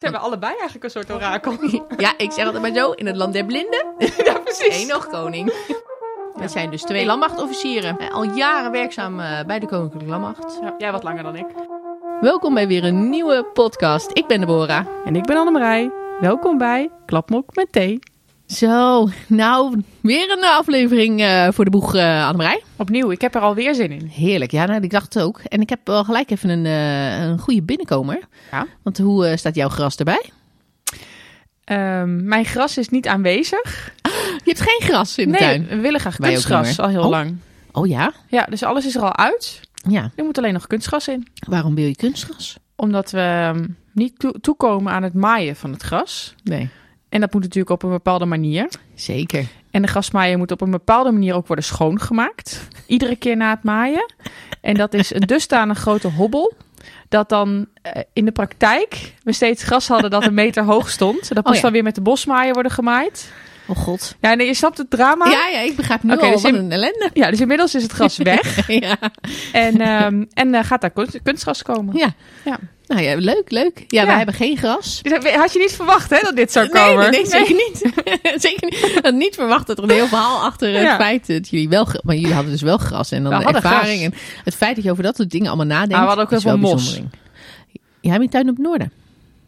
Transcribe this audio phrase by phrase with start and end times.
[0.00, 1.56] Ze hebben allebei eigenlijk een soort orakel.
[1.96, 3.86] Ja, ik zeg altijd maar zo, in het land der blinden,
[4.24, 4.78] ja, precies.
[4.78, 5.46] één nog koning.
[6.34, 10.58] We zijn dus twee landmachtofficieren, eh, al jaren werkzaam eh, bij de Koninklijke Landmacht.
[10.60, 11.46] Ja, jij wat langer dan ik.
[12.20, 14.10] Welkom bij weer een nieuwe podcast.
[14.12, 14.86] Ik ben Deborah.
[15.04, 15.90] En ik ben Annemarij.
[16.20, 17.98] Welkom bij Klapmok met thee.
[18.50, 22.62] Zo, nou, weer een aflevering eh, voor de boeg, uh, Annemarij.
[22.76, 24.06] Opnieuw, ik heb er alweer zin in.
[24.06, 25.40] Heerlijk, ja, nou, ik dacht het ook.
[25.48, 28.18] En ik heb wel gelijk even een, eh, een goede binnenkomer.
[28.50, 28.66] Ja.
[28.82, 30.30] Want hoe staat jouw gras erbij?
[31.64, 33.92] Ehm, mijn gras is niet aanwezig.
[34.44, 35.66] Je hebt geen gras in de nee, tuin.
[35.66, 37.08] we willen graag Wij kunstgras al heel Oh.
[37.10, 37.36] lang.
[37.72, 38.12] Oh ja?
[38.28, 39.60] Ja, dus alles is er al uit.
[39.88, 40.10] Ja.
[40.16, 41.26] Er moet alleen nog kunstgras in.
[41.48, 42.56] Waarom wil je kunstgras?
[42.76, 46.34] Omdat we ehm, niet toe- toekomen aan het maaien van het gras.
[46.42, 46.70] Nee.
[47.10, 48.68] En dat moet natuurlijk op een bepaalde manier.
[48.94, 49.46] Zeker.
[49.70, 52.68] En de grasmaaier moet op een bepaalde manier ook worden schoongemaakt.
[52.86, 54.12] Iedere keer na het maaien.
[54.60, 56.52] En dat is een dusdanig grote hobbel.
[57.08, 61.34] Dat dan eh, in de praktijk we steeds gras hadden dat een meter hoog stond.
[61.34, 61.62] Dat moest ja.
[61.62, 63.32] dan weer met de bosmaaier worden gemaaid.
[63.70, 64.16] Oh god.
[64.20, 65.26] Ja, nee, je snapt het drama.
[65.30, 67.10] Ja, ja, ik begrijp nu Oké, al dus wat in- een ellende.
[67.12, 68.66] Ja, dus inmiddels is het gras weg.
[68.68, 68.96] ja.
[69.52, 71.96] en ehm, en eh, gaat daar kunst- kunstgras komen.
[71.96, 72.12] ja.
[72.44, 72.58] Ja.
[72.86, 73.84] Nou ja, leuk, leuk.
[73.86, 74.06] Ja, Ja.
[74.06, 74.98] wij hebben geen gras.
[75.02, 77.10] Dit Had je niet verwacht hè, dat dit zou komen?
[77.10, 77.92] nee, nee, zeker niet.
[78.42, 78.98] zeker niet.
[79.02, 80.96] Had niet verwacht dat er een heel verhaal achter het Ja.
[80.96, 84.00] feit dat jullie wel, maar jullie hadden dus wel gras en dan de hadden ervaring
[84.00, 84.12] gras.
[84.12, 85.90] en het feit dat je over dat soort dingen allemaal nadenkt.
[85.92, 87.00] Maar we hadden ook heel wel veel mos.
[88.00, 88.92] Jij hebt een tuin op het noorden.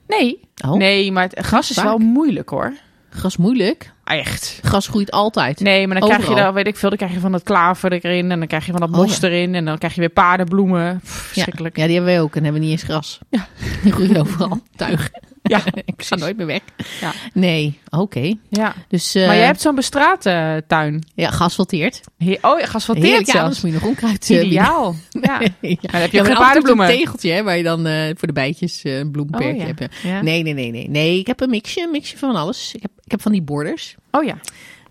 [0.07, 0.41] Nee.
[0.67, 1.85] Oh, Nee, maar het gras is Vaak.
[1.85, 2.73] wel moeilijk hoor.
[3.13, 3.93] Gras moeilijk.
[4.05, 4.59] Echt.
[4.63, 5.61] Gras groeit altijd.
[5.61, 7.93] Nee, maar dan krijg je daar, weet ik veel, dan krijg je van dat klaver
[7.93, 9.29] erin en dan krijg je van dat Oh, mos ja.
[9.29, 11.01] erin en dan krijg je weer paardenbloemen.
[11.05, 11.21] Pff, ja.
[11.33, 11.77] verschrikkelijk.
[11.77, 13.19] ja, die hebben wij ook en hebben niet eens gras.
[13.31, 13.47] Ja.
[13.83, 14.61] Die groeien overal.
[14.77, 15.11] Tuig.
[15.43, 16.61] Ja, ik ga nooit meer weg.
[17.01, 17.13] Ja.
[17.33, 18.35] Nee, oké.
[18.49, 18.75] Ja.
[18.89, 21.07] Dus eh, Maar jij hebt zo'n bestraten tuin.
[21.15, 22.01] ja, geasfalteerd.
[22.19, 24.95] He- oh, ja, geasfalteerd Heerlijk, ja, anders moet je nog onkruid eh, Ideaal.
[25.21, 25.39] Ja.
[25.39, 26.89] Maar dan heb je Ja, ook paardenbloemen.
[26.91, 29.65] Een tegeltje hè, waar je dan eh, voor de bijtjes eh, een bloemperkje Oh, ja.
[29.77, 29.95] hebt.
[30.03, 30.23] Ja.
[30.23, 30.89] Nee, nee, nee, nee.
[30.89, 32.73] Nee, ik heb een mixje, een mixje van alles.
[32.75, 33.95] Ik heb, ik heb van die borders.
[34.11, 34.37] Oh ja,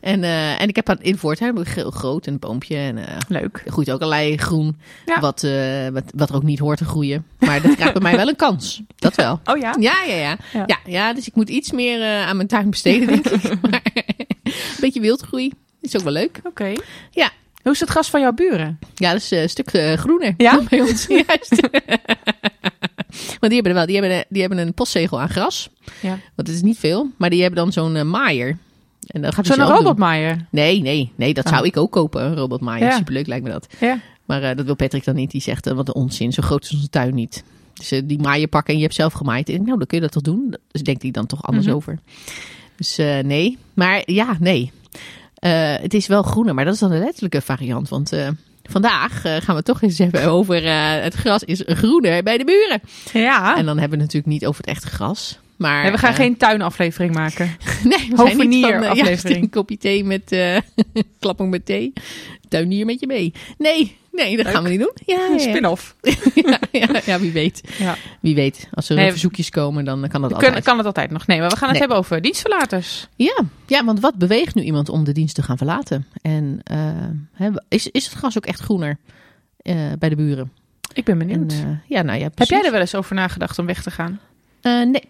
[0.01, 2.75] En, eh, en ik heb aan, in ik heel groot en een boompje.
[2.75, 3.61] En eh, leuk.
[3.65, 4.77] er groeit ook allerlei groen.
[5.05, 5.19] Ja.
[5.19, 7.25] Wat, eh, wat, wat er ook niet hoort te groeien.
[7.39, 8.81] Maar dat krijgt bij mij wel een kans.
[8.95, 9.39] Dat wel.
[9.51, 9.75] Oh ja?
[9.79, 10.37] Ja, ja, ja.
[10.53, 10.63] Ja.
[10.65, 13.43] Ja, ja, dus ik moet iets meer aan mijn tuin besteden, denk ik.
[13.71, 13.81] Maar
[14.43, 15.51] een beetje wildgroei
[15.81, 16.39] is ook wel leuk.
[16.43, 16.73] Oké.
[17.11, 17.29] Ja.
[17.63, 18.79] Hoe is het gras van jouw buren?
[18.95, 20.51] Ja, dat is een stuk groener Ja?
[20.55, 21.05] dan bij ons.
[21.27, 21.61] Juist.
[23.39, 25.69] Want die hebben er wel, die hebben, een- die hebben een postzegel aan gras.
[26.01, 26.09] Ja.
[26.09, 27.09] Want het is niet veel.
[27.17, 28.57] Maar die hebben dan zo'n maaier.
[29.07, 30.45] En dat gaat Zo'n robotmaaier.
[30.49, 31.51] Nee, nee, nee, dat Oh.
[31.51, 32.85] zou ik ook kopen, een robotmaaier.
[32.87, 32.95] Ja.
[32.97, 33.67] Superleuk lijkt me dat.
[33.79, 33.99] Ja.
[34.25, 35.31] Maar eh, dat wil Patrick dan niet.
[35.31, 37.43] Die zegt, eh, wat een onzin, zo groot is onze tuin niet.
[37.73, 39.49] Dus eh, die maaier pakken en je hebt zelf gemaaid.
[39.49, 40.55] En nou, dan kun je dat toch doen?
[40.71, 41.75] Dus denkt hij dan toch anders Mhm.
[41.75, 41.99] over.
[42.75, 43.57] Dus nee.
[43.73, 44.71] Maar ja, nee.
[45.81, 47.89] Het is wel groener, maar dat is dan de letterlijke variant.
[47.89, 48.11] Want
[48.63, 50.63] vandaag gaan we toch eens hebben over
[51.03, 52.81] het gras is groener bij de buren.
[53.13, 53.57] Ja.
[53.57, 55.39] En dan hebben we het natuurlijk niet over het echte gras.
[55.61, 57.45] Maar, Nee, we gaan eh, geen tuinaflevering maken.
[57.83, 60.57] Nee, we zijn niet van, eh, juist een kopje thee met eh
[61.19, 61.93] klapping met thee.
[62.49, 63.33] Tuinier met je mee.
[63.57, 64.53] Nee, nee, dat Leuk.
[64.53, 64.91] gaan we niet doen.
[65.05, 65.95] Ja, ja, spin-off.
[66.71, 67.61] ja, ja, wie weet.
[67.77, 67.95] Ja.
[68.19, 68.67] Wie weet.
[68.73, 70.63] Als er Nee, verzoekjes komen, dan kan dat altijd.
[70.63, 71.27] kan het altijd nog?
[71.27, 71.79] Nee, maar we gaan het Nee.
[71.79, 73.07] hebben over dienstverlaters.
[73.15, 76.07] Ja, ja, want wat beweegt nu iemand om de dienst te gaan verlaten?
[76.21, 76.61] En
[77.69, 78.97] is, is het gras ook echt groener
[79.99, 80.51] bij de buren?
[80.93, 81.53] Ik ben En, benieuwd.
[81.87, 84.19] ja, nou ja, Heb jij er wel eens over nagedacht om weg te gaan?
[84.61, 85.09] Nee.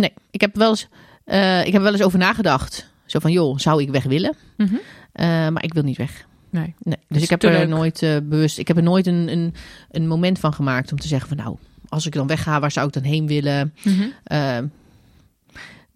[0.00, 0.12] Nee.
[0.30, 0.88] Ik heb wel eens,
[1.24, 2.88] eh, ik heb wel eens over nagedacht.
[3.06, 4.36] Zo van, joh, zou ik weg willen?
[4.56, 4.74] Mhm.
[5.12, 6.26] Eh, maar ik wil niet weg.
[6.50, 6.74] Nee.
[6.78, 7.68] Nee, dus ik heb er leuk.
[7.68, 9.54] nooit eh, bewust, ik heb er nooit een, een,
[9.90, 11.56] een moment van gemaakt om te zeggen van nou,
[11.88, 13.74] als ik dan wegga, waar zou ik dan heen willen?
[13.84, 14.02] Mhm.
[14.24, 14.58] Eh,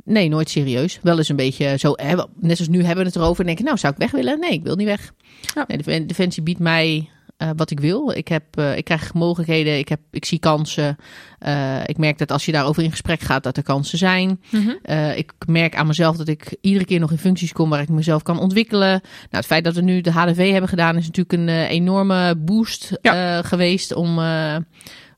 [0.04, 0.98] nee, nooit serieus.
[1.03, 3.59] Wel eens een beetje zo, hè, net zoals nu hebben we het erover en denk
[3.59, 4.41] ik, nou, zou ik weg willen?
[4.41, 5.12] Nee, ik wil niet weg.
[5.54, 5.64] Ja.
[5.69, 8.11] Nee, Defen- Defensie biedt mij eh, wat ik wil.
[8.11, 10.97] Ik, heb, eh, ik krijg mogelijkheden, ik, heb, ik zie kansen.
[11.39, 14.41] Eh, ik merk dat als je daarover in gesprek gaat, dat er kansen zijn.
[14.50, 14.71] Mhm.
[15.17, 18.23] Ik merk aan mezelf dat ik iedere keer nog in functies kom waar ik mezelf
[18.23, 18.89] kan ontwikkelen.
[18.91, 19.00] Nou,
[19.31, 23.43] het feit dat we nu de HDV hebben gedaan is natuurlijk een enorme boost Ja.
[23.43, 24.19] geweest om,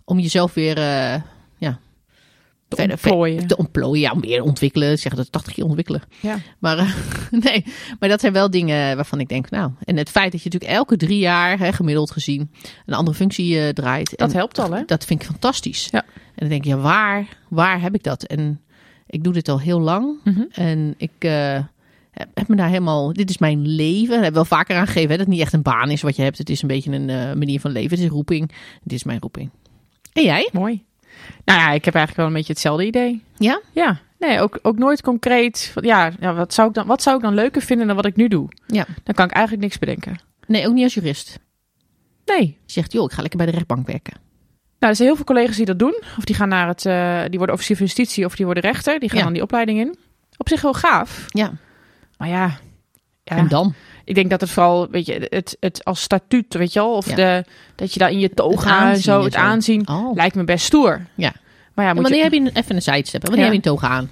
[0.05, 0.75] om jezelf weer
[2.69, 3.47] Te verder- ontplooien.
[3.47, 4.01] te ontplooien.
[4.01, 4.99] Ja, om weer ontwikkelen.
[4.99, 6.03] Zeggen dat 80 keer ontwikkelen.
[6.21, 6.39] Ja.
[6.59, 6.93] Maar eh,
[7.45, 7.65] nee,
[7.99, 10.79] maar dat zijn wel dingen waarvan ik denk, nou, en het feit dat je natuurlijk
[10.79, 12.51] elke drie jaar, hè, gemiddeld gezien,
[12.87, 14.15] een andere functie eh, draait.
[14.17, 14.83] Dat En helpt al, hè?
[14.87, 15.89] Dat vind ik fantastisch.
[15.91, 16.03] Ja.
[16.03, 18.23] En dan denk je, ja, waar, waar heb ik dat?
[18.23, 18.61] En
[19.07, 20.17] ik doe dit al heel lang.
[20.25, 20.43] Mhm.
[20.51, 21.59] En ik eh,
[22.11, 23.13] heb me daar helemaal...
[23.13, 24.23] Dit is mijn leven.
[24.23, 25.11] Heb wel vaker aangegeven.
[25.11, 26.39] Hè, dat het niet echt een baan is wat je hebt.
[26.39, 27.91] Het is een beetje een manier van leven.
[27.91, 28.53] Het is een roeping.
[28.83, 29.51] Dit is mijn roeping.
[30.13, 30.49] En jij?
[30.53, 30.85] Mooi.
[31.45, 33.23] Nou ja, ik heb eigenlijk wel een beetje hetzelfde idee.
[33.39, 33.61] Ja?
[33.73, 35.73] Ja, nee, ook, ook nooit concreet.
[35.81, 38.29] ja wat, zou ik dan, wat zou ik dan leuker vinden dan wat ik nu
[38.29, 38.49] doe?
[38.67, 38.87] Ja.
[39.05, 40.17] Dan kan ik eigenlijk niks bedenken.
[40.47, 41.39] Nee, ook niet als jurist.
[42.25, 42.59] Nee.
[42.67, 44.15] Je zegt, joh, ik ga lekker bij de rechtbank werken.
[44.79, 46.03] Nou, er zijn heel veel collega's die dat doen.
[46.19, 49.01] Of die gaan naar het, eh, die worden officier van justitie of die worden rechter.
[49.01, 49.25] Die gaan Ja.
[49.25, 49.97] dan die opleiding in.
[50.37, 51.25] Op zich heel gaaf.
[51.29, 51.53] Ja.
[52.19, 52.59] Maar ja,
[53.25, 53.75] ja En dan?
[54.07, 57.09] Ik denk dat het vooral, weet je, het, het als statuut, weet je wel, of
[57.09, 57.15] Ja.
[57.15, 57.45] de,
[57.75, 59.39] dat je daar in je toga en zo, het zo.
[59.39, 60.15] aanzien, Oh.
[60.15, 61.07] lijkt me best stoer.
[61.15, 61.33] Ja.
[61.75, 62.41] Maar ja, moet wanneer je...
[62.43, 63.53] heb je, even een sidestep, wanneer Ja.
[63.53, 64.11] heb je een toga aan?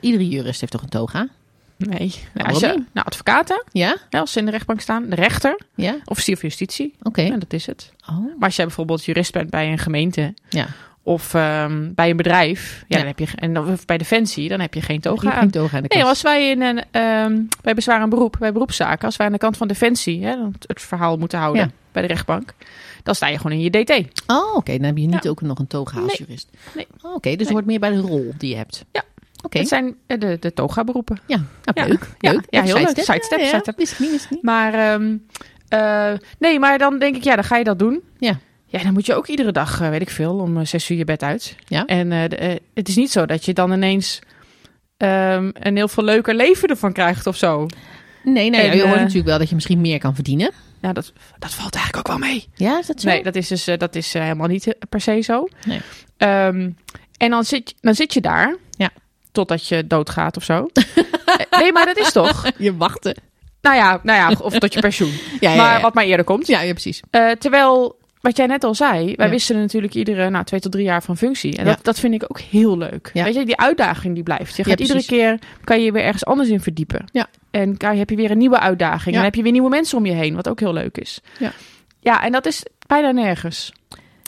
[0.00, 1.28] Iedere jurist heeft toch een toga?
[1.76, 2.14] Nee.
[2.34, 3.96] Nou, als je, nou, advocaten, Ja?
[4.10, 5.96] als ze in de rechtbank staan, de rechter, Ja?
[6.04, 7.22] officier van justitie, Oké.
[7.22, 7.92] en dat is het.
[8.10, 8.16] Oh.
[8.18, 10.66] Maar als jij bijvoorbeeld jurist bent bij een gemeente Ja.
[11.06, 12.96] Of ehm, bij een bedrijf, ja, Ja.
[12.96, 15.50] dan heb je, en dan, of bij Defensie, dan heb je geen toga Geen aan.
[15.50, 19.04] toga aan de Nee, als wij in een, ehm, bij bezwaar en beroep, bij beroepszaken,
[19.06, 20.34] als wij aan de kant van Defensie hè,
[20.66, 21.70] het verhaal moeten houden Ja.
[21.92, 22.54] bij de rechtbank,
[23.02, 23.90] dan sta je gewoon in je DT.
[24.26, 24.72] Oh, oké.
[24.72, 25.30] Dan heb je niet Ja.
[25.30, 26.26] ook nog een toga als Nee.
[26.26, 26.48] jurist.
[26.74, 26.86] Nee.
[27.02, 27.64] Oh, oké, dus het Nee.
[27.66, 28.84] meer bij de rol die je hebt.
[28.92, 29.02] Ja.
[29.44, 29.58] Oké.
[29.58, 31.18] Het zijn eh, de, de toga-beroepen.
[31.26, 31.86] Ja, nou, Ja.
[31.86, 32.06] leuk.
[32.18, 32.30] Ja.
[32.32, 32.44] leuk.
[32.48, 32.88] Ja, heel leuk.
[32.88, 33.14] sidestep.
[33.14, 33.50] Sidestep, Ja, ja.
[33.50, 33.76] sidestep.
[33.76, 34.42] Wist ik niet, wist niet.
[34.42, 35.16] Maar ehm,
[35.68, 38.02] eh, nee, maar dan denk ik, ja, dan ga je dat doen.
[38.18, 38.38] Ja.
[38.76, 40.96] Ja, dan moet je ook iedere dag, eh, weet ik veel, om eh, zes uur
[40.98, 41.56] je bed uit.
[41.66, 41.84] Ja.
[41.84, 44.18] En eh, de- het is niet zo dat je dan ineens
[44.96, 47.66] ehm, een heel veel leuker leven ervan krijgt of zo.
[48.24, 50.50] Nee, nee, En, je hoort natuurlijk wel dat je misschien meer kan verdienen.
[50.82, 52.48] Ja, dat, dat valt eigenlijk ook wel mee.
[52.54, 53.08] Ja, is dat zo?
[53.08, 55.48] Nee, dat is dus dat is helemaal niet per se zo.
[55.66, 55.80] Nee.
[56.16, 56.70] Ehm,
[57.16, 58.56] en dan zit, dan zit je daar.
[58.70, 58.90] Ja.
[59.32, 60.66] Totdat je doodgaat of zo.
[61.50, 62.50] Nee, maar dat is toch?
[62.58, 63.14] Je wachten.
[63.60, 65.12] Nou ja, nou ja of tot je pensioen.
[65.40, 66.46] Ja, ja, maar wat maar eerder komt.
[66.46, 67.00] Ja, ja, precies.
[67.38, 69.32] Terwijl, wat jij net al zei, wij Ja.
[69.32, 71.56] wisselen natuurlijk iedere nou, twee tot drie jaar van functie.
[71.56, 71.70] En Ja.
[71.70, 73.10] dat, dat vind ik ook heel leuk.
[73.12, 73.24] Ja.
[73.24, 74.56] Weet je, die uitdaging die blijft.
[74.56, 77.04] Je gaat iedere keer, kan je je weer ergens anders in verdiepen.
[77.12, 77.26] Ja.
[77.50, 79.06] En kan, heb je weer een nieuwe uitdaging.
[79.06, 81.20] En dan heb je weer nieuwe mensen om je heen, wat ook heel leuk is.
[81.38, 81.52] Ja.
[82.00, 83.72] Ja, en dat is bijna nergens.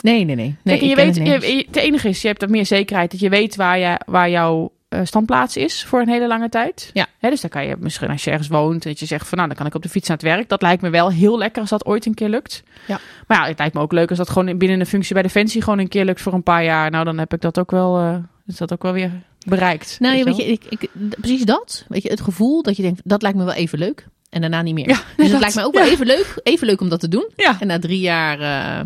[0.03, 0.57] Nee, nee, nee.
[0.63, 3.29] nee Kijk, je weet, je, het enige is, je hebt dat meer zekerheid dat je
[3.29, 6.91] weet waar, je, waar jouw eh, standplaats is voor een hele lange tijd.
[6.93, 7.07] Ja.
[7.19, 9.49] Hè, dus dan kan je misschien als je ergens woont, dat je zegt van nou,
[9.49, 10.49] dan kan ik op de fiets naar het werk.
[10.49, 12.63] Dat lijkt me wel heel lekker als dat ooit een keer lukt.
[12.87, 13.01] Ja.
[13.27, 15.63] Maar ja, het lijkt me ook leuk als dat gewoon binnen een functie bij Defensie
[15.63, 16.91] gewoon een keer lukt voor een paar jaar.
[16.91, 19.11] Nou, dan heb ik dat ook wel, eh, is dat ook wel weer
[19.47, 19.97] bereikt.
[20.01, 20.37] Nou, ja, wel.
[20.37, 21.85] weet je, ik, ik, precies dat.
[21.89, 24.07] Weet je, het gevoel dat je denkt, dat lijkt me wel even leuk.
[24.31, 24.89] En daarna niet meer.
[24.89, 25.91] Ja, dus dat- het lijkt me ook wel ja.
[25.91, 27.29] even leuk, even leuk om dat te doen.
[27.37, 27.57] Ja.
[27.61, 28.85] En na drie jaar, eh,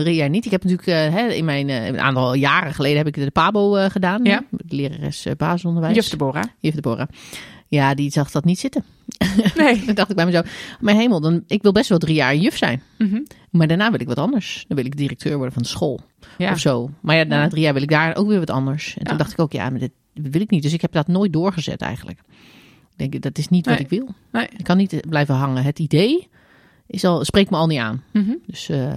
[0.00, 0.44] drie jaar niet.
[0.44, 3.30] Ik heb natuurlijk eh, hè, in mijn eh, een aantal jaren geleden heb ik de
[3.30, 4.24] Pabo eh, gedaan.
[4.24, 4.44] Ja.
[4.50, 5.94] De lerares basisonderwijs.
[5.94, 6.44] Juf Deborah.
[6.58, 7.08] Juf Deborah.
[7.68, 8.84] Ja, die zag dat niet zitten.
[9.56, 9.84] Nee.
[9.84, 12.56] Dan dacht ik bij mezelf, mijn hemel, dan, ik wil best wel drie jaar juf
[12.56, 12.82] zijn.
[12.98, 13.20] Mhm.
[13.50, 14.64] Maar daarna wil ik wat anders.
[14.68, 16.00] Dan wil ik directeur worden van de school.
[16.38, 16.52] Ja.
[16.52, 16.90] Of zo.
[17.00, 17.48] Maar ja, na Ja.
[17.48, 18.96] drie jaar wil ik daar ook weer wat anders.
[18.98, 20.62] En toen dacht ik ook, ja, maar dit wil ik niet.
[20.62, 22.18] Dus ik heb dat nooit doorgezet eigenlijk.
[22.96, 24.08] Ik denk, dat is niet wat ik wil.
[24.32, 24.48] Nee.
[24.56, 25.62] Ik kan niet blijven hangen.
[25.62, 26.28] Het idee
[26.90, 28.02] is al, spreekt me al niet aan.
[28.12, 28.32] Mhm.
[28.46, 28.92] Dus, eh,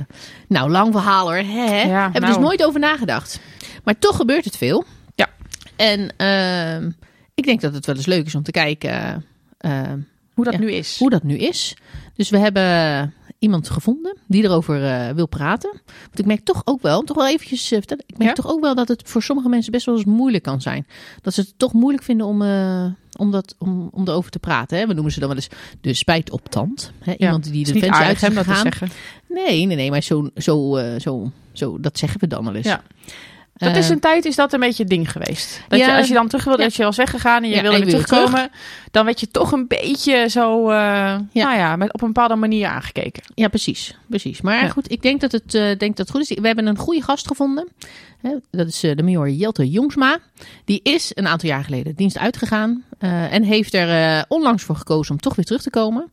[0.47, 1.35] nou, lang verhaal hoor.
[1.35, 1.81] Hè?
[1.81, 2.33] Ja, Hebben we nou.
[2.33, 3.39] dus nooit over nagedacht.
[3.83, 4.83] Maar toch gebeurt het veel.
[5.15, 5.27] Ja.
[5.75, 6.91] En ehm,
[7.33, 9.25] ik denk dat het wel eens leuk is om te kijken
[9.57, 9.99] ehm,
[10.33, 10.59] Hoe dat Ja.
[10.59, 10.97] nu is.
[10.99, 11.75] hoe dat nu is.
[12.15, 15.69] Dus we hebben iemand gevonden die erover eh, wil praten.
[16.03, 18.03] Want ik merk toch ook wel, toch wel eventjes vertellen.
[18.07, 18.43] Ik merk Ja?
[18.43, 20.87] toch ook wel dat het voor sommige mensen best wel eens moeilijk kan zijn.
[21.21, 22.41] Dat ze het toch moeilijk vinden om,
[23.17, 24.77] om, dat, om, om erover te praten.
[24.77, 24.87] Hè.
[24.87, 25.49] We noemen ze dan wel eens
[25.81, 26.91] de spijtoptand.
[26.99, 27.11] Hè.
[27.11, 27.17] Ja.
[27.17, 28.61] Iemand die de defensie uit is gegaan.
[28.61, 28.89] zeggen.
[29.27, 32.65] Nee, nee, nee, maar zo, zo, eh, zo, zo, dat zeggen we dan wel eens.
[32.65, 32.83] Ja.
[33.53, 35.61] Dat is Eh, een tijd is dat een beetje het ding geweest.
[35.67, 35.91] Dat Ja.
[35.91, 36.67] je, als je dan terug wilde, Ja.
[36.67, 38.49] dat je was weggegaan en je Ja, wilde weer terugkomen,
[38.91, 40.75] dan werd je toch een beetje zo, eh,
[41.33, 43.23] nou ja, met, op een bepaalde manier aangekeken.
[43.35, 43.97] Ja, precies.
[44.07, 44.41] precies.
[44.41, 46.37] Maar goed, ik denk dat, het, eh, denk dat het goed is.
[46.39, 47.67] We hebben een goede gast gevonden.
[48.21, 50.17] Hè, dat is de major Jelte Jongsma.
[50.65, 52.83] Die is een aantal jaar geleden de dienst uitgegaan.
[53.29, 56.11] en heeft er onlangs voor gekozen om toch weer terug te komen.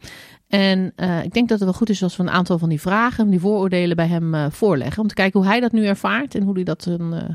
[0.50, 2.80] En eh, ik denk dat het wel goed is als we een aantal van die
[2.80, 5.02] vragen, die vooroordelen bij hem eh, voorleggen.
[5.02, 7.34] Om te kijken hoe hij dat nu ervaart en hoe, hij dat, een, eh,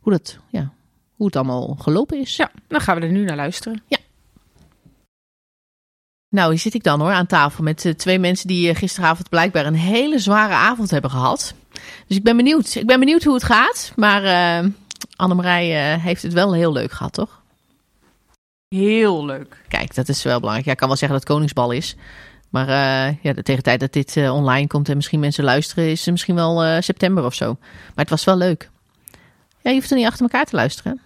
[0.00, 0.72] hoe, dat, ja,
[1.16, 2.36] hoe het allemaal gelopen is.
[2.36, 3.82] Ja, dan gaan we er nu naar luisteren.
[6.28, 9.74] Nou, hier zit ik dan hoor aan tafel met twee mensen die gisteravond blijkbaar een
[9.74, 11.54] hele zware avond hebben gehad.
[12.06, 12.74] Dus ik ben benieuwd.
[12.74, 13.92] Ik ben benieuwd hoe het gaat.
[13.96, 14.22] Maar
[15.16, 17.42] Annemarij heeft het wel heel leuk gehad, toch?
[18.68, 19.62] Heel leuk.
[19.68, 20.66] Kijk, dat is wel belangrijk.
[20.66, 21.96] Ja, ik kan wel zeggen dat het Koningsbal is.
[22.52, 25.44] Maar eh, ja, de, tegen de tijd dat dit eh, online komt en misschien mensen
[25.44, 27.56] luisteren, is het misschien wel eh, september of zo.
[27.60, 28.70] Maar het was wel leuk.
[29.62, 31.00] Ja, je hoeft er niet achter elkaar te luisteren.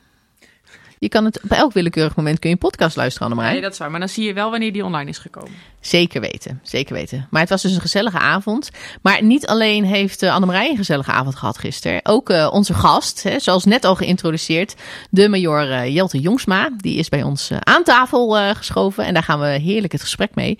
[0.99, 3.53] Je kan het op elk willekeurig moment kun je een podcast luisteren, Annemarij.
[3.53, 3.91] Nee, dat is waar.
[3.91, 5.51] Maar dan zie je wel wanneer die online is gekomen.
[5.81, 7.27] Zeker weten, zeker weten.
[7.31, 8.71] Maar het was dus een gezellige avond.
[9.03, 12.01] Maar niet alleen heeft uh, Annemarij een gezellige avond gehad gisteren.
[12.03, 14.75] Ook uh, onze gast, hè, zoals net al geïntroduceerd,
[15.11, 16.71] de major uh, Jelte Jongsma.
[16.77, 20.03] Die is bij ons uh, aan tafel uh, geschoven en daar gaan we heerlijk het
[20.03, 20.59] gesprek mee.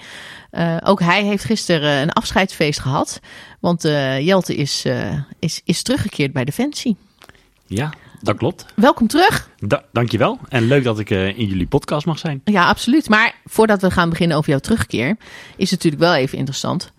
[0.57, 3.21] Uh, ook hij heeft gisteren een afscheidsfeest gehad.
[3.61, 6.97] Want uh, Jelte is, uh, is, is teruggekeerd bij Defensie.
[7.67, 8.67] Ja, dat klopt.
[8.75, 9.51] Welkom terug.
[9.59, 10.39] Da dankjewel.
[10.49, 12.41] En leuk dat ik uh, in jullie podcast mag zijn.
[12.45, 13.09] Ja, absoluut.
[13.09, 15.17] Maar voordat we gaan beginnen over jouw terugkeer,
[15.57, 16.93] is het natuurlijk wel even interessant.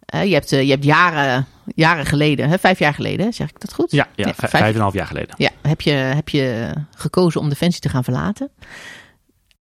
[0.00, 3.60] Eh, je, hebt, eh, je hebt jaren, jaren geleden, hè, vijf jaar geleden, zeg ik
[3.60, 3.90] dat goed?
[3.90, 5.34] Ja, ja, Ja, vijf, vijf- vijf en een half jaar geleden.
[5.38, 8.50] Ja, heb je, heb je gekozen om Defensie te gaan verlaten.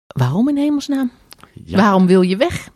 [0.08, 1.12] Waarom in hemelsnaam?
[1.66, 1.78] Ja.
[1.78, 2.70] Waarom wil je weg?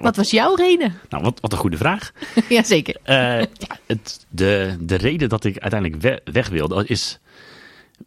[0.00, 0.94] Wat wat, was jouw reden?
[1.08, 2.12] nou, wat, wat een goede vraag.
[2.48, 2.96] Jazeker.
[3.02, 7.18] Eh, ja, het, de, de reden dat ik uiteindelijk we- weg wilde is...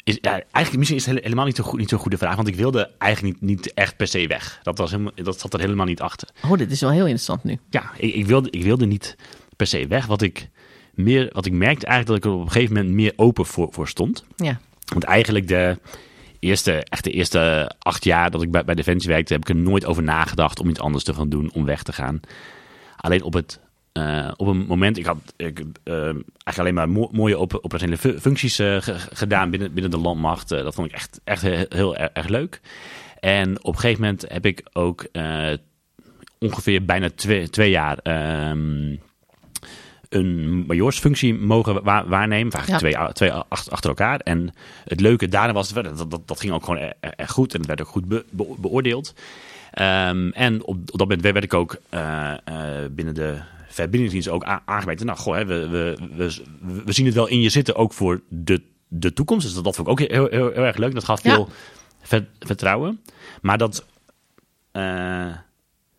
[0.04, 2.36] is ja, eigenlijk misschien is het helemaal niet zo'n goed, niet zo'n goede vraag.
[2.36, 4.60] Want ik wilde eigenlijk niet, niet echt per se weg.
[4.64, 6.30] Dat, was helemaal, dat zat er helemaal niet achter.
[6.50, 7.58] Oh, dit is wel heel interessant nu.
[7.70, 9.16] Ja, ik, ik, wilde, ik wilde niet
[9.56, 10.06] per se weg.
[10.06, 10.50] Wat ik,
[10.94, 13.68] meer, wat ik merkte eigenlijk dat ik er op een gegeven moment meer open voor,
[13.72, 14.26] voor stond.
[14.36, 14.60] Ja.
[14.86, 15.78] Want eigenlijk de
[16.40, 19.86] eerste, echt de eerste acht jaar dat ik bij, Defensie werkte, heb ik er nooit
[19.86, 22.20] over nagedacht om iets anders te gaan doen, om weg te gaan.
[22.98, 23.60] Alleen op het
[23.92, 27.98] eh, op een moment, ik had ik, eh, eigenlijk alleen maar mo- mooie op, operationele
[28.00, 30.50] fu- functies eh, ge- gedaan binnen, binnen de landmacht.
[30.50, 32.62] Dat vond ik echt, echt heel, erg, leuk.
[33.20, 35.08] En op een gegeven moment heb ik ook
[36.40, 38.96] ongeveer bijna twee, twee jaar ehm,
[40.10, 42.52] een majoorsfunctie mogen wa- waarnemen.
[42.52, 42.78] Vaak Ja.
[42.78, 44.20] twee, twee achter elkaar.
[44.20, 47.54] En het leuke daarna was, dat, dat, dat ging ook gewoon e- e- echt goed.
[47.54, 49.14] En het werd ook goed be- be- beoordeeld.
[49.72, 54.46] Ehm, en op, op dat moment werd ik ook eh, eh, binnen de verbindingsdienst ook
[54.48, 55.04] a- aangemerkt.
[55.04, 56.42] Nou, goh, hè, we, we, we,
[56.86, 59.46] we zien het wel in je zitten, ook voor de, de toekomst.
[59.46, 60.94] Dus dat, dat vond ik ook heel, heel, heel erg leuk.
[60.94, 61.50] Dat gaf veel
[62.02, 63.02] ver- vertrouwen.
[63.42, 63.86] Maar dat,
[64.72, 65.28] eh,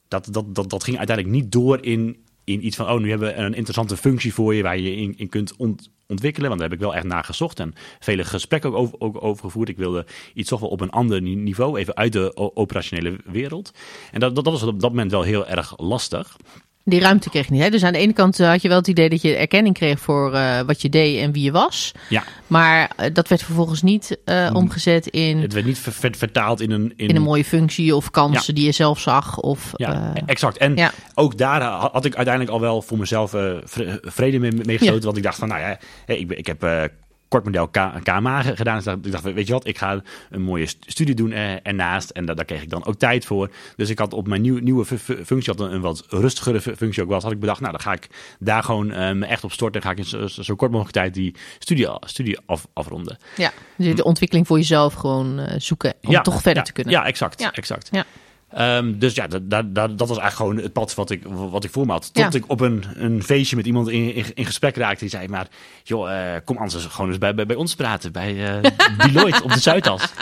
[0.08, 2.16] dat, dat, dat, dat ging uiteindelijk niet door in,
[2.52, 2.90] in iets van...
[2.90, 4.62] oh, nu hebben we een interessante functie voor je...
[4.62, 6.48] waar je in, in kunt ont- ontwikkelen.
[6.48, 7.60] Want daar heb ik wel echt naar gezocht...
[7.60, 9.68] en vele gesprekken ook over, ook gevoerd.
[9.68, 11.78] Ik wilde iets toch wel op een ander ni- niveau...
[11.78, 13.72] even uit de operationele wereld.
[14.12, 16.36] En dat, dat, dat was op dat moment wel heel erg lastig.
[16.84, 17.62] Die ruimte kreeg je niet.
[17.62, 17.70] Hè?
[17.70, 19.98] Dus aan de ene kant eh, had je wel het idee dat je erkenning kreeg
[20.00, 21.92] voor eh, wat je deed en wie je was.
[22.08, 26.16] Ja, Maar eh, dat werd vervolgens niet eh, omgezet in, het werd niet ver- ver-
[26.16, 26.92] vertaald in een...
[26.96, 29.38] in een mooie functie of kansen die je zelf zag.
[29.38, 30.56] Of, Ja, eh, exact.
[30.56, 30.92] En ja.
[31.14, 33.30] ook daar ha- had ik uiteindelijk al wel voor mezelf
[33.64, 35.04] vre- vrede mee, mee gesloten.
[35.04, 36.90] Want ik dacht van, nou ja, ik, ik heb
[37.30, 38.76] eh kort model K- KMA ge- gedaan.
[38.82, 42.10] Dus ik dacht, weet je wat, ik ga een mooie st- studie doen eh, ernaast.
[42.10, 43.50] En da- daar kreeg ik dan ook tijd voor.
[43.76, 46.60] Dus ik had op mijn nieuw, nieuwe fu- fu- functie, had een, een wat rustigere
[46.60, 47.20] fu- functie ook wel.
[47.20, 48.06] had ik bedacht, nou dan ga ik
[48.38, 49.80] daar gewoon eh, echt op storten.
[49.80, 53.18] En ga ik in zo, kort mogelijk tijd die studie, studie af, afronden.
[53.36, 53.52] ja.
[53.76, 56.92] Dus de ontwikkeling voor jezelf gewoon eh, zoeken om toch verder ja, te kunnen.
[56.92, 57.40] Ja, exact.
[57.40, 57.52] Ja.
[57.52, 57.88] exact.
[57.90, 58.04] Ja.
[58.52, 61.64] Ehm, dus ja, dat, dat, dat dat was eigenlijk gewoon het pad wat ik, wat
[61.64, 62.14] ik voor me had.
[62.14, 62.38] Tot Ja.
[62.38, 65.00] ik op een, een feestje met iemand in, in, in gesprek raakte.
[65.00, 65.46] Die zei, maar
[65.82, 68.12] joh, eh, kom anders eens gewoon eens bij, bij, bij ons praten.
[68.12, 68.70] Bij eh,
[69.06, 70.12] Deloitte op de Zuidas.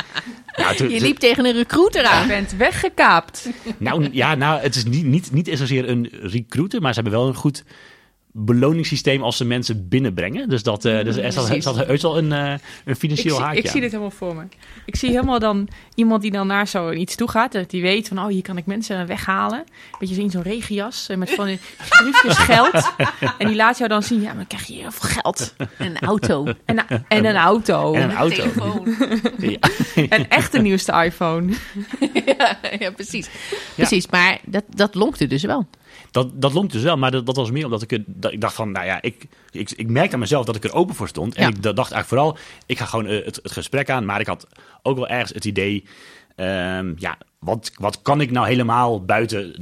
[0.56, 2.28] Nou, toen- Je liep tegen een recruiter Je aan.
[2.28, 3.49] bent weggekaapt.
[3.78, 7.28] nou ja, nou, het is niet, niet, niet zozeer een recruiter, maar ze hebben wel
[7.28, 7.64] een goed
[8.32, 10.49] beloningssysteem als ze mensen binnenbrengen.
[10.49, 11.64] Dus, dat, eh dus er zat, er Precies.
[11.64, 14.37] zat heus wel een, eh, een Ik financieel zie, haakje ik zie dit helemaal voor
[14.37, 14.42] me.
[14.85, 17.70] Ik zie helemaal dan iemand die dan naar zo iets toe gaat.
[17.70, 19.64] Die weet van, oh, hier kan ik mensen weghalen.
[19.99, 21.58] Beetje zo in zo'n regenjas met van
[21.88, 22.92] briefjes geld.
[23.38, 25.54] En die laat jou dan zien, ja, maar dan krijg je heel veel geld.
[25.78, 26.47] Een auto.
[26.64, 27.94] En, en een auto.
[27.94, 28.44] En een auto.
[29.38, 29.58] Ja.
[30.08, 31.52] En echt de nieuwste iPhone.
[32.38, 33.28] ja, ja, precies.
[33.75, 35.66] Precies, maar dat, dat lonkte dus wel.
[36.10, 38.40] Dat, dat lonkt dus wel, maar dat, dat was meer omdat ik, er- dat ik
[38.40, 41.08] dacht van, nou ja, ik, ik, ik merkte aan mezelf dat ik er open voor
[41.08, 41.34] stond.
[41.34, 41.48] En Ja.
[41.48, 44.04] ik da- dacht eigenlijk vooral, ik ga gewoon eh, het, het gesprek aan.
[44.04, 44.46] Maar ik had
[44.82, 45.84] ook wel ergens het idee,
[46.36, 49.54] ehm, ja, wat, wat kan ik nou helemaal buiten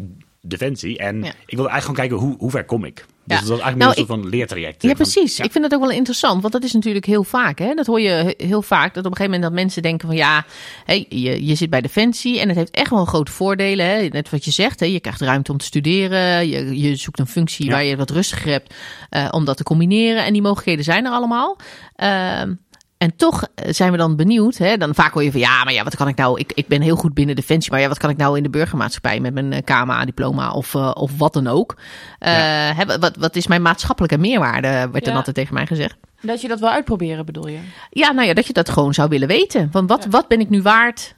[0.48, 0.98] Defensie?
[0.98, 1.28] En Ja.
[1.46, 2.94] ik wilde eigenlijk gewoon kijken, hoe, hoe ver kom ik?
[2.94, 3.04] Dus
[3.36, 3.40] Ja.
[3.42, 4.82] dat was eigenlijk Nou, meer een soort van leertraject.
[4.82, 5.36] Ja, Van, precies.
[5.36, 5.44] ja.
[5.44, 7.58] Ik vind dat ook wel interessant, want dat is natuurlijk heel vaak.
[7.58, 7.74] Hè?
[7.74, 10.16] Dat hoor je he- heel vaak, dat op een gegeven moment dat mensen denken van
[10.16, 10.44] ja,
[10.84, 13.86] hé, je, je zit bij Defensie en het heeft echt wel grote voordelen.
[13.86, 14.02] Hè?
[14.08, 14.86] Net wat je zegt, hè?
[14.86, 17.70] je krijgt ruimte om te studeren, je, je zoekt een functie Ja.
[17.72, 18.74] waar je wat rustiger hebt
[19.10, 20.24] eh, om dat te combineren.
[20.24, 21.56] En die mogelijkheden zijn er allemaal.
[21.96, 22.54] Ehm,
[22.98, 24.56] en toch eh, zijn we dan benieuwd.
[24.56, 24.76] Hè?
[24.76, 26.38] Dan vaak hoor je van ja, maar ja, wat kan ik nou?
[26.40, 28.48] Ik, ik ben heel goed binnen Defensie, maar ja, wat kan ik nou in de
[28.50, 31.76] burgermaatschappij met mijn eh, KMA-diploma of, eh, of wat dan ook?
[32.18, 34.68] Hè, wat, wat is mijn maatschappelijke meerwaarde?
[34.68, 35.14] Werd dan Ja.
[35.18, 35.96] altijd tegen mij gezegd.
[36.20, 37.58] Dat je dat wil uitproberen, bedoel je?
[37.90, 39.68] Ja, nou ja, dat je dat gewoon zou willen weten.
[39.72, 40.10] Want wat, Ja.
[40.10, 41.14] wat ben ik nu waard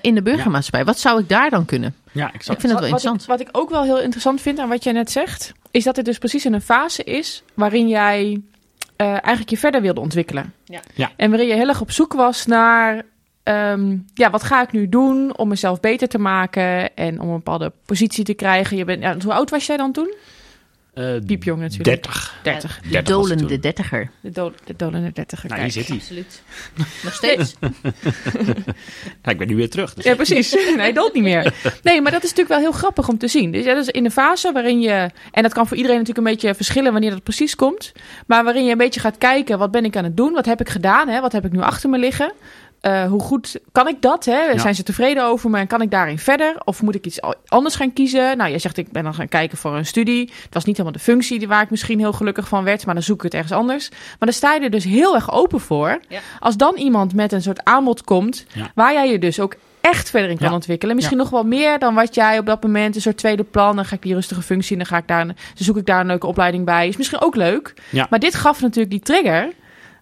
[0.00, 0.84] in de burgermaatschappij?
[0.84, 1.94] Wat zou ik daar dan kunnen?
[2.12, 2.60] Ja, Ik exact.
[2.60, 3.22] vind het wel Wat- wat, interessant.
[3.22, 5.96] ik, wat ik ook wel heel interessant vind aan wat jij net zegt, is dat
[5.96, 8.40] het dus precies in een fase is waarin jij
[8.96, 10.52] eh, eigenlijk je verder wilde ontwikkelen.
[10.64, 10.80] Ja.
[10.94, 11.10] Ja.
[11.16, 13.02] En waarin je heel erg op zoek was naar,
[13.42, 17.34] ehm, ja, wat ga ik nu doen om mezelf beter te maken en om een
[17.34, 18.76] bepaalde positie te krijgen.
[18.76, 20.14] Je bent, ja, hoe oud was jij dan toen?
[20.96, 22.02] Eh, Piepjong natuurlijk.
[22.02, 22.34] 30.
[22.42, 22.80] 30.
[22.82, 24.10] De 30 was het dolende dertiger.
[24.20, 25.48] De, do de dolende 30.
[25.48, 25.96] Nou, hier zit hij.
[25.96, 26.42] Absoluut.
[27.02, 27.54] Nog steeds.
[29.22, 29.94] Ja, ik ben nu weer terug.
[29.94, 30.04] Dus.
[30.04, 30.56] Ja, precies.
[30.76, 31.54] Nee, dat niet meer.
[31.82, 33.50] Nee, maar dat is natuurlijk wel heel grappig om te zien.
[33.50, 35.10] Dus ja, dat is in de fase waarin je...
[35.32, 37.92] En dat kan voor iedereen natuurlijk een beetje verschillen wanneer dat precies komt.
[38.26, 40.32] Maar waarin je een beetje gaat kijken, wat ben ik aan het doen?
[40.32, 41.08] Wat heb ik gedaan?
[41.08, 41.20] Hè?
[41.20, 42.32] Wat heb ik nu achter me liggen?
[42.86, 44.24] Eh, hoe goed kan ik dat?
[44.24, 44.38] Hè?
[44.44, 44.58] Ja.
[44.58, 46.54] Zijn ze tevreden over me en kan ik daarin verder?
[46.64, 48.36] Of moet ik iets anders gaan kiezen?
[48.36, 50.30] Nou, jij zegt ik ben dan gaan kijken voor een studie.
[50.42, 52.94] Het was niet helemaal de functie die waar ik misschien heel gelukkig van werd, maar
[52.94, 53.88] dan zoek ik het ergens anders.
[53.90, 56.00] Maar dan sta je er dus heel erg open voor.
[56.08, 56.20] Ja.
[56.40, 58.70] Als dan iemand met een soort aanbod komt, Ja.
[58.74, 60.54] waar jij je dus ook echt verder in kan Ja.
[60.54, 60.94] ontwikkelen.
[60.94, 63.76] Misschien nog wel meer dan wat jij op dat moment, een soort tweede plan.
[63.76, 66.00] Dan ga ik die rustige functie en dan, ga ik daar, dan zoek ik daar
[66.00, 66.88] een leuke opleiding bij.
[66.88, 67.74] Is misschien ook leuk.
[67.90, 68.06] Ja.
[68.10, 69.52] Maar dit gaf natuurlijk die trigger,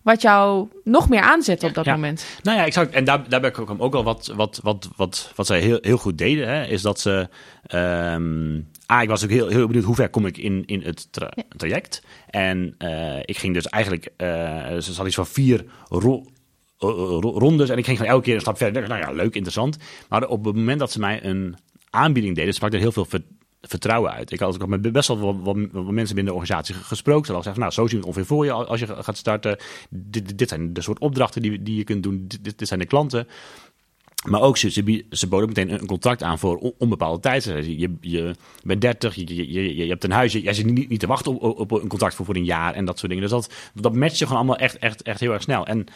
[0.04, 1.92] wat jou nog meer aanzet op dat Ja.
[1.92, 2.26] moment.
[2.42, 2.94] Nou ja, exact.
[2.94, 5.78] En daar, daar ben ik ook, ook al wat, wat, wat, wat, wat zij heel,
[5.80, 7.28] heel goed deden, hè, is dat ze.
[7.66, 11.12] ehm ah, ik was ook heel, heel benieuwd hoe ver kom ik in, in het
[11.12, 12.02] tra- traject.
[12.30, 14.08] En eh, ik ging dus eigenlijk.
[14.16, 14.26] eh
[14.78, 16.25] ze had iets van vier ro-
[16.78, 16.88] eh,
[17.20, 17.68] ro- rondes.
[17.68, 18.88] En ik ging gewoon elke keer een stap verder.
[18.88, 19.76] Nou ja, leuk, interessant.
[20.08, 21.56] Maar op het moment dat ze mij een
[21.90, 23.23] aanbieding deden, sprak er heel veel ver-
[23.68, 24.33] vertrouwen uit.
[24.33, 27.26] Ik had ook met best wel wat, mensen binnen de organisatie gesproken.
[27.26, 29.56] Ze hadden gezegd, nou, zo zien we het ongeveer voor je als je gaat starten.
[29.90, 32.28] Dit, zijn de soort opdrachten die, die je kunt doen.
[32.40, 33.28] Dit, zijn de klanten.
[34.28, 34.71] Maar ook, ze,
[35.11, 37.44] ze, boden meteen een contract aan voor on- onbepaalde tijd.
[37.44, 40.33] Je, je bent 30, je, je, je, je hebt een huis.
[40.33, 42.75] je- Jij zit niet, niet te wachten op, op een contract voor, voor een jaar
[42.75, 43.28] en dat soort dingen.
[43.28, 45.66] Dus dat, dat matchte gewoon allemaal echt, echt, echt heel erg snel.
[45.66, 45.87] En,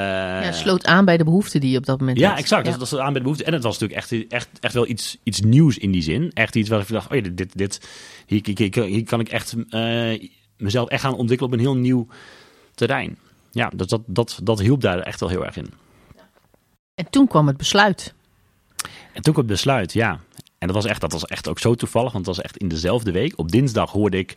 [0.00, 2.38] Ja, sloot aan bij de behoeften die je op dat moment ja, had.
[2.38, 2.64] exact.
[2.64, 2.70] Ja.
[2.70, 3.44] Dat, dat is aan bij de behoefte.
[3.44, 6.30] En het was natuurlijk echt, echt, echt wel iets, iets nieuws in die zin.
[6.32, 7.88] Echt iets waar ik dacht, oh ja, dit, dit, dit,
[8.26, 12.06] hier, hier, hier kan ik echt eh, mezelf echt gaan ontwikkelen op een heel nieuw
[12.74, 13.18] terrein.
[13.50, 15.72] Ja, dus dat, dat, dat hielp daar echt wel heel erg in.
[16.94, 18.14] En toen kwam het besluit.
[19.12, 20.20] En toen kwam het besluit, ja.
[20.58, 22.68] En dat was, echt, dat was echt ook zo toevallig, want dat was echt in
[22.68, 23.38] dezelfde week.
[23.38, 24.36] Op dinsdag hoorde ik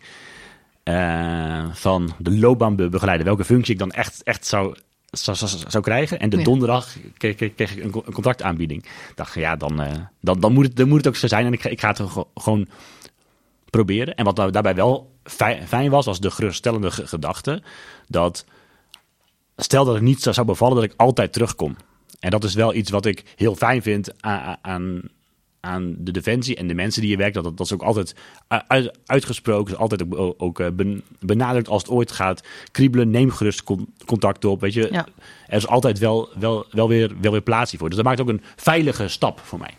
[0.83, 4.75] eh, van de loopbaanbegeleider welke functie ik dan echt, echt zou,
[5.17, 6.19] zou, zou, zou krijgen.
[6.19, 6.43] En de Ja.
[6.43, 8.83] donderdag kreeg, ik een, co- een contractaanbieding.
[8.83, 11.45] Ik dacht, ja, dan, eh, dan, dan, moet het, dan moet het ook zo zijn.
[11.45, 12.67] En ik, ga- ik ga het ge- gewoon
[13.69, 14.15] proberen.
[14.15, 17.61] En wat nou daarbij wel fijn, fijn was, was de geruststellende ge- gedachte
[18.07, 18.45] dat
[19.55, 21.75] stel dat het niet zou bevallen, dat ik altijd terugkom.
[22.19, 25.01] En dat is wel iets wat ik heel fijn vind a- aan,
[25.67, 27.43] aan de defensie en de mensen die hier werken.
[27.43, 28.15] Dat, dat is ook altijd
[28.67, 33.09] uit- uitgesproken, is altijd ook, ook eh, ben- benadrukt als het ooit gaat kriebelen.
[33.09, 34.61] Neem gerust con- contact op.
[34.61, 35.05] Weet je, Ja.
[35.47, 37.89] er is altijd wel, wel, wel, weer, wel weer plaats hiervoor.
[37.89, 39.71] Dus dat maakt ook een veilige stap voor mij.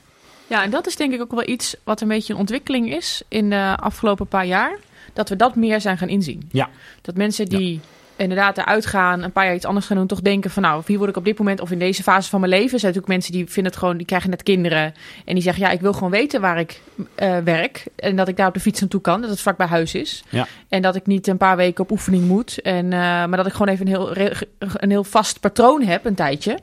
[0.47, 3.23] Ja, en dat is denk ik ook wel iets wat een beetje een ontwikkeling is
[3.28, 4.78] in de afgelopen paar jaar.
[5.12, 6.49] Dat we dat meer zijn gaan inzien.
[6.52, 6.69] Ja.
[7.02, 7.80] Dat mensen die
[8.19, 10.99] inderdaad eruit gaan, een paar jaar iets anders gaan doen, toch denken van nou, hier
[10.99, 12.73] word ik op dit moment of in deze fase van mijn leven.
[12.73, 14.95] Er zijn natuurlijk mensen die vinden het gewoon, die krijgen net kinderen.
[15.25, 16.81] En die zeggen ja, ik wil gewoon weten waar ik
[17.15, 17.85] eh, werk.
[17.97, 20.25] En dat ik daar op de fiets naartoe kan, dat het vlak bij huis is.
[20.28, 20.47] Ja.
[20.69, 22.61] En dat ik niet een paar weken op oefening moet.
[22.61, 24.17] En, eh, maar dat ik gewoon even een heel,
[24.59, 26.59] een heel vast patroon heb, een tijdje.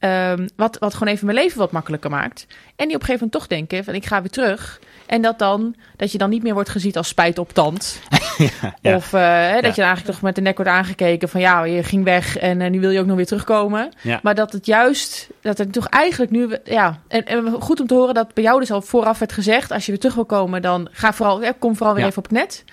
[0.00, 2.46] Ehm, wat, wat gewoon even mijn leven wat makkelijker maakt.
[2.48, 4.80] En die op een gegeven moment toch denken van ik ga weer terug.
[5.10, 8.00] En dat, dan, dat je dan niet meer wordt gezien als spijt op tand.
[8.80, 8.94] ja.
[8.96, 11.64] Of eh, hè, dat je dan eigenlijk toch met de nek wordt aangekeken van ja,
[11.64, 13.92] je ging weg en eh, nu wil je ook nog weer terugkomen.
[14.22, 17.94] Maar dat het juist, dat het toch eigenlijk nu, ja, en, en goed om te
[17.94, 20.62] horen dat bij jou dus al vooraf werd gezegd, als je weer terug wil komen,
[20.62, 22.64] dan ga vooral, kom vooral weer even op het net.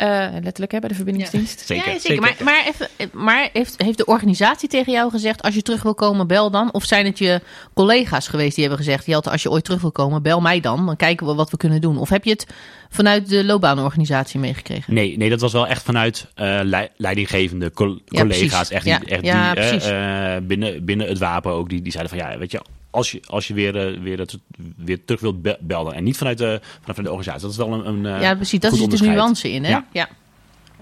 [0.00, 1.60] Eh, letterlijk hè, bij de verbindingsdienst.
[1.66, 2.20] Zeker, ja, zeker.
[2.20, 5.94] Maar, maar, even, maar heeft, heeft de organisatie tegen jou gezegd, als je terug wil
[5.94, 6.72] komen, bel dan?
[6.72, 7.40] Of zijn het je
[7.74, 10.86] collega's geweest die hebben gezegd, Jelte, als je ooit terug wil komen, bel mij dan.
[10.86, 11.98] Dan kijken we wat we kunnen doen.
[11.98, 12.46] Of heb je het
[12.88, 14.94] vanuit de loopbaanorganisatie meegekregen?
[14.94, 18.26] Nee, nee, dat was wel echt vanuit eh, lei- leidinggevende Ja, collega's.
[18.26, 18.70] precies.
[18.70, 19.88] Echt, Ja, die, echt ja, die, precies.
[19.90, 21.68] eh, binnen, binnen het wapen ook.
[21.68, 22.60] Die, die zeiden van ja, weet je,
[22.90, 24.38] als je, als je weer, eh, weer, het,
[24.76, 25.94] weer terug wilt be- belden.
[25.94, 27.42] En niet vanuit de, vanuit de organisatie.
[27.42, 27.86] Dat is wel een.
[27.86, 28.60] een eh, ja, precies.
[28.60, 29.14] Dat zit de onderscheid.
[29.16, 29.70] nuance in, hè?
[29.70, 29.86] Ja.
[29.92, 30.08] Ja.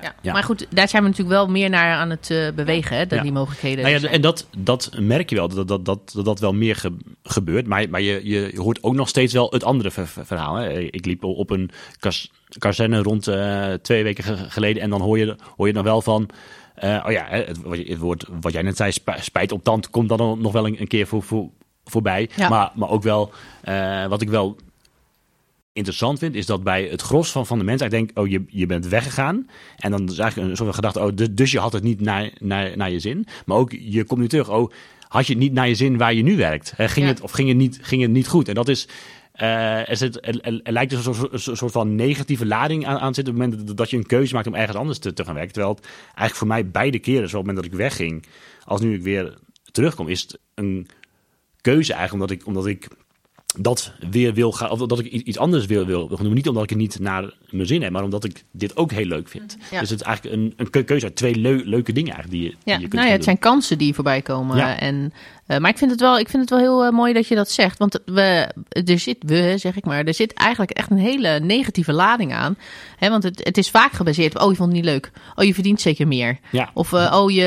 [0.03, 0.14] Ja.
[0.23, 0.33] Ja.
[0.33, 3.07] Maar goed, daar zijn we natuurlijk wel meer naar aan het eh, bewegen, hè?
[3.07, 3.23] Dat Ja.
[3.25, 3.85] die mogelijkheden.
[3.85, 6.77] Nou ja, en dat, dat merk je wel, dat dat, dat, dat, dat wel meer
[6.77, 7.66] ge- gebeurt.
[7.66, 10.55] Maar, maar je, je hoort ook nog steeds wel het andere ver- ver- verhaal.
[10.55, 10.79] Hè.
[10.79, 13.23] Ik liep op een kas, kazerne rond
[13.83, 16.29] twee weken ge- geleden en dan hoor je, hoor je nog wel van...
[16.83, 17.47] oh ja, het,
[17.87, 20.81] het woord wat jij net zei, sp- spijt op tand, komt dan nog wel een,
[20.81, 21.49] een keer voor, voor,
[21.90, 22.29] voorbij.
[22.37, 22.48] Ja.
[22.48, 24.57] Maar, maar ook wel, eh, wat ik wel
[25.72, 28.44] interessant vind, is dat bij het gros van, van de mensen, ik denk, oh, je,
[28.48, 29.46] je bent weggegaan.
[29.77, 32.01] En dan is eigenlijk een soort van gedachte, oh, dus, dus je had het niet
[32.01, 33.27] naar, naar, naar je zin.
[33.46, 34.70] Maar ook, je komt nu terug, oh,
[35.09, 36.72] had je het niet naar je zin waar je nu werkt?
[36.77, 37.12] Ging Ja.
[37.12, 38.48] het, of ging het, niet, ging het niet goed?
[38.48, 38.88] En dat is,
[39.33, 42.87] eh, er, zit, er, er- er lijkt dus een soort, een soort van negatieve lading
[42.87, 44.98] aan, aan zitten op het moment dat- dat je een keuze maakt om ergens anders
[44.98, 45.53] te, te gaan werken.
[45.53, 48.24] Terwijl het eigenlijk voor mij beide keren, zowel op het moment dat ik wegging,
[48.64, 49.38] als nu ik weer
[49.72, 50.87] terugkom, is het een
[51.61, 52.88] keuze eigenlijk omdat ik, omdat ik
[53.57, 56.33] dat weer wil gaan, of dat ik iets anders wil, wil, doen.
[56.33, 59.05] Niet omdat ik het niet naar mijn zin heb, maar omdat ik dit ook heel
[59.05, 59.57] leuk vind.
[59.71, 59.81] Ja.
[59.81, 62.51] Dus het is eigenlijk een, een keu- keuze uit twee leu- leuke dingen eigenlijk die
[62.51, 64.57] je, die je kunt nou ja, het zijn kansen die voorbij komen.
[64.57, 64.79] Ja.
[64.79, 65.12] En,
[65.47, 67.35] eh, maar ik vind, het wel, ik vind het wel heel eh, mooi dat je
[67.35, 67.79] dat zegt.
[67.79, 71.92] Want we, er zit, we zeg ik maar, er zit eigenlijk echt een hele negatieve
[71.92, 72.57] lading aan.
[72.97, 75.11] Hè, want het, het is vaak gebaseerd op, oh je vond het niet leuk.
[75.35, 76.38] Oh je verdient zeker meer.
[76.51, 76.71] Ja.
[76.75, 77.42] Of, eh, oh je,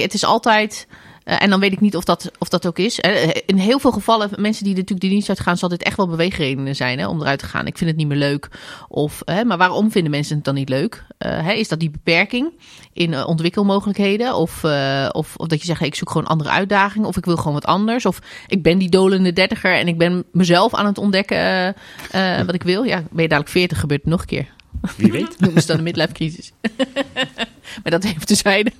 [0.00, 0.86] het is altijd...
[1.24, 3.00] Eh, en dan weet ik niet of dat, of dat ook is.
[3.00, 6.08] Eh, in heel veel gevallen, mensen die natuurlijk die dienst uitgaan, zal dit echt wel
[6.08, 7.66] beweegredenen zijn hè, om eruit te gaan.
[7.66, 8.48] Ik vind het niet meer leuk.
[8.88, 11.04] Of, hè, maar waarom vinden mensen het dan niet leuk?
[11.18, 12.52] Eh, hè, is dat die beperking
[12.92, 14.34] in ontwikkelmogelijkheden?
[14.34, 14.64] Of,
[15.10, 17.08] of, of dat je zegt, hey, ik zoek gewoon andere uitdagingen.
[17.08, 18.06] Of ik wil gewoon wat anders.
[18.06, 21.74] Of ik ben die dolende dertiger en ik ben mezelf aan het ontdekken
[22.46, 22.84] wat ik wil.
[22.84, 24.46] Ja, ben je dadelijk 40, gebeurt het nog een keer.
[24.96, 25.38] Wie weet.
[25.40, 26.52] Noemen ze dan de midlife crisis.
[27.82, 28.72] maar dat even tezijde.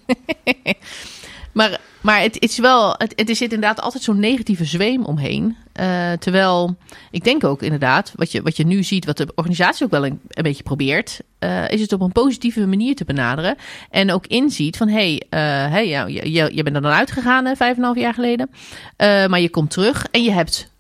[1.55, 5.57] Maar maar het, is wel, het, er zit inderdaad altijd zo'n negatieve zweem omheen.
[5.81, 6.77] Uh, terwijl
[7.11, 10.07] ik denk ook inderdaad, wat je, wat je nu ziet, wat de organisatie ook wel
[10.07, 13.57] een, beetje probeert, uh, is het op een positieve manier te benaderen.
[13.91, 17.57] En ook inziet van, hé, hey, uh, hey, ja, je, je bent er dan uitgegaan
[17.57, 18.51] vijf en een half jaar geleden.
[19.31, 20.73] maar je komt terug en je hebt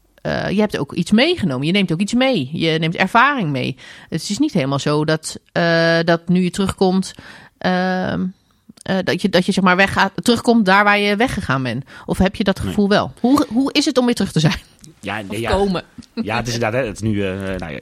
[0.48, 1.66] je hebt ook iets meegenomen.
[1.66, 2.50] Je neemt ook iets mee.
[2.52, 3.76] Je neemt ervaring mee.
[4.08, 5.38] Het is niet helemaal zo dat,
[6.04, 7.14] dat nu je terugkomt.
[7.66, 8.14] Uh,
[9.04, 11.84] dat je, dat je zeg maar weggaat, terugkomt daar waar je weggegaan bent.
[12.06, 12.98] Of heb je dat gevoel nee.
[12.98, 13.12] wel?
[13.20, 14.58] Hoe, hoe is het om weer terug te zijn?
[15.00, 15.50] Ja, nee, ja.
[15.50, 15.84] komen.
[16.14, 16.86] Ja, het is inderdaad.
[16.86, 17.18] Het is nu,
[17.58, 17.78] nou ja,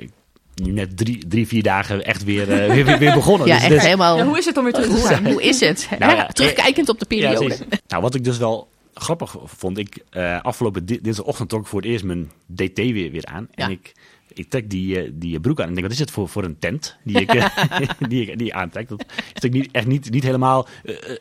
[0.54, 3.46] nu net drie, drie, vier dagen echt weer, uh, weer, weer begonnen.
[3.52, 4.16] Ja, dus, echt dus, helemaal.
[4.16, 5.26] Ja, hoe is het om weer terug te zijn?
[5.26, 5.88] Hoe is het?
[5.98, 7.48] Nou, ja, Terugkijkend op de periode.
[7.48, 11.80] Ja, nou, wat ik dus wel grappig vond, ik uh, afgelopen dinsdagochtend trok ik voor
[11.80, 13.48] het eerst mijn DT weer, weer aan.
[13.54, 13.92] En ik,
[14.35, 16.59] ik trek die, uh, die broek aan en denk, wat is het voor, voor een
[16.59, 17.47] tent die ik, uh,
[18.09, 18.88] die ik, die ik aantrek?
[18.88, 20.68] Dat is natuurlijk niet, echt niet, niet helemaal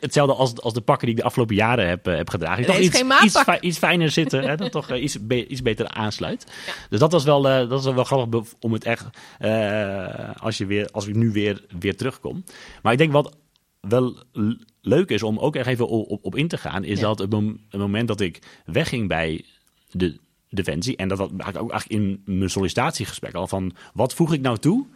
[0.00, 2.56] hetzelfde als, als de pakken die ik de afgelopen jaren heb, heb gedragen.
[2.56, 5.88] Nee, toch iets, iets, fi iets, fijner zitten, hè, dat toch iets, be iets beter
[5.88, 6.46] aansluit.
[6.66, 6.72] Ja.
[6.88, 9.06] Dus dat was wel, dat was wel grappig om het echt,
[10.36, 12.44] als, je weer, als ik nu weer, weer terugkom.
[12.82, 13.36] Maar ik denk wat
[13.88, 14.16] wel
[14.80, 17.06] leuk is om ook echt even op, op in te gaan, is ja.
[17.06, 19.44] dat het, mom het, moment dat ik wegging bij
[19.90, 20.18] de
[20.54, 24.40] Defensie, en dat had ik ook eigenlijk in mijn sollicitatiegesprek al van, wat voeg ik
[24.40, 24.86] nou toe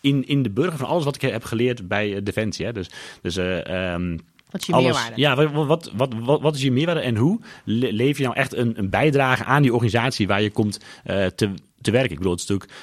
[0.00, 2.66] in, in de burger van alles wat ik heb geleerd bij Defensie.
[2.66, 2.72] Hè?
[2.72, 2.90] Dus,
[3.22, 5.20] dus uh, um, wat is je alles, meerwaarde?
[5.20, 8.78] Ja, wat, wat, wat, wat, is je meerwaarde en hoe leef je nou echt een,
[8.78, 11.50] een bijdrage aan die organisatie waar je komt uh, te,
[11.80, 12.10] te werken?
[12.10, 12.78] Ik bedoel, het is natuurlijk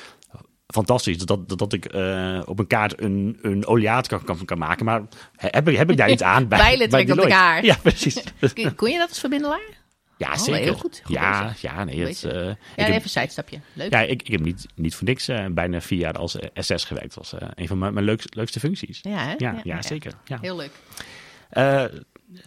[0.67, 4.57] fantastisch dat, dat, dat ik uh, op een kaart een, een oliaat kan, kan, kan
[4.57, 4.85] maken.
[4.85, 5.01] Maar
[5.35, 6.59] heb ik, heb ik daar iets aan bij?
[6.59, 7.65] Bijlen trek op de kaart.
[7.65, 8.23] Ja, precies.
[8.75, 9.80] Kon je dat als verbindelaar?
[10.21, 10.61] Ja, oh, zeker.
[10.61, 11.01] Heel goed.
[11.03, 11.61] goed ja, bezig.
[11.61, 11.99] ja, nee.
[11.99, 13.59] Het, uh, ja, even een sidestapje.
[13.73, 13.91] Leuk.
[13.91, 17.15] Ja, ik, ik heb niet, niet voor niks uh, bijna vier jaar als SS gewerkt.
[17.15, 18.99] Dat was uh, een van mijn, mijn leukste, leukste functies.
[19.01, 19.29] Ja, hè?
[19.29, 20.13] Ja, ja, ja, ja, zeker.
[20.25, 20.37] Ja.
[20.41, 20.71] Heel leuk.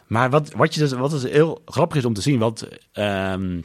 [0.06, 2.68] maar wat, wat, je dus, wat dus heel grappig is om te zien, wat...
[2.92, 3.62] Um,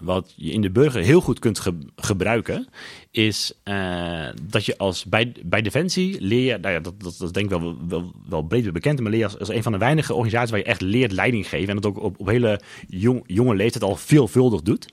[0.00, 2.68] wat je in de burger heel goed kunt ge gebruiken,
[3.10, 7.34] is uh, dat je als bij, bij Defensie leer je, nou ja, dat, dat, dat
[7.34, 9.78] denk ik wel, wel, wel breed bekend, maar leer je als, als een van de
[9.78, 13.22] weinige organisaties waar je echt leert leiding geven en dat ook op, op hele jong,
[13.26, 14.92] jonge leeftijd al veelvuldig doet.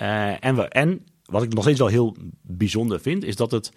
[0.00, 3.72] Uh, en, en wat ik nog steeds wel heel bijzonder vind, is dat het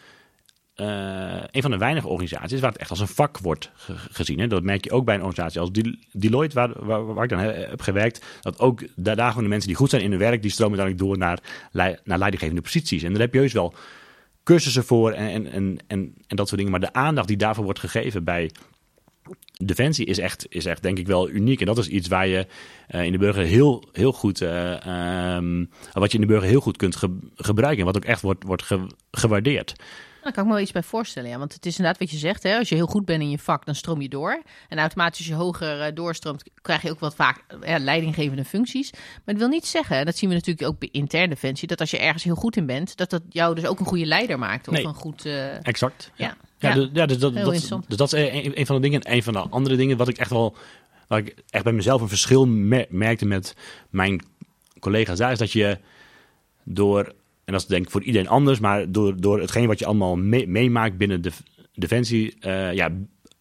[0.81, 4.49] uh, een van de weinige organisaties waar het echt als een vak wordt ge gezien.
[4.49, 5.71] Dat merk je ook bij een organisatie als
[6.11, 8.25] Deloitte, waar, waar, ik dan heb gewerkt.
[8.41, 11.19] Dat ook daar, gewoon de mensen die goed zijn in hun werk, die stromen uiteindelijk
[11.19, 11.39] door
[11.71, 13.03] naar, naar leidinggevende posities.
[13.03, 13.73] En daar heb je juist wel
[14.43, 16.71] cursussen voor en, en, en, en, dat soort dingen.
[16.71, 18.51] Maar de aandacht die daarvoor wordt gegeven bij
[19.65, 21.59] Defensie is echt, is echt denk ik wel uniek.
[21.59, 22.47] En dat is iets waar je
[22.89, 26.61] uh, in de burger heel, heel goed, uh, um, wat je in de burger heel
[26.61, 27.79] goed kunt ge gebruiken.
[27.79, 29.73] En wat ook echt wordt, wordt ge gewaardeerd.
[30.23, 31.29] Daar kan ik me wel iets bij voorstellen.
[31.29, 31.37] Ja.
[31.37, 32.43] Want het is inderdaad wat je zegt.
[32.43, 32.57] Hè?
[32.57, 34.41] Als je heel goed bent in je vak, dan stroom je door.
[34.67, 38.91] En automatisch als je hoger uh, doorstroomt, krijg je ook wat vaak ja, leidinggevende functies.
[38.91, 41.79] Maar dat wil niet zeggen, en dat zien we natuurlijk ook bij interne defensie, dat
[41.79, 44.39] als je ergens heel goed in bent, dat dat jou dus ook een goede leider
[44.39, 44.67] maakt.
[44.67, 45.25] Of nee, een goed...
[45.25, 45.67] Uh...
[45.67, 46.11] Exact.
[46.15, 46.37] Ja.
[46.59, 47.51] Ja, ja, dus, ja dus, dat, dat,
[47.87, 49.11] dus dat is een, een van de dingen.
[49.11, 50.55] Een van de andere dingen wat ik echt wel,
[51.07, 53.55] waar ik echt bij mezelf een verschil mer merkte met
[53.89, 54.25] mijn
[54.79, 55.79] collega's daar, is dat je
[56.63, 57.13] door
[57.49, 60.15] en dat is denk ik voor iedereen anders, maar door, door hetgeen wat je allemaal
[60.15, 61.31] me meemaakt binnen de
[61.73, 62.89] Defensie, uh, ja,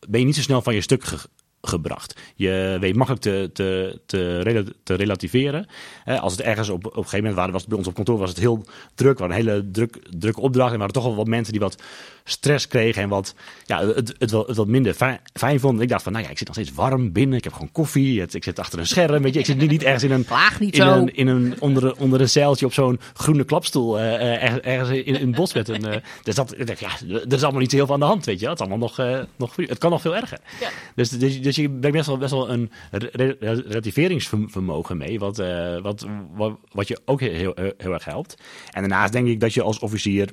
[0.09, 1.19] ben je niet zo snel van je stuk ge
[1.63, 2.21] gebracht.
[2.35, 5.67] Je weet makkelijk te, te, te, rel te relativeren.
[6.05, 7.95] Eh, als het ergens op, op een gegeven moment waren, was het bij ons op
[7.95, 9.19] kantoor was het heel druk.
[9.19, 10.67] We hadden een hele druk, drukke opdracht.
[10.67, 11.83] En er waren toch wel wat mensen die wat
[12.25, 15.83] stress kregen en wat, ja, het, het, het wat minder fijn, fijn vonden.
[15.83, 17.39] Ik dacht van, nou ja, ik zit nog steeds warm binnen.
[17.39, 18.21] Ik heb gewoon koffie.
[18.21, 19.23] Het, ik zit achter een scherm.
[19.23, 20.27] Weet je, ik zit niet, niet ergens in een,
[20.61, 23.99] niet in een, in een onder, onder een zeiltje op zo'n groene klapstoel.
[23.99, 25.85] Uh, ergens, ergens in, in een bos met een.
[25.85, 28.49] Uh, dus dat, ja, er is allemaal niet heel veel aan de hand, weet je.
[28.49, 30.39] Het is allemaal nog, uh, nog het kan nog veel erger.
[30.61, 30.69] Ja.
[30.95, 35.81] Dus, dus, dus je bent best wel, best wel een re relativeringsvermogen mee, wat, uh,
[35.81, 38.43] wat, wat, wat je ook heel, heel, erg helpt.
[38.71, 40.31] En daarnaast denk ik dat je als officier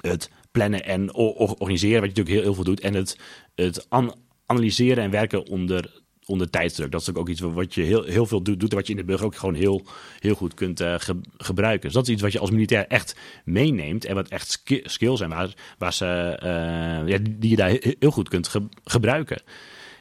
[0.00, 3.18] het plannen en organiseren, wat je natuurlijk heel, heel veel doet, en het,
[3.54, 4.14] het an
[4.46, 6.90] analyseren en werken onder, onder tijdsdruk.
[6.90, 9.04] Dat is ook iets wat je heel, heel veel doet, doet wat je in de
[9.04, 9.86] burger ook gewoon heel,
[10.18, 11.82] heel goed kunt ge gebruiken.
[11.82, 15.18] Dus dat is iets wat je als militair echt meeneemt en wat echt sk skills
[15.18, 19.42] zijn waar, waar ze, uh, ja, die je daar heel goed kunt ge gebruiken.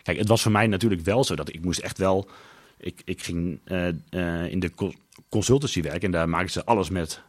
[0.03, 2.29] Kijk, het was voor mij natuurlijk wel zo dat ik moest echt wel
[2.79, 4.93] ik, ik ging eh, eh, in de co-
[5.29, 7.21] consultancy werken en daar maakten ze alles met,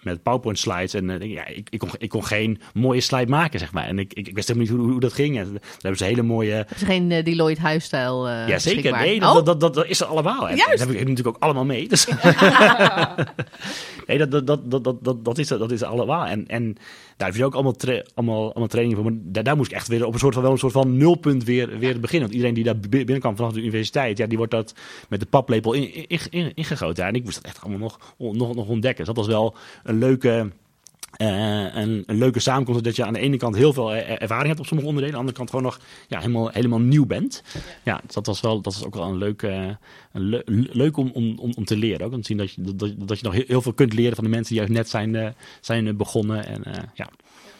[0.00, 0.94] met PowerPoint slides.
[0.94, 3.84] En eh, ja, ik, ik, kon, ik kon geen mooie slide maken, zeg maar.
[3.84, 5.38] En ik, ik, ik wist helemaal niet hoe, hoe dat ging.
[5.38, 6.52] En daar hebben ze hele mooie...
[6.52, 8.92] Het is geen Deloitte huisstijl ja, zeker.
[8.92, 10.48] Nee, Oh, dat, dat, dat, is er allemaal.
[10.48, 10.70] En Juist.
[10.78, 11.88] dat heb ik natuurlijk ook allemaal mee.
[11.88, 12.06] Dus.
[14.06, 16.26] nee, dat, dat, dat, dat, dat, dat, is, er- dat is er allemaal.
[16.26, 16.76] En, en
[17.20, 17.74] daar heb je ook allemaal,
[18.14, 19.12] allemaal, training voor.
[19.12, 21.44] Maar daar, moest ik echt weer op een soort van, wel een soort van nulpunt
[21.44, 22.20] weer, weer beginnen.
[22.20, 24.74] Want iedereen die daar bi- binnenkwam vanaf de universiteit, ja, die wordt dat
[25.08, 27.04] met de paplepel in, in, in, ingegoten.
[27.04, 29.04] En ik moest dat echt allemaal nog, nog, nog ontdekken.
[29.04, 30.50] Dus dat was wel een leuke...
[31.16, 34.46] eh, een, een leuke samenkomst dat je aan de ene kant heel veel er- ervaring
[34.48, 37.42] hebt op sommige onderdelen, aan de andere kant gewoon nog ja, helemaal, helemaal nieuw bent.
[37.82, 39.66] Ja, dat was wel, dat was ook wel een leuk, eh,
[40.12, 40.42] een le-
[40.72, 42.06] leuk om, om, om, te leren.
[42.06, 44.14] Ook om te zien dat je, dat, dat je nog heel, heel veel kunt leren
[44.14, 45.28] van de mensen die juist net zijn, eh,
[45.60, 46.46] zijn begonnen.
[46.46, 46.62] En,
[46.94, 47.08] ja.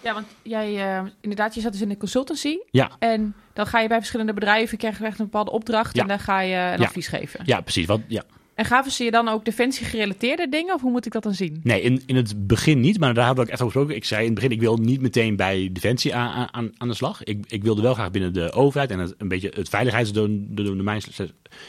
[0.02, 2.56] Ja, want jij, inderdaad, je zat dus in de consultancy.
[2.70, 5.94] Ja, En dan ga je bij verschillende bedrijven, krijg je echt een bepaalde opdracht.
[5.96, 6.02] Ja.
[6.02, 7.40] En dan ga je een advies geven.
[7.44, 7.86] ja, precies.
[7.86, 8.22] Wat, ja.
[8.54, 10.74] En gaven ze je dan ook defensie-gerelateerde dingen?
[10.74, 11.60] Of hoe moet ik dat dan zien?
[11.62, 13.96] Nee, in, in het begin niet, maar daar hebben we ook echt over gesproken.
[13.96, 16.94] Ik zei in het begin, ik wil niet meteen bij Defensie aan, aan, aan de
[16.94, 17.24] slag.
[17.24, 21.28] Ik, ik wilde wel graag binnen de overheid en het, een beetje het veiligheidsdomein slash,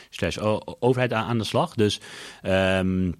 [0.10, 0.38] slash
[0.80, 1.76] overheid aan, aan de slag.
[1.76, 2.00] Dus
[2.42, 3.12] ehm,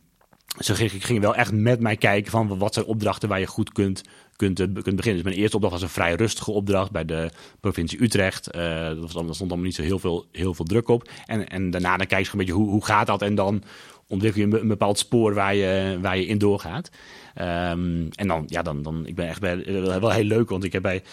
[0.60, 3.72] ze gingen ging wel echt met mij kijken van wat zijn opdrachten waar je goed
[3.72, 4.02] kunt,
[4.42, 5.24] kunt, eh, kunt beginnen.
[5.24, 8.48] Dus mijn eerste opdracht was een vrij rustige opdracht bij de provincie Utrecht.
[8.48, 11.10] Eh dat was, stond allemaal niet zo heel veel, heel veel druk op.
[11.26, 13.64] En, en daarna dan kijk je een beetje hoe, hoe gaat dat en dan
[14.08, 16.90] ontwikkel je een, bepaald spoor waar je, waar je in doorgaat.
[17.34, 20.74] Ehm, en dan, ja, dan, dan, ik ben echt eh, wel heel leuk, want ik
[20.74, 21.04] heb bij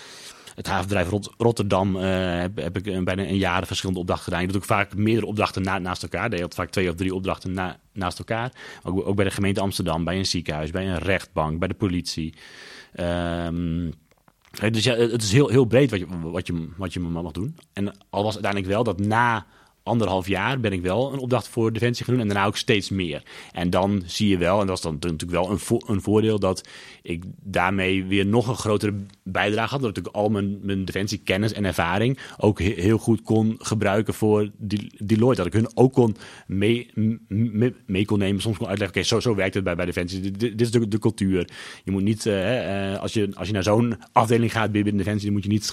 [0.54, 4.40] het havenbedrijf Rot- Rotterdam heb, ik bijna een jaar verschillende opdrachten gedaan.
[4.40, 6.34] Je doet ook vaak meerdere opdrachten na- naast elkaar.
[6.34, 8.52] Je had vaak twee of drie opdrachten na- naast elkaar.
[8.82, 12.34] Ook bij de gemeente Amsterdam, bij een ziekenhuis, bij een rechtbank, bij de politie.
[12.98, 13.90] Ehm,
[14.61, 17.32] eh, dus ja, het is heel, heel breed wat je, wat, je, wat je mag
[17.32, 17.56] doen.
[17.72, 19.46] En al was uiteindelijk wel dat na
[19.88, 22.22] anderhalf jaar ben ik wel een opdracht voor Defensie gaan doen.
[22.22, 23.22] En daarna ook steeds meer.
[23.53, 26.68] En dan zie je wel, en dat is dan natuurlijk wel een, een voordeel, dat
[27.03, 29.83] ik daarmee weer nog een grotere bijdrage had.
[29.83, 34.51] Dat ik al mijn, mijn defensiekennis en ervaring ook he- heel goed kon gebruiken voor
[34.57, 35.42] die Deloitte.
[35.42, 36.90] Dat ik hun ook kon mee,
[37.87, 38.42] mee, kon nemen.
[38.42, 40.20] Soms kon uitleggen, oké, zo, zo werkt het bij, bij Defensie.
[40.20, 41.48] Dit, dit is de, de cultuur.
[41.85, 45.24] Je moet niet, eh, eh, als, je, als je naar zo'n afdeling gaat binnen Defensie,
[45.24, 45.64] dan moet je niet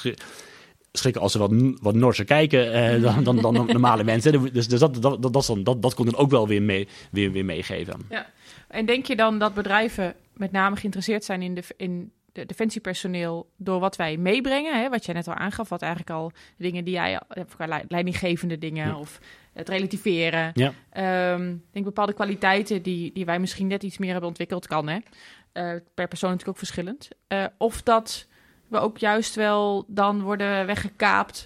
[0.97, 4.53] schrikken als ze wat, wat norser kijken eh, dan, dan, dan normale mensen.
[4.53, 6.87] Dus, dus dat, dat, dat, dat, dan- dat, dat kon dan ook wel weer, mee,
[7.11, 7.99] weer, weer meegeven.
[8.09, 8.25] Ja.
[8.67, 13.49] En denk je dan dat bedrijven met name geïnteresseerd zijn in, de, in de defensiepersoneel
[13.57, 14.81] door wat wij meebrengen?
[14.81, 14.89] Hè?
[14.89, 17.19] Wat jij net al aangaf, wat eigenlijk al dingen die jij,
[17.57, 18.97] lei- leidinggevende dingen Ja.
[18.97, 19.19] of
[19.53, 20.51] het relativeren.
[20.53, 20.73] Ja.
[20.89, 24.87] Ehm, ik denk bepaalde kwaliteiten die, die wij misschien net iets meer hebben ontwikkeld, kan
[24.87, 24.97] hè.
[25.51, 27.07] Eh, per persoon natuurlijk ook verschillend.
[27.27, 28.27] Eh, of dat
[28.75, 31.45] we ook juist wel dan worden weggekaapt,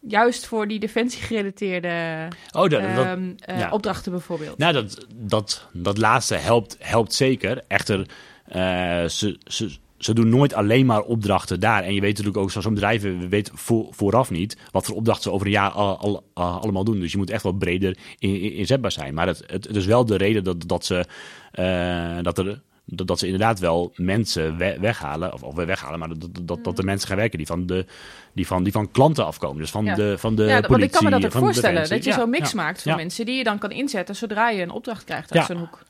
[0.00, 3.70] juist voor die defensiegerelateerde Oh, dat, dat, ehm, eh, ja.
[3.70, 4.58] opdrachten bijvoorbeeld.
[4.58, 7.62] nou, dat, dat, dat laatste helpt, helpt zeker.
[7.68, 8.06] Echter,
[8.44, 11.82] eh, ze, ze, ze doen nooit alleen maar opdrachten daar.
[11.82, 15.22] En je weet natuurlijk ook, zo'n bedrijf we weten voor, vooraf niet wat voor opdrachten
[15.22, 17.00] ze over een jaar al, al- al- allemaal doen.
[17.00, 19.14] Dus je moet echt wel breder in, in- inzetbaar zijn.
[19.14, 21.04] Maar het, het, het is wel de reden dat, dat ze,
[21.52, 26.08] eh, dat er dat, dat ze inderdaad wel mensen we- weghalen, of, of weghalen, maar
[26.08, 27.86] dat, dat, dat de mensen gaan werken die van, de,
[28.34, 29.58] die van, die van klanten afkomen.
[29.58, 29.94] Dus van Ja.
[29.94, 30.68] de, van de ja, politie.
[30.70, 31.74] want ik kan me dat ook voorstellen.
[31.82, 31.96] Defensie.
[31.96, 34.62] Dat je Ja, zo'n mix maakt van mensen die je dan kan inzetten zodra je
[34.62, 35.82] een opdracht krijgt uit zo'n hoek.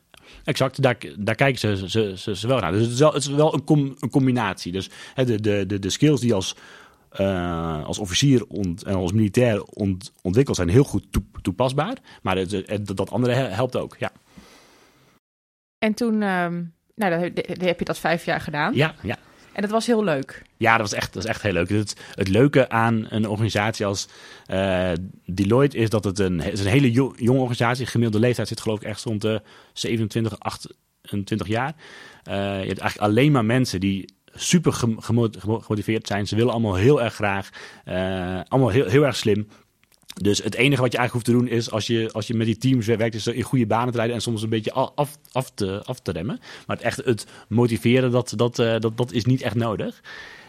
[0.44, 2.72] Exact, daar, daar kijken ze, ze, ze, ze wel naar.
[2.72, 4.72] Dus het is wel, het is wel een, com- een combinatie.
[4.72, 6.56] Dus hè, de, de, de, de skills die als,
[7.10, 11.96] eh, als officier ont- en als militair ont, ontwikkeld zijn, heel goed toe- toepasbaar.
[12.22, 13.96] Maar het, het- dat andere he- helpt ook.
[13.98, 14.12] Ja,
[15.78, 16.62] En toen ehm,
[16.94, 18.74] nou, dan heb, dan heb je dat vijf jaar gedaan.
[18.74, 19.16] ja, ja.
[19.52, 20.42] En dat was heel leuk.
[20.56, 21.68] Ja, dat was echt, dat is echt heel leuk.
[21.68, 24.08] Het, het leuke aan een organisatie als
[24.46, 24.90] eh,
[25.26, 27.84] Deloitte is dat het een, het is een hele jo- jonge organisatie.
[27.84, 31.74] De gemiddelde leeftijd zit geloof ik echt rond de 27, 28 jaar.
[32.22, 36.26] Eh, je hebt eigenlijk alleen maar mensen die super gemo- gemo- gemo- gemotiveerd zijn.
[36.26, 37.48] Ze willen allemaal heel erg graag.
[37.84, 39.48] eh, allemaal heel, heel erg slim.
[40.12, 42.46] Dus het enige wat je eigenlijk hoeft te doen is als je, als je met
[42.46, 45.50] die teams werkt, is in goede banen te rijden en soms een beetje af, af,
[45.54, 46.38] te, af te remmen.
[46.66, 50.02] Maar het echt het motiveren, dat, dat, eh, dat, dat is niet echt nodig.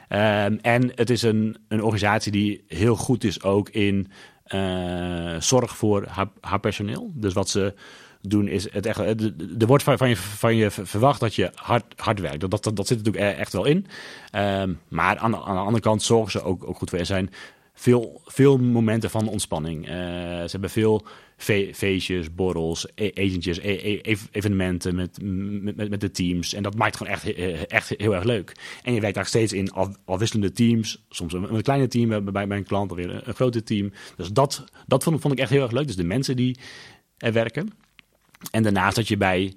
[0.08, 4.12] Ehm, en het is een, een organisatie die heel goed is ook in
[4.44, 6.08] eh, zorg voor
[6.42, 7.12] haar, personeel.
[7.14, 7.74] Dus wat ze
[8.22, 9.00] doen is het echt.
[9.00, 12.40] Er er wordt van, je, van je verwacht dat je hard, hard werkt.
[12.40, 13.86] Dat, dat, dat zit natuurlijk e- echt wel in.
[14.32, 17.00] Ehm, maar aan, aan de andere kant zorgen ze ook, ook goed voor.
[17.00, 17.30] Er zijn
[17.74, 19.86] veel, veel momenten van ontspanning.
[19.88, 21.06] Eh, ze hebben veel
[21.38, 25.18] fe- feestjes, borrels, e- etentjes, e- e- ev- evenementen met,
[25.76, 26.54] met, met- de teams.
[26.54, 28.52] En dat maakt gewoon echt, he- echt heel erg leuk.
[28.84, 31.06] En je werkt daar steeds in af, afwisselende teams.
[31.10, 33.92] Soms een, kleine team bij, bij mijn klant, of weer een, een grote team.
[34.16, 35.88] Dus dat, dat vond, vond ik echt heel erg leuk.
[35.88, 36.58] Dus de mensen die,
[37.18, 37.70] eh, werken.
[38.52, 39.54] En daarnaast dat je bij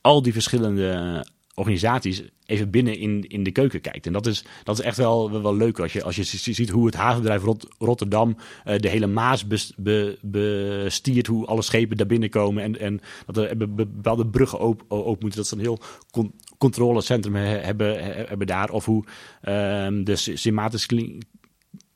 [0.00, 1.24] al die verschillende
[1.58, 4.06] organisaties even binnen in, in de keuken kijkt.
[4.06, 6.86] En dat is, dat is echt wel, wel leuk als je, als je ziet hoe
[6.86, 12.06] het havenbedrijf Rot, Rotterdam uh, de hele Maas bes, be, bestiert, hoe alle schepen daar
[12.06, 15.38] binnenkomen en, en dat er bepaalde bruggen open, open moeten.
[15.38, 15.78] Dat ze een heel
[16.10, 18.70] con, controlecentrum hebben, hebben daar.
[18.70, 20.86] Of hoe uh, de Symatis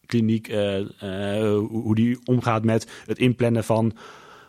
[0.07, 0.89] kliniek, uh, uh,
[1.69, 3.93] hoe die omgaat met het inplannen van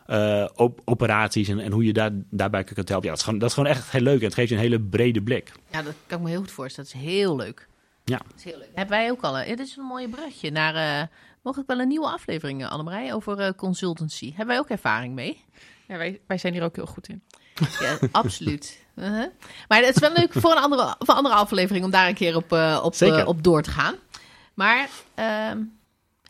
[0.06, 3.06] uh, op, operaties en, en, hoe je daar, daarbij kunt helpen.
[3.06, 4.18] Ja, dat is, gewoon, dat is gewoon echt heel leuk.
[4.18, 5.52] En het geeft je een hele brede blik.
[5.70, 6.90] Ja, dat kan ik me heel goed voorstellen.
[6.92, 7.68] Dat is heel leuk.
[8.04, 8.16] Ja.
[8.16, 8.70] Dat is heel leuk.
[8.74, 9.32] Hebben wij ook al.
[9.32, 10.74] Dit is een mooie brugje naar...
[10.74, 11.06] Uh,
[11.42, 14.28] mogelijk wel een nieuwe aflevering, Annemarij, over uh, consultancy.
[14.28, 15.44] Hebben wij ook ervaring mee?
[15.88, 17.22] Ja, wij, wij zijn hier ook heel goed in.
[17.80, 18.84] Ja, absoluut.
[18.94, 19.26] Uh -huh.
[19.68, 22.14] Maar het is wel leuk voor een andere, voor een andere aflevering om daar een
[22.14, 23.94] keer op, uh, op, uh, op door te gaan.
[24.54, 25.58] Maar ehm,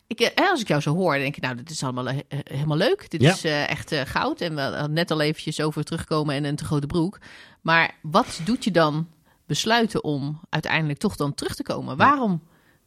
[0.07, 3.11] ik, als ik jou zo hoor, denk ik, nou, dit is allemaal helemaal leuk.
[3.11, 3.33] Dit Ja.
[3.33, 4.41] is uh, echt uh, goud.
[4.41, 7.19] En we hadden net al eventjes over terugkomen en een te grote broek.
[7.61, 9.09] Maar wat doet je dan
[9.47, 11.97] besluiten om uiteindelijk toch dan terug te komen?
[11.97, 12.43] Waarom?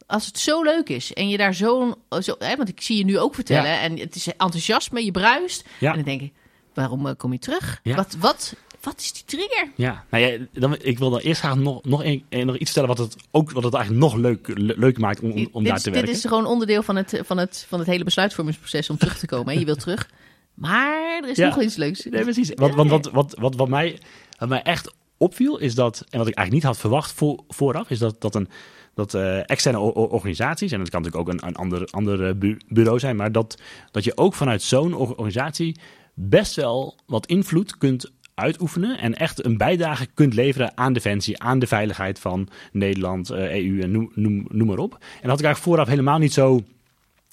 [0.07, 1.95] Als het zo leuk is en je daar zo'n...
[2.21, 3.79] Zo, hè, want ik zie je nu ook vertellen Ja.
[3.79, 5.67] en het is enthousiasme, je bruist.
[5.79, 6.33] En dan denk ik,
[6.73, 7.79] waarom kom je terug?
[7.83, 9.71] Wat, wat, wat is die trigger?
[9.75, 12.71] Ja, nou ja, dan, ik wil dan eerst graag nog, nog, een, eh, nog iets
[12.71, 15.63] stellen wat het, ook, wat het eigenlijk nog leuk, le- leuk maakt om, om, om
[15.63, 16.13] dit, daar is- te dit werken.
[16.19, 19.53] is gewoon onderdeel van het, van, het, van het hele besluitvormingsproces om terug te komen.
[19.53, 19.59] Hè?
[19.59, 20.09] Je wilt terug.
[20.53, 21.47] Maar er is Ja.
[21.47, 22.05] nog iets leuks.
[22.05, 22.51] Nee, precies.
[22.55, 23.99] Wat, want wat, wat, wat, wat, mij,
[24.37, 27.89] wat mij echt opviel is dat, en wat ik eigenlijk niet had verwacht voor, vooraf,
[27.89, 28.47] is dat, dat een
[28.93, 32.57] dat eh, externe organisaties, en dat kan natuurlijk ook een, een ander, ander eh, bu-
[32.67, 33.61] bureau zijn, maar dat,
[33.91, 35.79] dat je ook vanuit zo'n or- organisatie
[36.13, 41.59] best wel wat invloed kunt uitoefenen en echt een bijdrage kunt leveren aan defensie, aan
[41.59, 44.91] de veiligheid van Nederland, eh, EU en noem, noem, noem maar op.
[44.93, 46.63] En dat had ik eigenlijk vooraf helemaal niet zo,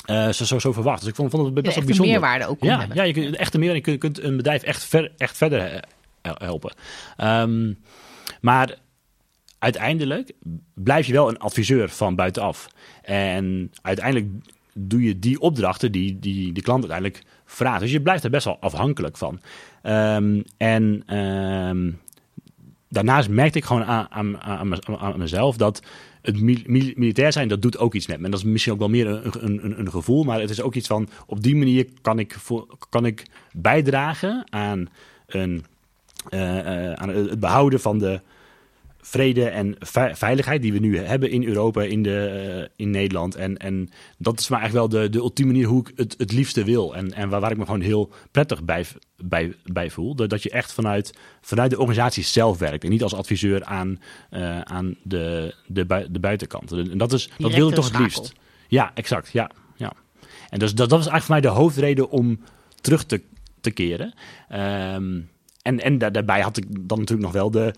[0.05, 1.01] eh, zo, zo, zo verwacht.
[1.01, 2.13] Dus ik vond, vond het best wel bijzonder.
[2.13, 2.97] meerwaarde ook Ja, hebben.
[2.97, 3.75] ja, je kunt echt een meer.
[3.75, 5.81] Je kunt, een bedrijf echt, ver, echt verder eh,
[6.23, 6.75] hel- helpen.
[7.17, 7.73] Ehm,
[8.41, 8.75] maar
[9.59, 10.33] uiteindelijk
[10.75, 12.67] blijf je wel een adviseur van buitenaf.
[13.03, 14.29] En uiteindelijk
[14.75, 17.81] doe je die opdrachten die, die de klant uiteindelijk vraagt.
[17.81, 19.41] Dus je blijft er best wel afhankelijk van.
[19.85, 21.91] Ehm, en ehm,
[22.89, 25.83] daarnaast merkte ik gewoon aan, aan, aan, mez- aan mezelf dat
[26.23, 28.25] het mil- mil- militair zijn, dat doet ook iets met me.
[28.25, 30.61] En dat is misschien ook wel meer een, een, een, een gevoel, maar het is
[30.61, 34.89] ook iets van, op die manier kan ik, voor, kan ik bijdragen aan,
[35.27, 35.65] een,
[36.29, 38.21] eh, eh, aan het behouden van de
[39.07, 43.35] vrede en ve- veiligheid die we nu hebben in Europa, in, de, eh, in Nederland.
[43.35, 43.89] En, en
[44.19, 46.95] dat is maar echt wel de, de ultieme manier hoe ik het, het liefste wil.
[46.95, 48.87] En, en waar, waar ik me gewoon heel prettig bij,
[49.17, 50.15] bij, bij voel.
[50.15, 52.85] Dat, dat je echt vanuit, vanuit de organisatie zelf werkt.
[52.85, 56.73] En niet als adviseur aan, eh, aan de, de, bui- de buitenkant.
[56.73, 58.33] En dat, is, dat wil ik toch het liefst.
[58.69, 59.31] Ja, exact.
[59.33, 59.93] Ja, ja.
[60.49, 62.41] En dus dat, dat was eigenlijk voor mij de hoofdreden om
[62.81, 63.21] terug te,
[63.61, 64.15] te keren.
[64.49, 65.21] Ehm,
[65.63, 67.75] en en daar- daarbij had ik dan natuurlijk nog wel de,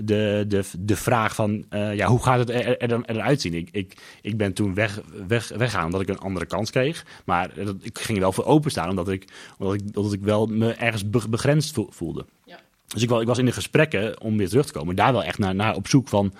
[0.00, 3.54] de, de, de vraag van, eh, ja, hoe gaat het er, er, eruit zien?
[3.54, 7.04] Ik, ik, ik ben toen weg, weg, weggaan omdat ik een andere kans kreeg.
[7.24, 10.46] Maar dat, ik ging er wel voor openstaan, omdat ik, omdat ik, omdat ik wel
[10.46, 12.26] me ergens be- begrensd vo- voelde.
[12.44, 12.58] Ja.
[12.86, 14.96] Dus ik, wel, ik was in de gesprekken om weer terug te komen.
[14.96, 16.34] Daar wel echt naar, naar op zoek van...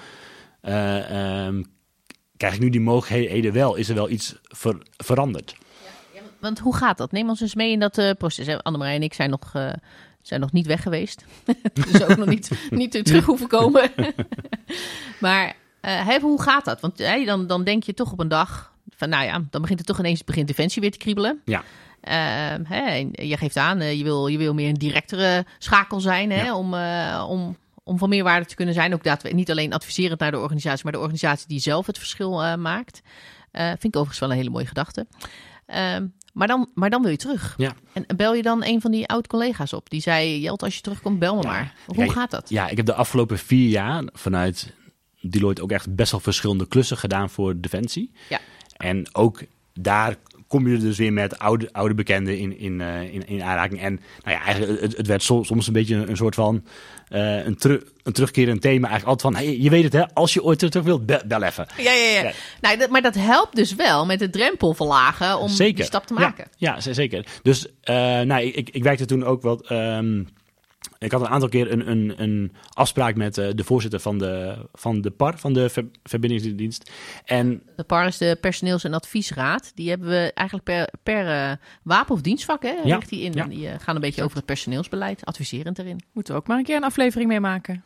[0.61, 1.63] eh, ehm,
[2.37, 3.75] krijg ik nu die mogelijkheden wel?
[3.75, 5.57] Is er wel iets ver- veranderd?
[6.41, 7.13] Want hoe gaat dat?
[7.13, 8.47] Neem ons eens mee in dat eh, proces.
[8.47, 8.63] hè.
[8.63, 9.53] Annemarij en ik zijn nog,
[10.29, 11.25] zijn nog niet weg geweest.
[11.93, 13.91] dus ook nog niet, niet terug hoeven komen.
[15.21, 16.81] maar hè, hoe gaat dat?
[16.81, 18.73] Want hè, dan, dan denk je toch op een dag...
[18.97, 21.41] Van, nou ja, dan begint het toch ineens begint Defensie weer te kriebelen.
[21.45, 21.65] Ja.
[22.01, 26.45] Ehm, je geeft aan, eh, je, wil, je wil meer een directere schakel zijn hè,
[26.45, 26.57] Ja.
[26.57, 28.95] om, eh, om, om van meerwaarde te kunnen zijn.
[28.95, 31.99] Ook dat we niet alleen adviserend naar de organisatie, maar de organisatie die zelf het
[31.99, 33.03] verschil maakt.
[33.53, 35.07] Vind ik overigens wel een hele mooie gedachte.
[36.39, 37.55] Maar, dan, maar dan wil je terug.
[37.57, 37.73] Ja.
[37.93, 39.91] En bel je dan een van die oud-collega's op?
[39.91, 41.49] Die zei, Jelt, als je terugkomt, bel me Ja.
[41.49, 41.75] maar.
[41.87, 42.49] Hoe Ja, gaat dat?
[42.49, 44.73] Ja, ik heb de afgelopen vier jaar vanuit
[45.21, 48.13] Deloitte ook echt best wel verschillende klussen gedaan voor Defensie.
[48.29, 48.41] Ja.
[48.77, 50.17] En ook daar
[50.49, 53.81] kom je dus weer met oude, oude bekenden in, in, eh, in, in aanraking.
[53.81, 56.65] En nou ja, eigenlijk, het, het werd soms, een beetje een, een soort van
[57.09, 58.89] eh, een, teru- een terugkerend thema.
[58.89, 61.43] Eigenlijk altijd van, hey, je weet het hè, als je ooit terug, wilt, bel, bel
[61.43, 61.67] even.
[61.77, 62.23] Ja, ja, ja.
[62.23, 62.33] Ja.
[62.61, 65.75] Nou, dat, maar dat helpt dus wel met de drempel verlagen om zeker.
[65.75, 66.47] die stap te Ja, maken.
[66.57, 67.27] Ja, z- zeker.
[67.43, 69.67] Dus eh, nou, ik, ik, ik werkte toen ook wat.
[69.67, 70.23] ehm,
[70.99, 74.57] ik had een aantal keer een, een, een afspraak met eh, de voorzitter van de,
[74.75, 76.91] van de PAR, van de ver- verbindingsdienst.
[77.25, 79.73] En De PAR is de personeels- en adviesraad.
[79.75, 83.33] Die hebben we eigenlijk per, per eh, wapen of dienstvak, hè, Ja, richt die in.
[83.33, 83.43] ja.
[83.43, 86.01] En die eh, gaan een beetje over het personeelsbeleid, adviserend erin.
[86.13, 87.85] Moeten we ook maar een keer een aflevering mee maken.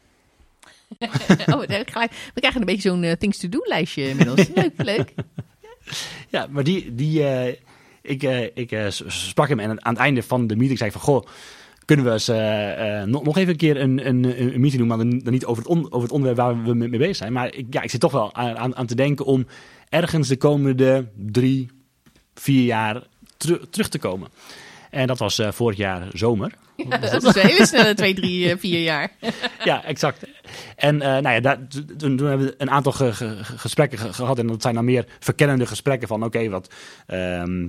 [0.98, 2.30] oh, gelijk.
[2.34, 4.48] We krijgen een beetje zo'n things to do lijstje inmiddels.
[4.54, 5.14] Leuk, leuk.
[6.28, 7.56] ja, maar die, die, eh,
[8.02, 8.22] ik,
[8.54, 11.04] ik sprak hem en aan het einde van de meeting zei ik van...
[11.04, 11.26] Goh,
[11.94, 14.24] kunnen we eens eh, eh, nog, nog even een keer een, een,
[14.54, 14.86] een meeting doen...
[14.86, 17.32] maar dan, dan niet over het, on- over het onderwerp waar we mee bezig zijn.
[17.32, 19.46] Maar ik, ja, ik zit toch wel aan, aan, aan te denken om
[19.88, 21.70] ergens de komende drie,
[22.34, 23.02] vier jaar
[23.36, 24.28] teru- terug te komen.
[24.90, 26.52] En dat was eh, vorig jaar zomer.
[26.88, 29.10] dat is een hele snelle twee, drie, vier jaar.
[29.64, 30.24] Ja, exact.
[30.76, 31.58] En nou ja, daar,
[31.96, 34.38] toen, toen hebben we een aantal ge- ge- ge- gesprekken ge- gehad.
[34.38, 36.24] En dat zijn dan meer verkennende gesprekken van...
[36.24, 36.74] oké, wat,
[37.06, 37.68] ehm,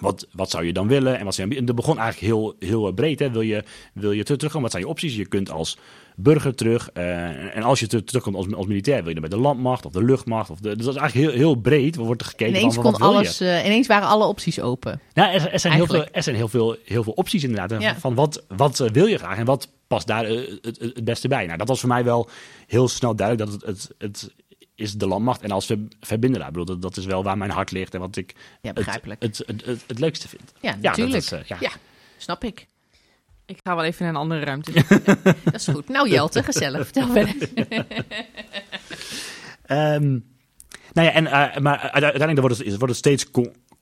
[0.00, 1.18] wat, wat zou je dan willen?
[1.18, 3.18] En wat zijn, en dat begon eigenlijk heel, heel breed.
[3.18, 3.30] Hè?
[3.30, 3.64] Wil, je,
[3.94, 4.62] wil je ter- terugkomen?
[4.62, 5.16] Wat zijn je opties?
[5.16, 5.78] Je kunt als
[6.16, 6.90] burger terug.
[6.92, 8.98] eh, en als je ter- terugkomt als, als militair...
[8.98, 10.50] wil je dan bij de landmacht of de luchtmacht?
[10.50, 11.96] Of de, dus dat is eigenlijk heel, heel breed.
[11.96, 15.00] Wordt er gekeken Ineens, van, kon alles, eh, ineens waren alle opties open.
[15.14, 17.82] Nou, er, er zijn, heel veel, er zijn heel veel, heel veel opties inderdaad.
[17.82, 17.96] Ja.
[17.96, 21.04] Van wat, wat eh, wil je graag en wat past daar eh, het, het, het
[21.04, 21.46] beste bij?
[21.46, 22.28] Nou, dat was voor mij wel
[22.66, 24.32] heel snel duidelijk dat het, het, het
[24.74, 25.42] is de landmacht.
[25.42, 28.00] En als ver- verbinderaar, ik bedoel, dat, dat is wel waar mijn hart ligt en
[28.00, 29.22] wat ik Ja, het, begrijpelijk.
[29.22, 30.52] het, het, het, het leukste vind.
[30.60, 31.16] Ja, dat natuurlijk.
[31.16, 31.56] is, eh, ja.
[31.60, 31.70] ja.
[32.16, 32.66] snap ik.
[33.46, 34.72] Ik ga wel even in een andere ruimte.
[35.44, 35.88] Dat is goed.
[35.88, 36.84] Nou Jelte, gezellig.
[36.84, 37.48] Vertel verder.
[39.64, 40.08] Ehm,
[40.92, 43.30] nou ja, en, eh, maar uite- uiteindelijk wordt het, wordt het steeds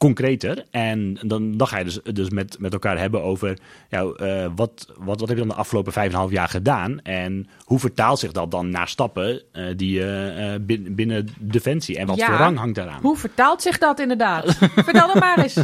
[0.03, 0.65] concreter.
[0.71, 4.87] En dan, dan ga je dus, dus met, met elkaar hebben over ja, eh, wat,
[4.99, 7.01] wat, wat heb je dan de afgelopen vijf en een half jaar gedaan?
[7.03, 11.99] En hoe vertaalt zich dat dan naar stappen eh, die je eh, bin- binnen Defensie
[11.99, 12.27] en wat Ja.
[12.27, 13.03] voor rang hangt daaraan?
[13.03, 14.55] Hoe vertaalt zich dat inderdaad?
[14.89, 15.57] Vertel dan maar eens.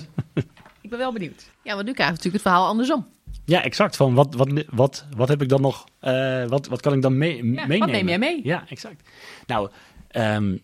[0.81, 1.51] Ik ben wel benieuwd.
[1.63, 3.07] Ja, want nu krijg je natuurlijk het verhaal andersom.
[3.45, 3.97] Ja, exact.
[3.97, 5.85] Van wat, wat, wat, wat heb ik dan nog?
[6.01, 7.79] eh, wat, wat kan ik dan mee, meenemen?
[7.79, 8.41] wat neem jij mee?
[8.45, 9.09] Ja, exact.
[9.47, 9.69] Nou,
[10.09, 10.57] ehm,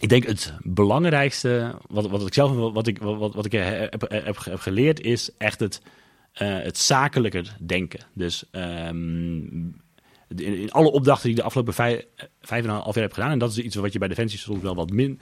[0.00, 4.36] ik denk het belangrijkste, wat, wat ik zelf wat ik, wat, wat ik heb, heb,
[4.58, 5.82] geleerd, is echt het,
[6.32, 8.00] eh, het zakelijker denken.
[8.12, 9.38] Dus ehm,
[10.28, 12.04] in, in alle opdrachten die ik de afgelopen vijf,
[12.40, 14.38] vijf en een half jaar heb gedaan, en dat is iets wat je bij Defensie
[14.38, 15.20] soms wel wat min,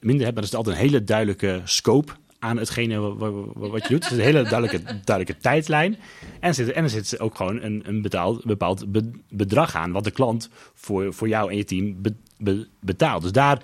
[0.00, 3.68] minder hebt, maar er is altijd een hele duidelijke scope aan hetgene wa- wa- wa-
[3.68, 4.04] wat je doet.
[4.06, 5.96] Er een hele duidelijke, duidelijke tijdlijn.
[6.40, 9.92] En er zit, en er zit ook gewoon een, een betaald, bepaald be- bedrag aan,
[9.92, 13.22] wat de klant voor, voor jou en je team be- be- betaalt.
[13.22, 13.62] Dus daar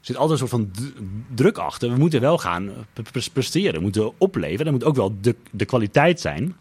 [0.00, 0.70] zit altijd een soort van
[1.34, 1.90] druk achter.
[1.92, 4.64] We moeten wel gaan pre- presteren, we moeten opleveren.
[4.64, 6.56] Dat moet ook wel de, de kwaliteit zijn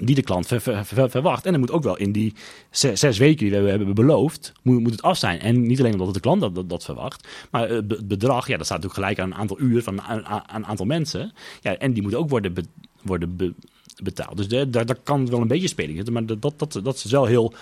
[0.00, 1.44] die de klant ver- ver- ver- verwacht.
[1.44, 2.34] En dan moet ook wel in die
[2.70, 5.40] zes, weken die we hebben beloofd, moet, moet het af zijn.
[5.40, 8.56] En niet alleen omdat de klant dat, dat, dat verwacht, maar het het bedrag, ja,
[8.56, 10.24] dat staat natuurlijk gelijk aan een aantal uur van een,
[10.54, 11.32] een aantal mensen.
[11.60, 12.54] Ja, en die moet ook worden,
[13.02, 13.54] worden be-
[14.02, 14.36] betaald.
[14.36, 17.24] Dus daar, kan wel een beetje speling zitten, maar dat, dat, dat, dat is wel
[17.24, 17.54] heel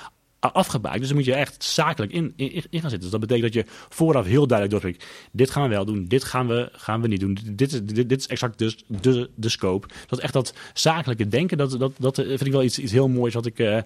[0.52, 0.98] afgebaakt.
[0.98, 3.00] Dus dan moet je echt zakelijk in, in, in gaan zitten.
[3.00, 5.06] Dus dat betekent dat je vooraf heel duidelijk doortrekt.
[5.32, 7.38] Dit gaan we wel doen, dit gaan we, gaan we niet doen.
[7.44, 9.88] Dit is, dit, is exact dus de, de scope.
[10.06, 13.34] Dat echt dat zakelijke denken, dat, dat, dat vind ik wel iets, iets heel moois
[13.34, 13.84] wat ik eh, eh,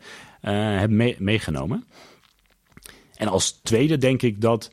[0.80, 1.84] heb mee- meegenomen.
[3.14, 4.70] En als tweede denk ik dat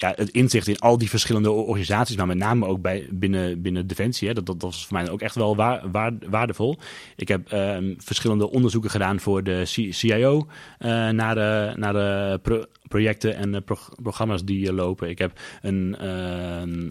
[0.00, 3.86] ja, het inzicht in al die verschillende organisaties, maar met name ook bij, binnen, binnen
[3.86, 6.78] Defensie, hè, dat, dat, was voor mij ook echt wel waar, waar, waardevol.
[7.16, 10.46] Ik heb ehm, verschillende onderzoeken gedaan voor de CIO
[10.78, 15.08] eh, naar de, naar de pro- projecten en pro- programma's die eh, lopen.
[15.08, 16.88] Ik heb een, ehm,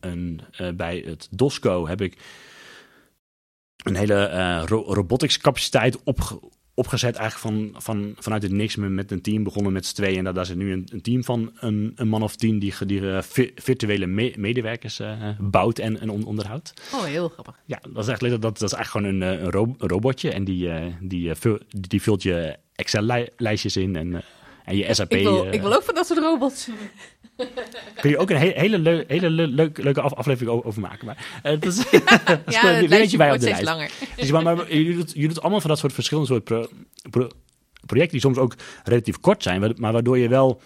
[0.00, 2.16] een, eh, bij het DOSCO heb ik
[3.84, 6.40] een hele ro- robotics capaciteit opge-
[6.78, 9.42] opgezet eigenlijk van, van, vanuit het niks met, een team.
[9.42, 12.08] Begonnen met z'n tweeën en daar, daar zit nu een, een team van een, een
[12.08, 16.24] man of tien die, die eh, vi- virtuele me- medewerkers eh, bouwt en, en on-
[16.24, 16.72] onderhoudt.
[16.94, 17.54] Oh, heel grappig.
[17.64, 20.30] Ja, dat is echt dat, dat is eigenlijk gewoon een, eh, een, ro- een robotje
[20.32, 24.20] en die, eh, die, eh, die vult je Excel-lijstjes in en, eh,
[24.68, 25.12] en je SAP.
[25.12, 26.68] Ik wil, eh, ik wil ook van dat soort robots.
[28.00, 31.06] Kun je ook een he- hele, leu- hele leu- leuk- leuke af- aflevering over maken.
[31.06, 31.76] Maar eh, dat is,
[32.24, 33.62] dat is Ja, het weer eentje lijstje bij op de lijst.
[33.62, 33.90] langer.
[34.16, 36.68] Dus, maar, maar je, doet, je doet allemaal van dat soort verschillende soort pro-
[37.10, 37.30] pro-
[37.86, 38.54] projecten die soms ook
[38.84, 40.60] relatief kort zijn, maar waardoor je wel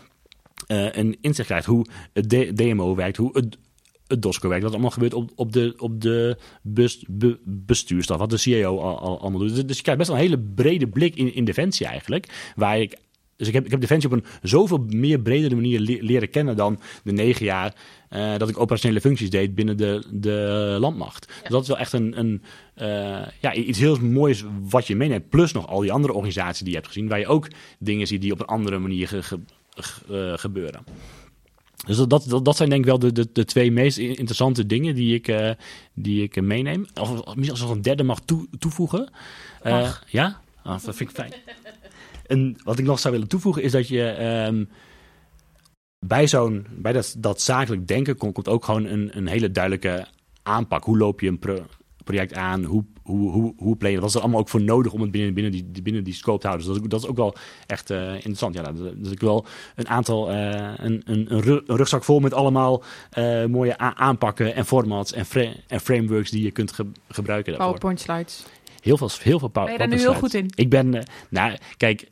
[0.67, 3.59] eh, een inzicht krijgt hoe het DMO werkt, hoe het,
[4.07, 8.31] het DOSCO werkt, wat allemaal gebeurt op, op de, op de bus, be- bestuurstaf, wat
[8.31, 9.55] de CIO al, al- allemaal doet.
[9.55, 12.81] Dus, dus je krijgt best wel een hele brede blik in, in Defensie eigenlijk, waar
[12.81, 12.97] ik
[13.43, 16.57] dus ik heb, ik heb Defensie op een zoveel meer bredere manier le- leren kennen
[16.57, 17.75] dan de negen jaar
[18.09, 21.27] eh, dat ik operationele functies deed binnen de, de landmacht.
[21.41, 22.43] Dus dat is wel echt een, een,
[22.75, 25.29] eh, ja, iets heel moois wat je meeneemt.
[25.29, 28.21] Plus nog al die andere organisaties die je hebt gezien, waar je ook dingen ziet
[28.21, 29.41] die op een andere manier ge- ge-
[29.75, 30.85] ge- eh, gebeuren.
[31.87, 34.67] Dus dat, dat, dat, zijn denk ik wel de, de, de twee meest in- interessante
[34.67, 35.57] dingen die ik,
[35.95, 36.87] die ik meeneem.
[37.01, 39.11] Of, misschien als ik een derde mag toe- toevoegen.
[39.65, 40.05] Mag.
[40.09, 40.41] ja?
[40.63, 41.33] Ah, dat vind ik fijn.
[42.33, 44.65] En wat ik nog zou willen toevoegen is dat je ehm,
[46.07, 50.07] bij zo'n bij dat, dat zakelijk denken komt, komt ook gewoon een, een hele duidelijke
[50.43, 50.85] aanpak.
[50.85, 51.67] Hoe loop je een pro-
[52.05, 52.65] project aan?
[52.65, 53.95] Hoe, hoe, hoe, hoe playen.
[53.97, 56.41] Dat was er allemaal ook voor nodig om het binnen, binnen, die, binnen die scope
[56.41, 56.67] te houden.
[56.67, 57.35] Dus dat, is- dat is ook wel
[57.67, 58.55] echt eh, interessant.
[58.55, 62.21] Ja, dat, dat ik wel een aantal, eh, een, een, een ru- een rugzak vol
[62.21, 66.87] met allemaal eh, mooie aanpakken en formats en, fra- en frameworks die je kunt ge-
[67.09, 67.79] gebruiken daarvoor.
[67.79, 68.45] PowerPoint slides.
[68.81, 70.65] Heel veel, heel veel power- Ben je daar nu heel PowerPoint goed in?
[70.65, 72.11] Ik ben, nou, kijk,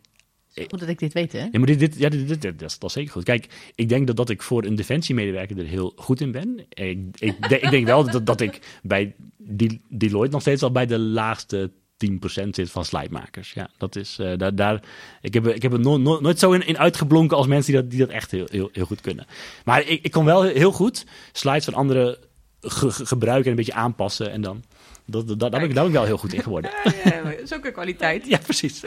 [0.68, 1.38] Goed dat ik dit weet, hè?
[1.38, 3.24] ja, maar dit, dit, ja, dit, dit, dit- dat, is, dat is zeker goed.
[3.24, 6.66] Kijk, ik denk dat, dat ik voor een defensiemedewerker er heel goed in ben.
[6.68, 10.70] Ik, ik, de- ik denk wel dat, dat ik bij Del- Deloitte nog steeds al
[10.72, 11.70] bij de laagste
[12.06, 13.52] 10% zit van slidemakers.
[13.52, 14.82] Ja, dat is eh, daar, daar.
[15.20, 17.80] Ik heb, ik heb er no- no- nooit zo in, in uitgeblonken als mensen die
[17.82, 19.26] dat, die dat echt heel, heel, heel goed kunnen.
[19.64, 22.16] Maar ik, ik kon wel heel goed slides van anderen
[22.60, 24.30] ge- ge- gebruiken en een beetje aanpassen.
[24.30, 24.62] En dan.
[25.10, 26.70] Dat, dat, daar, ben ik, daar ben ik wel heel goed in geworden.
[27.04, 28.26] Ja, dat is ook een kwaliteit.
[28.26, 28.82] Ja, precies.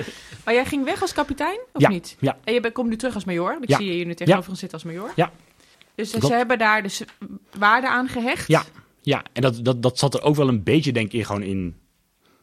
[0.46, 2.16] Maar jij ging weg als kapitein, of Ja, niet?
[2.20, 2.38] ja.
[2.44, 3.58] En je bent- komt nu terug als major.
[3.62, 5.12] Ik zie je hier nu tegenover ons zitten als major.
[5.16, 5.32] Ja.
[5.96, 6.26] Dus Klopt.
[6.26, 7.02] ze hebben daar dus
[7.58, 8.48] waarde aan gehecht.
[8.48, 8.64] Ja,
[9.02, 9.24] ja.
[9.34, 11.76] en dat, dat, dat zat er ook wel een beetje, denk ik, gewoon in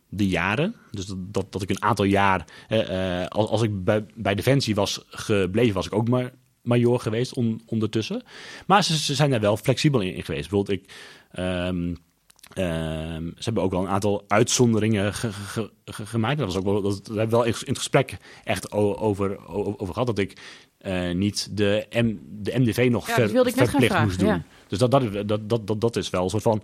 [0.08, 0.74] de jaren.
[0.90, 4.34] Dus dat, dat, dat ik een aantal jaar, eh, eh, als, als ik bij, bij
[4.34, 6.30] Defensie was gebleven, was ik ook maar
[6.62, 8.22] major geweest on- ondertussen.
[8.66, 10.48] Maar ze, ze zijn daar wel flexibel in, in geweest.
[10.50, 10.92] Bijvoorbeeld, ik,
[11.32, 11.94] ehm,
[12.54, 16.38] ehm, ze hebben ook wel een aantal uitzonderingen ge- ge- ge- gemaakt.
[16.38, 19.48] Dat was ook wel, dat, daar hebben we wel in het gesprek echt over,
[19.78, 20.06] over gehad.
[20.06, 20.36] Dat ik
[20.78, 24.04] eh, niet de, M, de MDV nog Ja, ver, dat wilde ik net gaan verplicht
[24.04, 24.42] moest doen.
[24.68, 26.62] Dus dat, dat, dat, dat, dat, dat is wel een soort van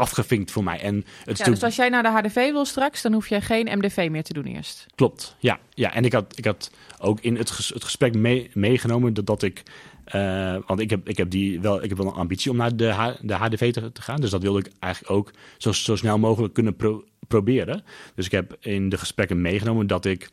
[0.00, 0.80] afgevinkt voor mij.
[0.80, 3.40] En het Ja, natuurlijk- dus als jij naar de HDV wil straks, dan hoef je
[3.40, 4.86] geen MDV meer te doen eerst.
[4.94, 5.58] Klopt, ja.
[5.74, 5.94] ja.
[5.94, 9.42] En ik had, ik had ook in het, ges- het gesprek mee- meegenomen dat, dat
[9.42, 9.62] ik...
[10.04, 12.76] eh, want ik heb, ik, heb die wel, ik heb wel een ambitie om naar
[12.76, 14.20] de, H, de HDV te, te gaan.
[14.20, 17.82] Dus dat wilde ik eigenlijk ook zo, zo snel mogelijk kunnen pro- proberen.
[18.14, 20.28] Dus ik heb in de gesprekken meegenomen dat ik...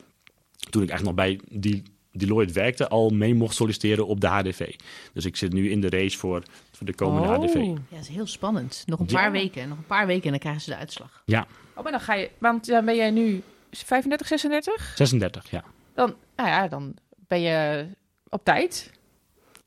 [0.69, 2.87] Toen ik eigenlijk nog bij die Deloitte werkte...
[2.87, 4.73] al mee mocht solliciteren op de HDV.
[5.13, 6.43] Dus ik zit nu in de race voor,
[6.77, 7.35] voor de komende Oh.
[7.43, 7.55] HDV.
[7.55, 8.83] Ja, dat is heel spannend.
[8.85, 9.15] Nog een Ja.
[9.19, 9.69] paar weken.
[9.69, 11.21] Nog een paar weken en dan krijgen ze de uitslag.
[11.25, 12.29] Ja, Oh, maar dan ga je...
[12.37, 14.91] Want dan ben jij nu 35, 36?
[14.95, 15.63] 36, ja.
[15.93, 16.95] Dan, nou ja, dan
[17.27, 17.87] ben je
[18.29, 18.91] op tijd.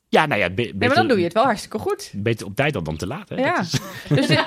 [0.08, 2.12] Ja, nou ja, be- beter, Nee, maar dan doe je het wel hartstikke goed.
[2.16, 3.28] beter op tijd dan, dan te laat.
[3.28, 3.34] Hè?
[3.36, 3.60] Ja.
[3.60, 4.44] Is- Dus dit,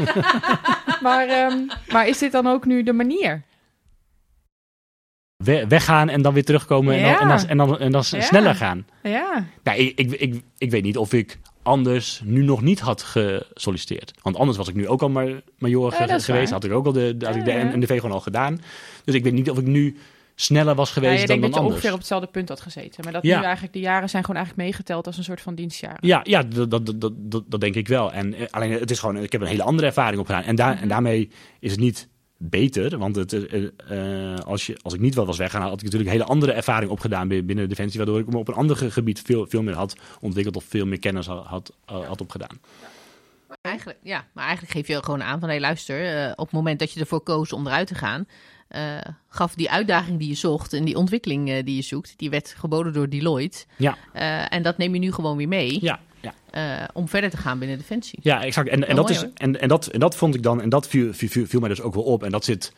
[1.05, 1.57] maar, ehm,
[1.91, 3.43] maar is dit dan ook nu de manier?
[5.38, 8.09] we- weggaan en dan weer terugkomen en dan, en dan, en dan, en dan s-
[8.11, 8.22] Ja.
[8.22, 8.88] sneller gaan.
[9.03, 9.45] Ja.
[9.64, 14.14] Nou, ik, ik, ik, ik weet niet of ik anders nu nog niet had gesolliciteerd.
[14.22, 16.28] Want anders was ik nu ook al maar major Ja, geweest.
[16.28, 16.49] waar.
[16.49, 17.76] Had ik ook al de, de, had ik de Ja, ja.
[17.78, 18.59] NDV gewoon al gedaan.
[19.05, 19.97] Dus ik weet niet of ik nu
[20.36, 21.74] sneller was Ja, geweest je dan, dan dat je anders.
[21.76, 23.03] ongeveer op hetzelfde punt had gezeten.
[23.03, 23.38] Maar dat Ja.
[23.38, 25.97] nu eigenlijk de jaren zijn gewoon eigenlijk meegeteld als een soort van dienstjaren.
[26.01, 28.11] Ja, ja dat, dat, dat, dat, dat denk ik wel.
[28.11, 30.43] En eh, alleen het is gewoon, ik heb een hele andere ervaring opgedaan.
[30.43, 32.07] En, daar, en daarmee is het niet
[32.49, 32.97] beter.
[32.97, 33.63] Want het, eh,
[34.33, 36.51] eh, als, je, als ik niet wel was weggaan, had ik natuurlijk een hele andere
[36.51, 37.97] ervaring opgedaan bi- binnen Defensie.
[37.97, 40.85] Waardoor ik me op een ander ge- gebied veel, veel meer had ontwikkeld of veel
[40.85, 42.59] meer kennis had, had, had opgedaan.
[43.61, 45.49] Eigenlijk, ja, maar eigenlijk geef je gewoon aan van...
[45.49, 48.27] hé, luister, eh, op het moment dat je ervoor koos om eruit te gaan...
[48.67, 48.81] eh,
[49.29, 52.13] gaf die uitdaging die je zocht en die ontwikkeling eh, die je zoekt...
[52.17, 53.65] die werd geboden door Deloitte.
[53.77, 53.97] Ja.
[54.13, 55.77] Eh, en dat neem je nu gewoon weer mee...
[55.81, 56.34] Ja, ja.
[56.82, 58.19] eh, om verder te gaan binnen Defensie.
[58.21, 58.69] Ja, exact.
[58.69, 60.88] En, en, dat mooi, is, en, en, dat, en dat vond ik dan, en dat
[60.88, 62.24] viel, viel, viel- viel mij dus ook wel op.
[62.24, 62.74] En dat zit,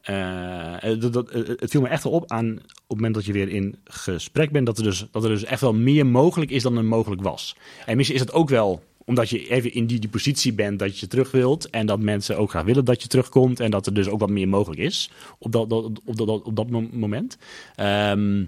[0.00, 3.32] eh, dat, dat, het viel me echt wel op aan op het moment dat je
[3.32, 6.62] weer in gesprek bent, dat er dus, dat er dus echt wel meer mogelijk is
[6.62, 7.56] dan er mogelijk was.
[7.86, 10.98] En misschien is het ook wel omdat je even in die, die positie bent dat
[10.98, 13.94] je terug wilt en dat mensen ook graag willen dat je terugkomt en dat er
[13.94, 17.36] dus ook wat meer mogelijk is op dat, dat, op dat, op dat mo- moment.
[17.76, 18.44] Ehm,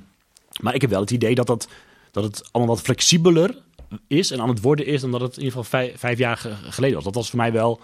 [0.60, 1.68] maar ik heb wel het idee dat, dat,
[2.10, 3.62] dat het allemaal wat flexibeler
[4.06, 6.36] is en aan het worden is dan dat het in ieder geval vijf, vijf jaar
[6.36, 7.04] ge- geleden was.
[7.04, 7.80] Dat was voor mij wel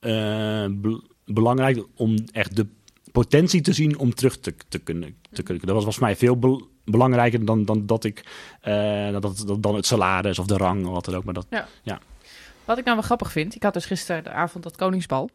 [0.00, 0.10] eh,
[0.70, 2.66] be- belangrijk om echt de
[3.12, 5.66] potentie te zien om terug te, te, kunnen, te kunnen.
[5.66, 8.24] Dat was, was voor mij veel bel- belangrijker dan, dan dat ik
[8.60, 11.24] eh, dat, dat, dan het salaris of de rang of wat dan ook.
[11.24, 11.46] Maar dat,
[12.64, 15.30] Wat ik nou wel grappig vind, ik had dus gisteren de avond dat Koningsbal.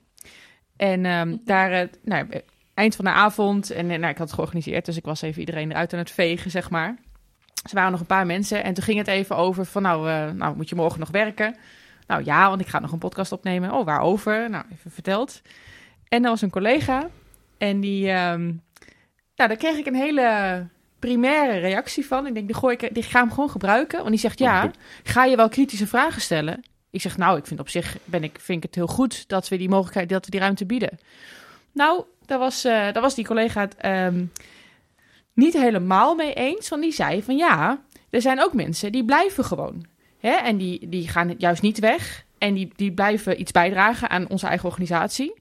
[0.75, 2.27] En ehm, daar, eh, nou,
[2.73, 5.71] eind van de avond, en nou, ik had het georganiseerd, dus ik was even iedereen
[5.71, 6.97] eruit aan het vegen, zeg maar.
[7.69, 10.31] Er waren nog een paar mensen en toen ging het even over van, nou, eh,
[10.31, 11.55] nou moet je morgen nog werken?
[12.07, 13.71] Nou ja, want ik ga nog een podcast opnemen.
[13.71, 14.49] Oh, waarover?
[14.49, 15.41] Nou, even verteld.
[16.07, 17.09] En er was een collega
[17.57, 18.43] en die, ehm,
[19.35, 20.67] nou, daar kreeg ik een hele
[20.99, 22.27] primaire reactie van.
[22.27, 23.97] Ik denk, die, gooi ik, die ga hem gewoon gebruiken.
[23.97, 24.71] Want die zegt, ja,
[25.03, 26.63] ga je wel kritische vragen stellen?
[26.89, 29.47] Ik zeg, nou, ik vind op zich ben ik, vind ik het heel goed dat
[29.47, 30.99] we die mogelijkheid, dat we die ruimte bieden.
[31.71, 34.25] Nou, daar was, eh, daar was die collega ehm,
[35.35, 36.69] niet helemaal mee eens.
[36.69, 39.85] Want die zei van ja, er zijn ook mensen die blijven gewoon.
[40.19, 40.31] Hè?
[40.31, 42.25] En die, die gaan juist niet weg.
[42.37, 45.33] En die, die blijven iets bijdragen aan onze eigen organisatie.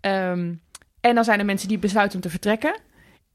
[0.00, 0.52] Ehm,
[1.00, 2.80] en dan zijn er mensen die besluiten om te vertrekken.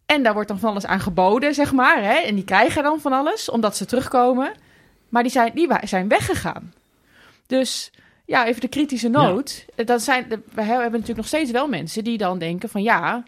[0.06, 2.04] En daar wordt dan van alles aan geboden, zeg maar.
[2.04, 2.14] Hè?
[2.14, 4.54] En die krijgen dan van alles, omdat ze terugkomen.
[5.10, 6.74] Maar die zijn, die zijn weggegaan.
[7.48, 7.92] Dus
[8.26, 9.66] ja, even de kritische noot.
[9.76, 13.24] Dat zijn, we hebben natuurlijk nog steeds wel mensen die dan denken van ja,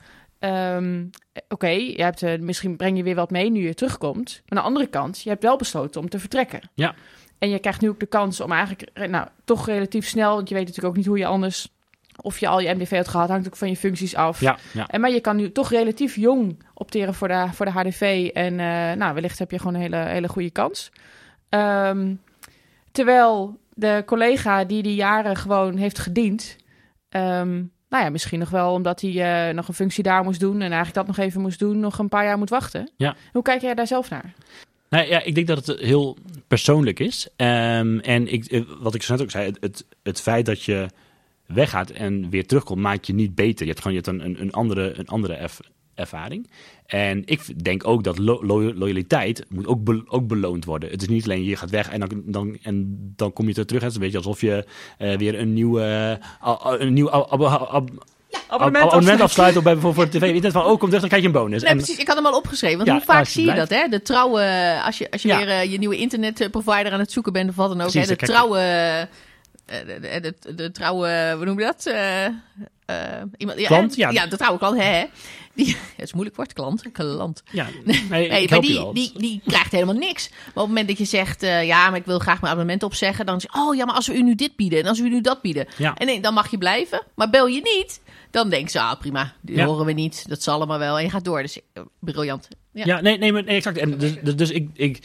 [0.45, 1.05] ehm,
[1.49, 4.41] oké, je hebt eh, misschien breng je weer wat mee nu je terugkomt.
[4.45, 6.59] Maar aan de andere kant, je hebt wel besloten om te vertrekken.
[6.73, 6.95] Ja.
[7.39, 10.49] En je krijgt nu ook de kans om eigenlijk, eh, nou, toch relatief snel, want
[10.49, 11.73] je weet natuurlijk ook niet hoe je anders,
[12.21, 14.39] of je al je MDV had gehad, hangt ook van je functies af.
[14.39, 14.87] Ja, ja.
[14.87, 18.29] En maar je kan nu toch relatief jong opteren voor de, voor de HDV.
[18.33, 20.91] En eh, nou, wellicht heb je gewoon een hele, hele goede kans.
[21.49, 22.15] Ehm,
[22.91, 26.55] terwijl de collega die die jaren gewoon heeft gediend.
[27.09, 27.63] ehm,
[27.95, 30.55] nou ja, misschien nog wel omdat hij eh, nog een functie daar moest doen.
[30.55, 32.91] En eigenlijk dat nog even moest doen, nog een paar jaar moet wachten.
[32.97, 33.15] Ja.
[33.31, 34.33] Hoe kijk jij daar zelf naar?
[34.89, 36.17] Nou ja, ik denk dat het heel
[36.47, 37.27] persoonlijk is.
[37.35, 40.63] Ehm, en ik, eh, wat ik zo net ook zei, het, het, het feit dat
[40.63, 40.87] je
[41.45, 43.65] weggaat en weer terugkomt, maakt je niet beter.
[43.65, 45.33] Je hebt gewoon je hebt een, een andere, een andere
[45.95, 46.49] ervaring.
[46.85, 50.89] En ik denk ook dat lo- lo- loyaliteit moet ook, be- ook beloond worden.
[50.89, 53.65] Het is niet alleen je gaat weg en dan, dan, en dan kom je er
[53.65, 53.81] terug.
[53.81, 54.65] Het is een beetje alsof je
[54.97, 57.89] eh, weer een nieuwe, uh, een nieuw ab- ab- ab-
[58.47, 60.25] abonnement afsluit op bij bijvoorbeeld voor tv.
[60.27, 61.61] Internet van, oh, kom terug, dan krijg je een bonus.
[61.61, 61.97] Nee, En- precies.
[61.97, 62.77] Ik had hem al opgeschreven.
[62.77, 63.69] Want Ja, hoe vaak je zie je blijft.
[63.69, 63.87] dat, hè?
[63.87, 64.41] De trouwe...
[64.85, 65.37] Als je, als je Ja.
[65.37, 67.89] weer eh, je nieuwe internetprovider aan het zoeken bent of wat dan ook.
[67.91, 68.15] Precies, hè?
[68.15, 68.59] De trouwe...
[69.65, 71.33] eh, de, de, trouwe...
[71.35, 71.85] Hoe noem je dat?
[71.85, 72.33] Eh, eh,
[73.37, 74.09] iemand, ja, Klant, ja.
[74.09, 74.27] ja.
[74.27, 75.05] de trouwe klant, hè?
[75.53, 76.91] Die, het is moeilijk woord, klant.
[76.91, 77.43] Klant.
[77.51, 80.29] ja, nee, maar die, die, die krijgt helemaal niks.
[80.29, 83.25] Maar op het moment dat je zegt, ja, maar ik wil graag mijn abonnement opzeggen,
[83.25, 85.05] dan zeg je, oh ja, maar als we u nu dit bieden en als we
[85.05, 85.67] u nu dat bieden.
[85.77, 85.95] Ja.
[85.95, 87.01] En nee, dan mag je blijven.
[87.15, 88.01] Maar bel je niet,
[88.31, 89.65] dan denken ze, ah prima, die Ja.
[89.65, 90.97] horen we niet, dat zal allemaal wel.
[90.97, 91.59] En je gaat door, dus
[91.99, 92.47] briljant.
[92.71, 92.85] Ja.
[92.85, 93.77] Ja, nee, nee, maar, nee exact.
[93.77, 94.99] En dus, dus, dus ik, ik,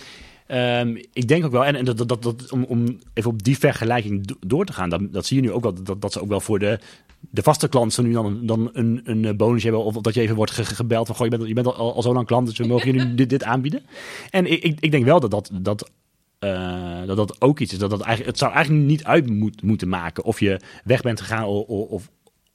[0.50, 4.26] ehm, ik denk ook wel, en, en dat, dat, om, om even op die vergelijking
[4.26, 6.28] do- door te gaan, dat, dat zie je nu ook wel, dat, dat ze ook
[6.28, 6.78] wel voor de,
[7.20, 10.36] de vaste klanten nu dan, dan een, een eh, bonus hebben, of dat je even
[10.36, 12.58] wordt ge- ge- gebeld van, goh, je bent, je bent al, zo lang klant, dus
[12.58, 13.82] we mogen je dit, dit aanbieden.
[14.30, 15.50] En ik, ik, ik denk wel dat dat...
[15.52, 15.90] dat
[16.38, 17.78] eh, dat dat ook iets is.
[17.78, 21.20] Dat dat eigenlijk, het zou eigenlijk niet uit moet, moeten maken of je weg bent
[21.20, 22.10] gegaan of, of,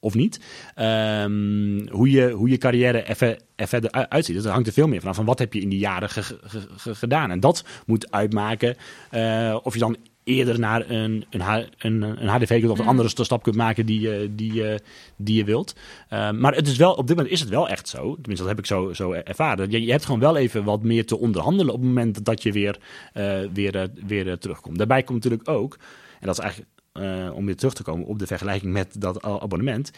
[0.06, 0.40] of niet.
[0.74, 4.34] Ehm, hoe, je, hoe je carrière er, ver- er verder uitziet.
[4.34, 5.16] Dus dat hangt er veel meer vanaf.
[5.16, 7.30] Van wat heb je in die jaren ge- ge- ge- gedaan?
[7.30, 8.76] En dat moet uitmaken
[9.10, 11.42] eh, of je dan eerder naar een, een,
[11.78, 14.80] een, een HDV kunt of een andere st- stap kunt maken die, je- die, je-
[15.16, 15.74] die je wilt.
[16.08, 18.14] Eh, maar het is wel, op dit moment is het wel echt zo.
[18.14, 19.70] Tenminste, dat heb ik zo, zo ervaren.
[19.70, 22.52] Je, je hebt gewoon wel even wat meer te onderhandelen op het moment dat je
[22.52, 22.78] weer,
[23.12, 24.78] eh, weer, eh, weer terugkomt.
[24.78, 25.78] Daarbij komt natuurlijk ook,
[26.20, 29.22] en dat is eigenlijk eh, om weer terug te komen op de vergelijking met dat
[29.22, 29.90] abonnement.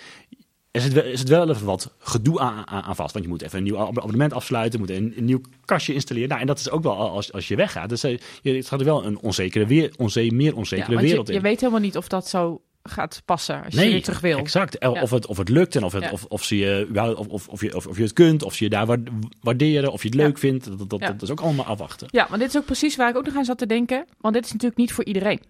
[0.70, 3.12] Is het, wel, is het wel even wat gedoe aan, aan, aan vast.
[3.12, 4.80] Want je moet even een nieuw ab- abonnement afsluiten.
[4.80, 6.28] moet een, een nieuw kastje installeren.
[6.28, 7.88] Nou, en dat is ook wel als, als je weggaat.
[7.88, 11.32] Dus eh, je, het gaat er wel een onzekere weer, onze, meer onzekere wereld je,
[11.32, 11.38] in.
[11.38, 14.38] je weet helemaal niet of dat zo gaat passen als je weer terug wil.
[14.38, 14.76] Exact.
[14.80, 14.90] Ja.
[14.90, 16.11] Of, het, of het lukt en of, het, Ja.
[16.11, 18.42] of, of, ze je, of, of, of, je, of, of je het kunt.
[18.42, 18.96] Of ze je daar wa-
[19.40, 19.92] waarderen.
[19.92, 20.22] Of je het Ja.
[20.24, 20.78] leuk vindt.
[20.78, 22.09] Dat, dat, dat is ook allemaal afwachten.
[22.11, 24.05] Ja, maar dit is ook precies waar ik ook nog aan zat te denken.
[24.20, 25.40] Want dit is natuurlijk niet voor iedereen.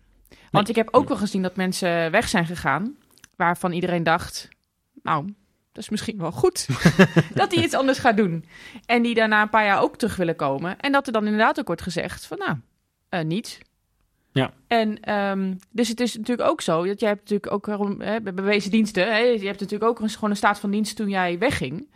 [0.50, 2.96] Want ik heb ook wel gezien dat mensen weg zijn gegaan.
[3.36, 4.48] Waarvan iedereen dacht,
[5.02, 5.24] nou,
[5.72, 6.66] dat is misschien wel goed.
[7.34, 8.44] dat hij iets anders gaat doen.
[8.86, 10.80] En die daarna een paar jaar ook terug willen komen.
[10.80, 12.56] En dat er dan inderdaad ook wordt gezegd van, nou,
[13.08, 13.58] eh, niet.
[14.32, 14.52] Ja.
[14.66, 17.66] En ehm, dus het is natuurlijk ook zo dat jij hebt natuurlijk ook
[18.02, 19.06] hè, bij bewezen diensten.
[19.06, 21.88] Hè, je hebt natuurlijk ook een, gewoon een staat van dienst toen jij wegging.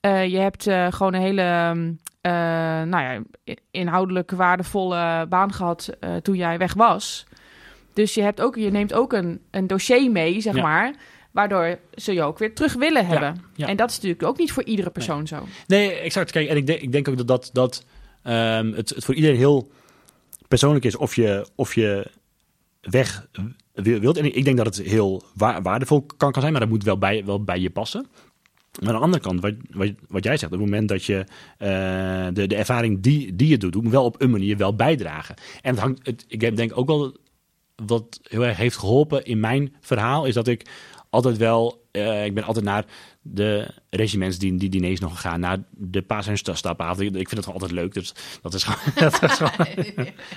[0.00, 1.42] Eh, je hebt eh, gewoon een hele,
[2.20, 2.32] eh,
[2.82, 3.22] nou ja,
[3.70, 7.26] inhoudelijk waardevolle baan gehad eh, toen jij weg was.
[7.92, 10.62] Dus je, hebt ook, je neemt ook een, een dossier mee, zeg Ja.
[10.62, 10.94] maar,
[11.30, 13.44] waardoor ze je ook weer terug willen hebben.
[13.54, 13.66] ja.
[13.66, 15.46] En dat is natuurlijk ook niet voor iedere persoon zo.
[15.66, 16.30] Nee, exact.
[16.30, 17.84] Kijk, en ik denk, ik denk ook dat, dat, dat
[18.22, 19.70] ehm, het, het voor iedereen heel
[20.48, 22.10] persoonlijk is of je, of je
[22.80, 23.26] weg
[23.72, 24.16] wil- wilt.
[24.16, 26.98] En ik denk dat het heel wa- waardevol kan, kan zijn, maar dat moet wel
[26.98, 28.06] bij, wel bij je passen.
[28.80, 31.24] Maar aan de andere kant, wat, wat, wat jij zegt, op het moment dat je
[31.58, 35.34] eh, de, de ervaring die, die je doet, moet wel op een manier wel bijdragen.
[35.62, 37.16] En het hangt, het, ik denk ook wel
[37.86, 40.66] wat heel erg heeft geholpen in mijn verhaal, is dat ik
[41.10, 42.84] altijd wel, eh, ik ben altijd naar
[43.24, 47.00] de regimentsdien, die diners nog gegaan, naar de paas- en sta- stapavond.
[47.00, 49.66] Ik, vind het gewoon altijd leuk, dus dat is gewoon, dat is gewoon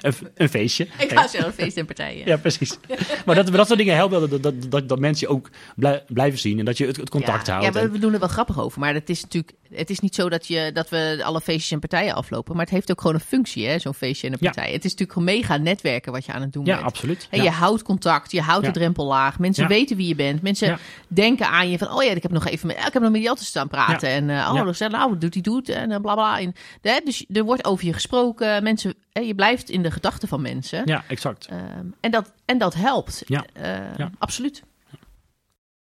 [0.02, 0.84] een, een feestje.
[1.00, 2.26] Ik ga zeggen feest en partijen.
[2.28, 2.78] Ja, precies.
[3.26, 6.40] Maar dat, dat soort dingen helpen dat, dat, dat, dat mensen je ook blij- blijven
[6.40, 7.76] zien en dat je het, het contact ja, houdt.
[7.76, 8.80] Ja, we, we doen er wel grappig over.
[8.80, 11.80] Maar het is natuurlijk het is niet zo dat, je, dat we alle feestjes en
[11.80, 12.56] partijen aflopen.
[12.56, 14.52] Maar het heeft ook gewoon een functie, hè, zo'n feestje en een Ja.
[14.52, 14.74] partij.
[14.74, 16.88] Het is natuurlijk gewoon mega netwerken wat je aan het doen ja, bent.
[16.88, 17.28] absoluut.
[17.30, 17.44] En Ja.
[17.44, 18.72] je houdt contact, je houdt Ja.
[18.72, 19.40] de drempel laag.
[19.40, 19.70] Mensen Ja.
[19.70, 20.42] weten wie je bent.
[20.42, 20.78] Mensen Ja.
[21.08, 23.48] denken aan je van, oh ja, ik heb nog even ik heb nog met altijd
[23.48, 24.10] staan praten.
[24.10, 24.88] En uh, oh, Ja.
[24.88, 26.40] nou, wat doet hij doet en uh, bla bla.
[26.40, 28.64] En, hè, dus er wordt over je gesproken.
[28.64, 30.82] Mensen, hè, je blijft in de gedachten van mensen.
[30.86, 31.46] Ja, exact.
[31.46, 33.24] Ehm, en, dat, en dat helpt.
[33.26, 33.46] Ja.
[33.54, 34.12] Eh, Ja.
[34.18, 34.64] Absoluut.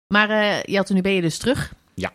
[0.07, 1.73] Maar uh, Jelte, nu ben je dus terug.
[1.93, 2.11] Ja.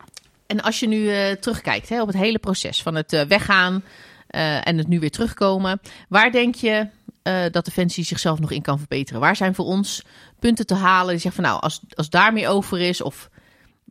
[0.47, 3.85] En als je nu terugkijkt hè, op het hele proces van het weggaan
[4.27, 5.81] en het nu weer terugkomen.
[6.09, 6.89] Waar denk je
[7.23, 9.21] eh, dat Defensie zichzelf nog in kan verbeteren?
[9.21, 10.03] Waar zijn voor ons
[10.39, 11.11] punten te halen?
[11.11, 13.29] Die zeggen van nou, als, als daar meer over is, of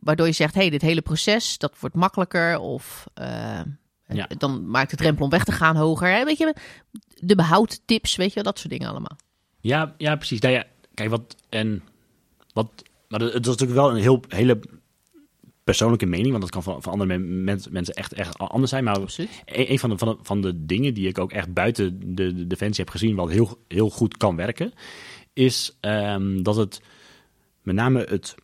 [0.00, 3.60] waardoor je zegt, hé, hey, dit hele proces, dat wordt makkelijker, of eh,
[4.06, 4.28] Ja.
[4.38, 6.08] dan maakt de drempel om weg te gaan hoger.
[6.08, 6.24] Hè?
[6.24, 6.54] Weet je,
[7.20, 9.16] de behoudtips, weet je wel, dat soort dingen allemaal.
[9.60, 10.40] Ja, ja precies.
[10.40, 11.36] Nou ja, kijk, wat...
[11.48, 11.82] En
[12.52, 12.68] wat
[13.08, 14.58] maar dat is natuurlijk wel een heel, hele
[15.64, 18.84] persoonlijke mening, want dat kan van, van andere men- mensen echt, echt anders zijn.
[18.84, 19.42] Maar Absoluut.
[19.44, 22.34] een, een van, de, van, de, van de dingen die ik ook echt buiten de,
[22.34, 24.72] de defensie heb gezien, wat heel, heel goed kan werken,
[25.32, 26.80] is ehm, dat het
[27.62, 28.34] met name het,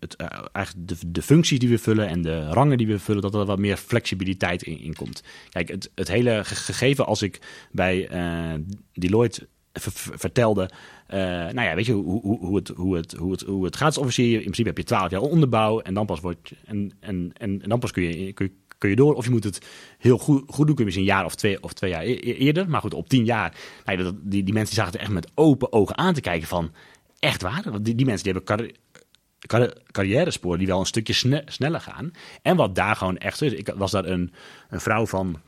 [0.00, 3.22] het eh, eigenlijk de, de functies die we vullen en de rangen die we vullen,
[3.22, 5.22] dat er wat meer flexibiliteit in, in komt.
[5.48, 7.40] Kijk, het, het hele ge- gegeven als ik
[7.72, 8.54] bij eh,
[8.92, 10.70] Deloitte ver- ver- vertelde,
[11.06, 13.76] eh, nou ja, weet je hoe, hoe, hoe, het, hoe, het, hoe, het, hoe het
[13.76, 14.34] gaat als officier.
[14.34, 17.68] In principe heb je 12 jaar onderbouw en dan pas wordt en, en, en, en
[17.68, 19.14] dan pas kun je, kun je kun je door.
[19.14, 19.66] Of je moet het
[19.98, 20.74] heel goed, goed doen.
[20.76, 22.68] Kun je misschien een jaar of twee, of twee jaar e- e- eerder.
[22.68, 23.56] Maar goed, op tien jaar.
[24.22, 26.72] Die, die mensen zagen het echt met open ogen aan te kijken van...
[27.18, 27.62] Echt waar?
[27.64, 28.70] Want die, die mensen die hebben
[29.90, 32.10] carrièresporen die wel een stukje sne- sneller gaan.
[32.42, 33.52] En wat daar gewoon echt is.
[33.52, 34.32] Ik was daar een,
[34.70, 35.40] een vrouw van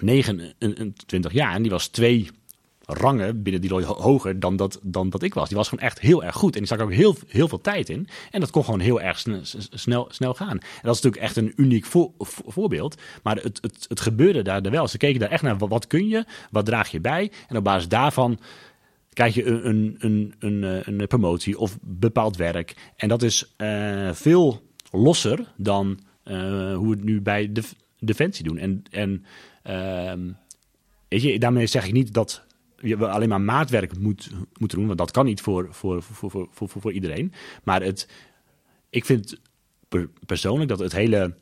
[0.00, 1.54] 29 jaar.
[1.54, 2.30] En die was twee
[2.86, 5.48] rangen binnen die ho- hoger dan dat, dan dat ik was.
[5.48, 6.52] Die was gewoon echt heel erg goed.
[6.54, 8.08] En die zag ook heel, heel veel tijd in.
[8.30, 9.18] En dat kon gewoon heel erg
[9.70, 10.48] snel, snel gaan.
[10.50, 13.00] En dat is natuurlijk echt een uniek vo- vo- voorbeeld.
[13.22, 14.88] Maar het, het, het gebeurde daar wel.
[14.88, 15.58] Ze keken daar echt naar.
[15.58, 16.24] Wat kun je?
[16.50, 17.32] Wat draag je bij?
[17.48, 18.38] En op basis daarvan
[19.16, 22.92] krijg je een, een, een, een, eh, een promotie of bepaald werk.
[22.96, 27.62] En dat is eh, veel losser dan eh, hoe we het nu bij de
[27.98, 28.58] Defensie doen.
[28.58, 29.24] En, en
[29.62, 30.30] ehm,
[31.08, 32.44] weet je, daarmee zeg ik niet dat
[32.80, 36.48] je alleen maar maatwerk moet, moet doen, want dat kan niet voor, voor, voor, voor,
[36.52, 37.32] voor, voor, iedereen.
[37.64, 38.08] Maar het,
[38.90, 39.40] ik vind
[39.88, 41.34] per- persoonlijk dat het hele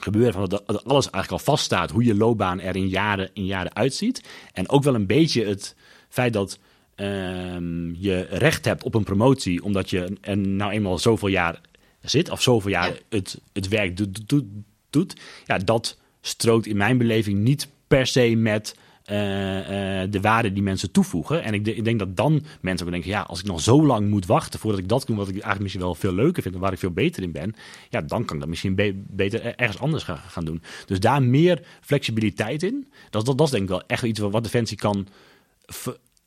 [0.00, 3.46] gebeuren van dat dat alles eigenlijk al vaststaat, hoe je loopbaan er in jaren, in
[3.46, 4.28] jaren uitziet.
[4.52, 5.76] En ook wel een beetje het
[6.08, 6.58] feit dat
[6.94, 11.60] ehm, je recht hebt op een promotie, omdat je er nou eenmaal zoveel jaar
[12.00, 12.94] zit, of zoveel jaar Ja.
[13.08, 14.44] het, het werk doet, doet,
[14.90, 15.14] doet.
[15.46, 20.62] Ja, dat strookt in mijn beleving niet per se met eh, eh, de waarde die
[20.62, 21.42] mensen toevoegen.
[21.42, 23.86] En ik, de- ik denk dat dan mensen ook denken, ja, als ik nog zo
[23.86, 26.54] lang moet wachten voordat ik dat doe, wat ik eigenlijk misschien wel veel leuker vind
[26.54, 27.54] en waar ik veel beter in ben,
[27.90, 30.62] ja, dan kan ik dat misschien be- beter er- ergens anders gaan, gaan doen.
[30.86, 34.32] Dus daar meer flexibiliteit in, dat, dat, dat is denk ik wel echt iets wat,
[34.32, 35.06] wat Defensie kan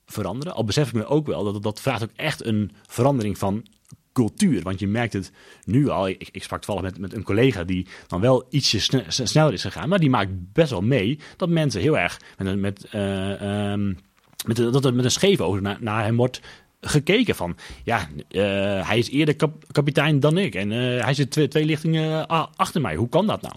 [0.08, 0.54] veranderen.
[0.54, 3.66] Al besef ik me ook wel dat dat vraagt ook echt een verandering van
[4.14, 4.62] cultuur.
[4.62, 5.32] Want je merkt het
[5.64, 6.08] nu al.
[6.08, 9.90] Ik, ik sprak toevallig met, met een collega die dan wel ietsje sneller is gegaan.
[9.90, 13.94] Maar die maakt best wel mee dat mensen heel erg met, met, eh, ehm,
[14.46, 16.42] met, dat er met een scheef oog naar hem wordt
[16.82, 21.32] gekeken van ja, eh, hij is eerder kap- kapitein dan ik en eh, hij zit
[21.32, 22.96] twee, twee lichtingen a- achter mij.
[22.96, 23.56] Hoe kan dat nou?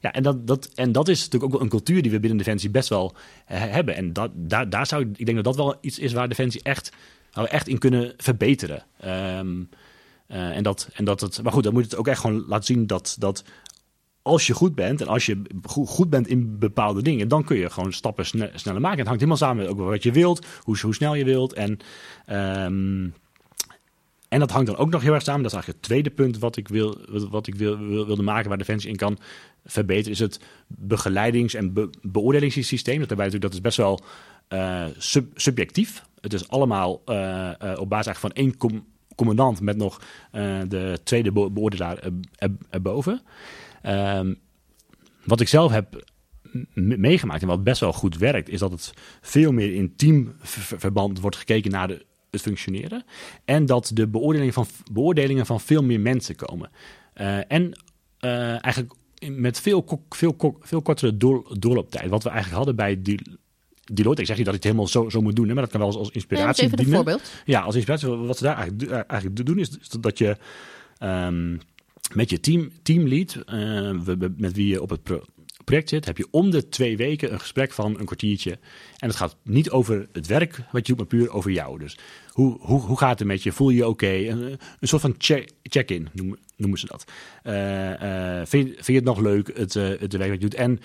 [0.00, 2.38] Ja, en dat, dat, en dat is natuurlijk ook wel een cultuur die we binnen
[2.38, 3.14] Defensie best wel
[3.46, 3.96] eh, hebben.
[3.96, 6.92] En dat, daar, daar zou ik, denk dat dat wel iets is waar Defensie echt,
[7.32, 8.84] waar echt in kunnen verbeteren.
[9.00, 9.62] Ehm,
[10.26, 12.64] eh, en dat, en dat het, maar goed, dan moet het ook echt gewoon laten
[12.64, 13.44] zien dat, dat
[14.22, 17.56] als je goed bent en als je go- goed bent in bepaalde dingen, dan kun
[17.56, 18.98] je gewoon stappen sne- sneller maken.
[18.98, 21.52] Het hangt helemaal samen met ook wat je wilt, hoe, hoe snel je wilt.
[21.52, 21.78] En,
[22.26, 23.08] ehm,
[24.28, 25.42] en dat hangt dan ook nog heel erg samen.
[25.42, 26.98] Dat is eigenlijk het tweede punt wat ik, wil,
[27.30, 29.18] wat- ik wil, wil- wilde maken, waar Defensie in kan
[29.64, 32.98] verbeteren, is het begeleidings- en be- beoordelingssysteem.
[32.98, 34.00] Dat, daarbij natuurlijk, dat is best wel
[34.48, 36.04] eh, sub- subjectief.
[36.20, 40.00] Het is allemaal eh, eh, op basis eigenlijk van één com- commandant met nog
[40.68, 43.20] de tweede be- beoordelaar er- er- erboven.
[43.82, 44.34] Ehm,
[45.24, 46.10] wat ik zelf heb
[46.74, 51.36] meegemaakt en wat best wel goed werkt, is dat het veel meer in teamverband wordt
[51.36, 53.04] gekeken naar de, het functioneren.
[53.44, 56.70] En dat de beoordelingen van, beoordelingen van veel meer mensen komen.
[57.14, 57.72] Eh, en
[58.18, 58.92] eh, eigenlijk
[59.30, 62.10] met veel, veel, veel kortere door, doorlooptijd.
[62.10, 63.40] Wat we eigenlijk hadden bij die.
[63.92, 65.72] Deloitte, ik zeg niet dat je het helemaal zo, zo moet doen, hè, maar dat
[65.72, 67.04] kan wel als Nee, inspiratie even een dienen.
[67.04, 67.32] voorbeeld.
[67.44, 70.36] Ja, als inspiratie, wat ze daar eigenlijk, eigenlijk doen, is is dat je
[70.98, 71.56] ehm,
[72.14, 73.90] met je team, teamlead, eh,
[74.36, 75.24] met wie je op het pro-
[75.64, 78.50] project zit, heb je om de twee weken een gesprek van een kwartiertje.
[78.98, 81.78] En het gaat niet over het werk wat je doet, maar puur over jou.
[81.78, 81.98] Dus
[82.28, 83.52] hoe, hoe, hoe gaat het met je?
[83.52, 84.06] Voel je je oké?
[84.06, 87.04] Een, soort van check- check-in noemen, noemen ze dat.
[87.42, 90.54] Eh, eh, vind, vind je het nog leuk, het, het werk wat je doet?
[90.54, 90.80] En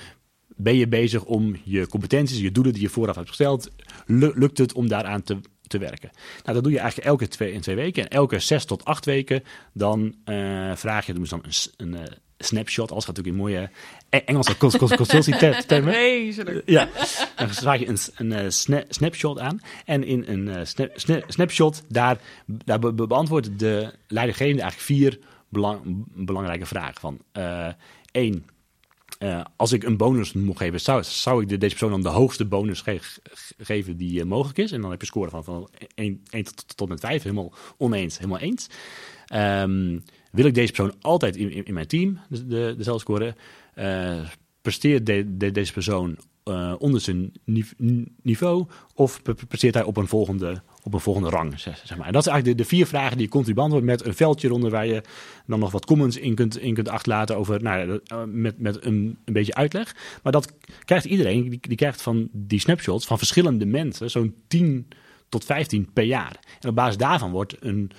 [0.55, 3.71] ben je bezig om je competenties, je doelen die je vooraf hebt gesteld,
[4.05, 5.37] lu- lukt het om daaraan te,
[5.67, 6.09] te werken?
[6.43, 8.03] Nou, dat doe je eigenlijk elke twee, in twee weken.
[8.03, 9.43] En elke zes tot acht weken
[9.73, 13.69] dan eh, vraag je, ze dan een, een eh, snapshot, als gaat natuurlijk in mooie
[14.09, 15.93] E- Engelse cons- cons- consultietermen.
[15.93, 16.61] Vreselijk.
[16.65, 16.89] Ja,
[17.35, 19.59] dan vraag je een, een eh, sna- snapshot aan.
[19.85, 24.91] En in een eh, sna- sna- snapshot, daar, daar be- be- beantwoordt de leidinggevende eigenlijk
[24.91, 26.99] vier belang- belangrijke vragen.
[26.99, 27.19] Van
[28.11, 28.45] Eén,
[29.17, 32.17] eh, als ik een bonus mocht geven, zou, zou ik de, deze persoon dan de
[32.17, 34.71] hoogste bonus ge- ge- geven die eh, mogelijk is.
[34.71, 38.17] En dan heb je score van, van 1, 1 tot, tot met 5, helemaal oneens,
[38.17, 38.67] helemaal eens.
[39.25, 39.99] Ehm,
[40.31, 43.35] wil ik deze persoon altijd in, in, mijn team de, de, dezelfde score?
[43.73, 44.29] Eh,
[44.61, 46.17] presteert de, de- deze persoon
[46.77, 48.65] onder zijn nive- niveau?
[48.93, 51.59] Of pre- presteert hij op een volgende, op een volgende rang?
[51.59, 52.07] Zeg, maar.
[52.07, 54.69] En dat zijn eigenlijk de, vier vragen die je continu beantwoordt met een veldje eronder
[54.69, 55.01] waar je
[55.45, 59.17] dan nog wat comments in kunt, in kunt achterlaten over, nou, eh, met, met een,
[59.25, 59.95] een beetje uitleg.
[60.23, 60.53] Maar dat
[60.85, 64.87] krijgt iedereen, die, die krijgt van die snapshots van verschillende mensen zo'n 10
[65.29, 66.39] tot 15 per jaar.
[66.59, 67.91] En op basis daarvan wordt een,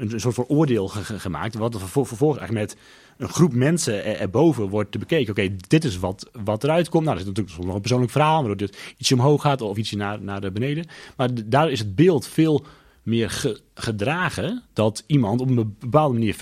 [0.00, 2.78] een, soort van oordeel ge- ge- gemaakt, wat er vervol- vervolgens eigenlijk met
[3.18, 5.30] een groep mensen er, erboven wordt bekeken.
[5.30, 7.04] Oké, dit is wat, wat eruit komt.
[7.04, 9.76] Nou, er is natuurlijk soms nog een persoonlijk verhaal, waardoor dit ietsje omhoog gaat of
[9.76, 10.86] ietsje naar, naar de beneden.
[11.16, 12.64] Maar daar is het beeld veel
[13.02, 16.34] meer ge- gedragen dat iemand op een bepaalde manier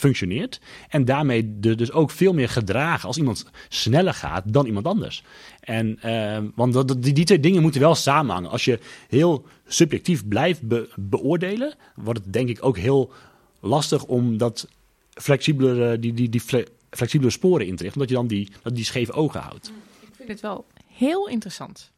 [0.00, 0.60] functioneert.
[0.88, 5.22] En daarmee de- dus ook veel meer gedragen als iemand sneller gaat dan iemand anders.
[5.60, 8.50] En, eh, want die, die twee dingen moeten wel samenhangen.
[8.50, 8.78] Als je
[9.08, 13.12] heel subjectief blijft be- beoordelen, wordt het denk ik ook heel
[13.60, 14.68] lastig om dat
[15.14, 18.00] flexibeler, die, die, die fle- flexibele sporen in te richten.
[18.00, 19.72] Omdat je dan die, die scheve ogen houdt.
[20.00, 20.64] Ik vind het wel
[20.94, 21.92] heel interessant.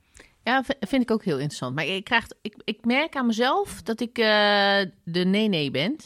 [0.45, 1.75] Ja, vind ik ook heel interessant.
[1.75, 5.97] Maar ik, krijg, ik, ik merk aan mezelf dat ik eh, de nee-nee ben.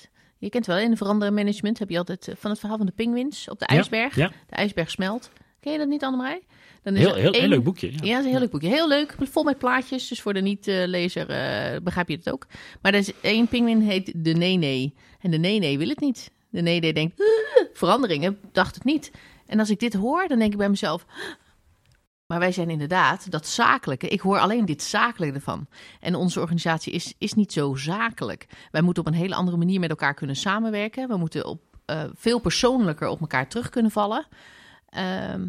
[0.40, 2.86] Je kent wel, in de veranderend management heb je altijd eh, van het verhaal van
[2.86, 4.14] de pinguïns op de ijsberg.
[4.16, 5.30] Ja, De ijsberg smelt.
[5.60, 6.42] Ken je dat niet, Annemarij?
[6.82, 7.86] Dan is heel, heel, heel leuk boekje.
[7.92, 7.98] Ja.
[8.02, 8.68] Ja, dat is een heel leuk boekje.
[8.68, 10.08] Heel leuk, vol met plaatjes.
[10.08, 12.46] Dus voor de niet-lezer eh, begrijp je het ook.
[12.82, 14.94] Maar er is één pinguïn heet de nee-nee.
[15.20, 16.30] En de nee-nee wil het niet.
[16.50, 17.26] De nee-nee denkt, "Uh,
[17.72, 19.10] veranderingen, dacht het niet.
[19.46, 21.06] En als ik dit hoor, dan denk ik bij mezelf...
[22.30, 24.08] Maar wij zijn inderdaad dat zakelijke.
[24.08, 25.66] Ik hoor alleen dit zakelijke ervan.
[26.00, 28.46] En onze organisatie is, is niet zo zakelijk.
[28.70, 31.08] Wij moeten op een hele andere manier met elkaar kunnen samenwerken.
[31.08, 34.26] We moeten op, eh, veel persoonlijker op elkaar terug kunnen vallen.
[34.88, 35.48] Ehm,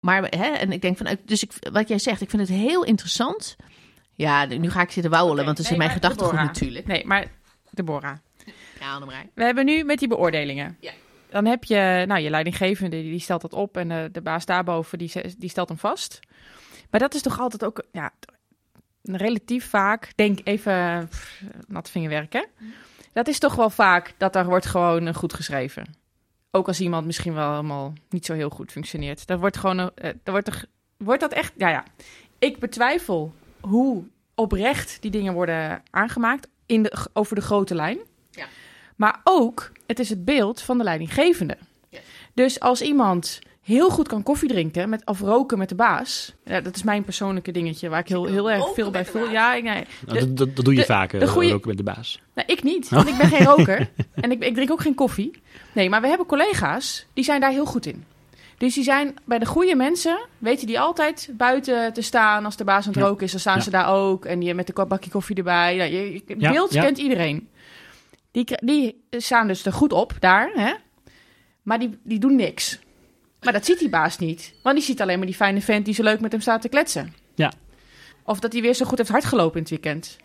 [0.00, 2.84] maar, hè, en ik denk van, dus ik, wat jij zegt, ik vind het heel
[2.84, 3.56] interessant.
[4.12, 6.86] Ja, nu ga ik zitten wauwelen, want dat is nee, in mijn gedachtegoed natuurlijk.
[6.86, 7.30] Nee, maar
[7.70, 8.16] Deborah.
[8.80, 9.30] Ja, Annemarij.
[9.34, 10.76] We hebben nu met die beoordelingen.
[10.80, 10.92] Ja.
[11.34, 13.76] Dan heb je, nou, je leidinggevende, die stelt dat op.
[13.76, 16.20] En de, de baas daarboven, die, die stelt hem vast.
[16.90, 18.12] Maar dat is toch altijd ook, ja,
[19.02, 22.42] relatief vaak, denk even, pff, nat vingerwerk, hè?
[23.12, 25.94] Dat is toch wel vaak dat daar wordt gewoon eh, goed geschreven.
[26.50, 29.26] Ook als iemand misschien wel helemaal niet zo heel goed functioneert.
[29.26, 30.64] Dan wordt gewoon, eh, dan wordt, er,
[30.96, 31.84] wordt dat echt, ja ja.
[32.38, 34.04] Ik betwijfel hoe
[34.34, 37.98] oprecht die dingen worden aangemaakt in de, over de grote lijn.
[38.96, 41.56] Maar ook, het is het beeld van de leidinggevende.
[42.34, 46.34] Dus als iemand heel goed kan koffie drinken met, of roken met de baas.
[46.44, 49.10] Ja, dat is mijn persoonlijke dingetje waar ik heel, heel erg Roken veel bij de
[49.10, 49.30] voel.
[49.30, 49.84] Ja, ik, nee.
[50.06, 52.20] Nou, De- dat, dat, dat doe je de- vaker, de goeie- ook met de baas.
[52.34, 53.90] Nou, ik niet, want ik ben geen roker.
[54.14, 55.30] En ik, ik drink ook geen koffie.
[55.72, 58.04] Nee, maar we hebben collega's, die zijn daar heel goed in.
[58.58, 62.64] Dus die zijn bij de goede mensen, weten die altijd buiten te staan als de
[62.64, 63.06] baas aan het Ja.
[63.08, 63.30] roken is.
[63.30, 63.62] Dan staan Ja.
[63.62, 65.76] ze daar ook en die met een bakje koffie erbij.
[65.76, 66.82] Ja, je, je- het Ja, beeld ja.
[66.82, 67.48] kent iedereen.
[68.34, 70.72] Die, die staan dus er goed op daar, hè?
[71.62, 72.78] maar die, die doen niks.
[73.42, 74.54] Maar dat ziet die baas niet.
[74.62, 76.68] Want die ziet alleen maar die fijne vent die zo leuk met hem staat te
[76.68, 77.14] kletsen.
[77.34, 77.52] Ja.
[78.24, 80.16] Of dat hij weer zo goed heeft hardgelopen in het weekend.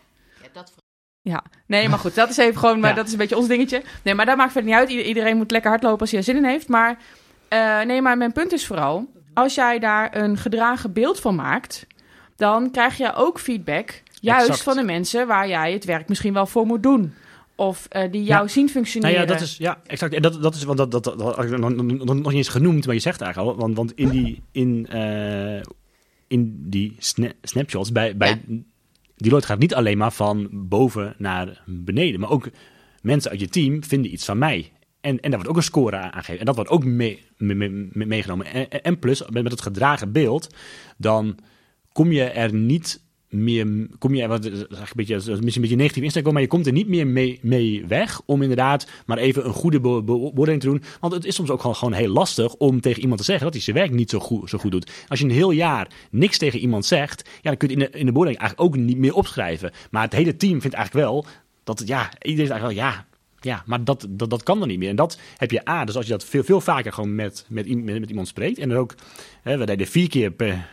[0.42, 0.72] Ja, dat
[1.22, 2.96] Ja, nee, maar goed, dat is even gewoon, maar Ja.
[2.96, 3.82] dat is een beetje ons dingetje.
[4.02, 4.90] Nee, maar dat maakt verder niet uit.
[4.90, 6.68] Ieder- Iedereen moet lekker hardlopen als hij er zin in heeft.
[6.68, 6.98] Maar
[7.48, 11.86] eh, nee, maar mijn punt is vooral, als jij daar een gedragen beeld van maakt,
[12.36, 14.62] dan krijg je ook feedback, juist Exact.
[14.62, 17.14] van de mensen waar jij het werk misschien wel voor moet doen.
[17.60, 18.48] Of eh, die jou Ja.
[18.48, 19.20] zien Nou functioneren.
[19.20, 20.14] ja, dat is, ja, exact.
[20.14, 22.94] En dat, dat is, want dat, dat, dat had ik nog, niet eens genoemd, maar
[22.94, 25.60] je zegt eigenlijk al, want, want in die, in, eh,
[26.26, 28.56] in die sna- snapshots bij, bij Ja.
[29.16, 32.48] Deloitte gaat niet alleen maar van boven naar beneden, maar ook
[33.02, 34.72] mensen uit je team vinden iets van mij.
[35.00, 36.38] En, en daar wordt ook een score aan aangegeven.
[36.40, 38.46] En dat wordt ook mee, mee- mee- mee- meegenomen.
[38.46, 40.54] En, en- en plus, met, met het gedragen beeld,
[40.96, 41.38] dan
[41.92, 46.32] kom je er niet meer, kom je, wat, een beetje, misschien een beetje negatief insteek,
[46.32, 49.80] maar je komt er niet meer mee, mee weg om inderdaad maar even een goede
[49.80, 50.82] be- beoordeling te doen.
[51.00, 53.54] Want het is soms ook gewoon, gewoon heel lastig om tegen iemand te zeggen dat
[53.54, 54.90] hij zijn werk niet zo goed, zo goed doet.
[55.08, 57.98] Als je een heel jaar niks tegen iemand zegt, ja, dan kun je in de,
[57.98, 59.72] in de beoordeling eigenlijk ook niet meer opschrijven.
[59.90, 61.26] Maar het hele team vindt eigenlijk wel
[61.64, 63.06] dat, ja, iedereen is eigenlijk wel, ja,
[63.40, 64.88] ja, maar dat, dat, dat kan dan niet meer.
[64.88, 67.84] En dat heb je A, dus als je dat veel, veel vaker gewoon met, met,
[67.84, 68.58] met, met iemand spreekt.
[68.58, 68.94] En er ook,
[69.42, 70.68] hè, we deden vier keer per,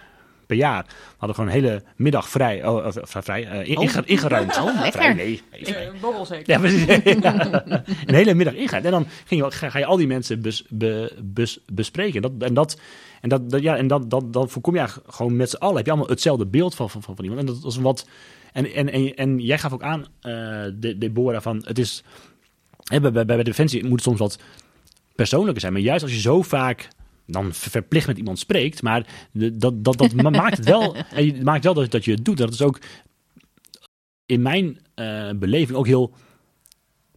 [0.48, 0.86] per jaar.
[0.88, 4.58] We hadden gewoon een hele middag vrij, oh, vrij in, inge- ingeruimd.
[4.58, 4.92] Oh, lekker.
[4.92, 5.42] Vrij, nee.
[6.02, 6.54] borrel zeker.
[6.54, 6.86] Ja, precies.
[7.22, 7.74] Ja.
[8.06, 8.84] Een hele middag ingaan.
[8.84, 12.22] En dan ging je, ga, ga je al die mensen bes, be- bes- bespreken.
[12.22, 12.80] Dat, en dat,
[13.22, 15.76] en dat, dat, ja, en dat, dat, dan voorkom je eigenlijk gewoon met z'n allen.
[15.76, 17.42] Heb je allemaal hetzelfde beeld van, van, van, van iemand.
[17.42, 18.08] En dat was een wat.
[18.54, 20.32] En, en, en, en jij gaf ook aan, eh
[20.74, 22.04] de, Deborah, van het is.
[22.84, 24.40] Hè, bij, bij, bij Defensie moet het soms wat
[25.16, 25.74] persoonlijker zijn.
[25.74, 26.88] Maar juist als je zo vaak
[27.28, 28.82] dan verplicht met iemand spreekt.
[28.82, 32.26] Maar dat, dat, dat ma- maakt het wel, en maakt wel dat, dat je het
[32.26, 32.38] doet.
[32.38, 32.80] Dat is ook
[34.26, 36.14] in mijn eh, beleving ook heel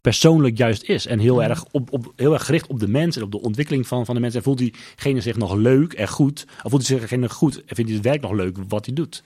[0.01, 1.07] persoonlijk juist is.
[1.07, 3.87] En heel, erg, op, op, heel erg gericht op de mens en op de ontwikkeling
[3.87, 4.39] van, van de mensen.
[4.39, 6.47] En voelt diegene zich nog leuk en goed?
[6.63, 9.23] Of voelt geen goed en vindt hij het werk nog leuk wat hij doet?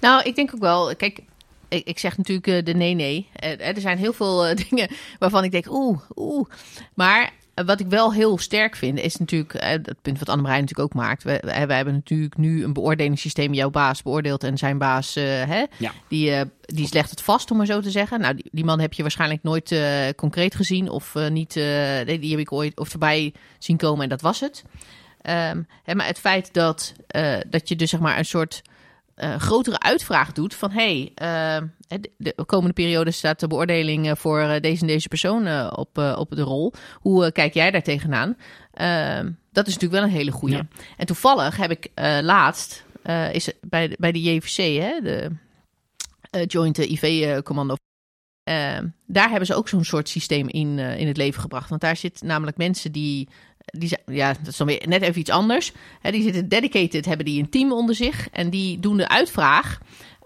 [0.00, 1.22] Nou, ik denk ook wel, kijk,
[1.68, 3.28] ik, zeg natuurlijk eh, de nee-nee.
[3.32, 6.48] Eh, er zijn heel veel dingen waarvan ik denk, oeh, oeh.
[6.94, 7.32] Maar
[7.66, 11.02] wat ik wel heel sterk vind, is natuurlijk, eh, het punt wat Annemarij natuurlijk ook
[11.02, 11.22] maakt.
[11.22, 13.54] We, we, we hebben natuurlijk nu een beoordelingssysteem.
[13.54, 15.92] Jouw baas beoordeelt en zijn baas, eh, hè, Ja.
[16.08, 18.20] die, eh, die legt het vast, om maar zo te zeggen.
[18.20, 21.64] Nou, die, die man heb je waarschijnlijk nooit eh, concreet gezien of eh, niet, eh,
[22.06, 24.62] nee, die heb ik ooit of voorbij zien komen en dat was het.
[25.22, 28.62] Ehm, hè, maar het feit dat, eh, dat je dus zeg maar een soort
[29.20, 31.56] eh, grotere uitvraag doet van hey, eh,
[32.00, 36.30] de, de komende periode staat de beoordeling eh, voor deze en deze persoon op, op
[36.30, 36.72] de rol.
[36.94, 38.36] Hoe kijk jij daar tegenaan?
[38.72, 40.54] Ehm, dat is natuurlijk wel een hele goede.
[40.54, 40.66] Ja.
[40.96, 41.88] En toevallig heb ik
[42.22, 42.84] laatst
[43.32, 45.30] is bij de, bij de JVC, hè, de
[46.46, 47.74] Joint IV Commando.
[48.42, 51.68] Ehm, daar hebben ze ook zo'n soort systeem in, in het leven gebracht.
[51.68, 53.28] Want daar zitten namelijk mensen die.
[53.70, 55.72] Die zijn, ja, dat is dan weer net even iets anders.
[56.02, 58.28] Die zitten dedicated, hebben die een team onder zich.
[58.32, 59.80] En die doen de uitvraag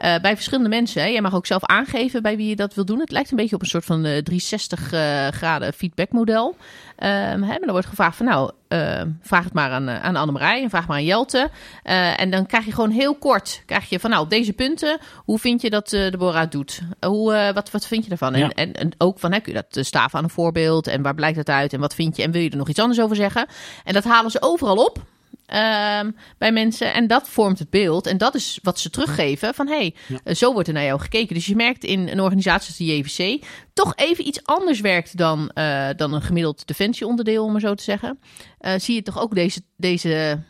[0.04, 1.02] eh, bij verschillende mensen.
[1.02, 1.08] Hè.
[1.08, 3.00] Jij mag ook zelf aangeven bij wie je dat wil doen.
[3.00, 6.56] Het lijkt een beetje op een soort van eh, 360 eh, graden feedbackmodel.
[6.96, 10.16] Ehm, hè, maar dan wordt gevraagd van nou, eh, vraag het maar aan, eh, aan
[10.16, 11.50] Annemarij en vraag maar aan Jelte.
[11.82, 14.98] Eh, en dan krijg je gewoon heel kort, krijg je van nou op deze punten,
[15.16, 16.80] hoe vind je dat eh Deborah doet?
[16.98, 18.34] Eh, hoe, eh, wat, wat vind je ervan?
[18.34, 18.48] Ja.
[18.48, 21.02] En, en, en ook van, hè, kun je dat eh, staven aan een voorbeeld en
[21.02, 23.00] waar blijkt het uit en wat vind je en wil je er nog iets anders
[23.00, 23.46] over zeggen?
[23.84, 25.02] En dat halen ze overal op.
[25.46, 26.94] ehm, bij mensen.
[26.94, 28.06] En dat vormt het beeld.
[28.06, 29.54] En dat is wat ze teruggeven.
[29.54, 30.18] Van hé, hey, Ja.
[30.24, 31.34] eh, zo wordt er naar jou gekeken.
[31.34, 32.84] Dus je merkt in een organisatie als de
[33.24, 33.44] JVC.
[33.72, 37.82] toch even iets anders werkt dan, eh, dan een gemiddeld defensieonderdeel, om maar zo te
[37.82, 38.18] zeggen.
[38.58, 40.42] Eh, zie je toch ook deze, deze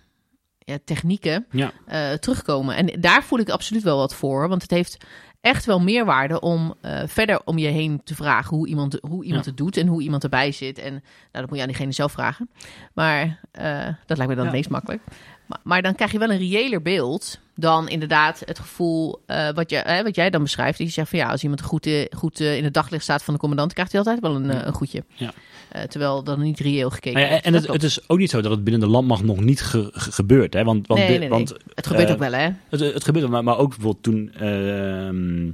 [0.59, 1.73] ja, technieken Ja.
[2.19, 2.77] terugkomen.
[2.77, 4.49] En daar voel ik absoluut wel wat voor.
[4.49, 4.97] Want het heeft
[5.45, 9.45] echt wel meerwaarde om eh, verder om je heen te vragen hoe iemand, hoe iemand
[9.45, 9.51] Ja.
[9.51, 10.79] het doet en hoe iemand erbij zit.
[10.79, 12.51] En nou, dat moet je aan diegene zelf vragen.
[12.95, 14.43] Maar eh, dat lijkt me dan Ja.
[14.45, 15.03] het meest makkelijk.
[15.47, 19.71] Maar, maar dan krijg je wel een reëler beeld dan inderdaad het gevoel eh, wat,
[19.71, 20.79] je, eh, wat jij dan beschrijft.
[20.79, 23.41] Dat je zegt van ja, als iemand goed, goed in het daglicht staat van de
[23.41, 25.05] commandant, krijgt hij altijd wel een, een goedje.
[25.15, 25.33] Ja.
[25.75, 28.41] Eh, terwijl dan niet reëel gekeken Nou ja, en het, het is ook niet zo
[28.41, 30.55] dat het binnen de landmacht nog niet ge- ge- gebeurt.
[30.55, 30.65] Hè?
[30.65, 31.29] Want, want, Nee, nee, nee.
[31.29, 32.49] want het gebeurt eh, ook wel, hè?
[32.69, 34.33] Het, het gebeurt, maar, maar ook bijvoorbeeld toen.
[34.35, 35.45] ehm,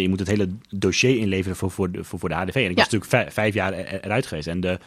[0.00, 2.54] je moet het hele dossier inleveren voor, voor, de, voor, voor de HDV.
[2.54, 2.74] En ik Ja.
[2.74, 4.46] was natuurlijk vijf, vijf jaar er- eruit geweest.
[4.46, 4.78] En de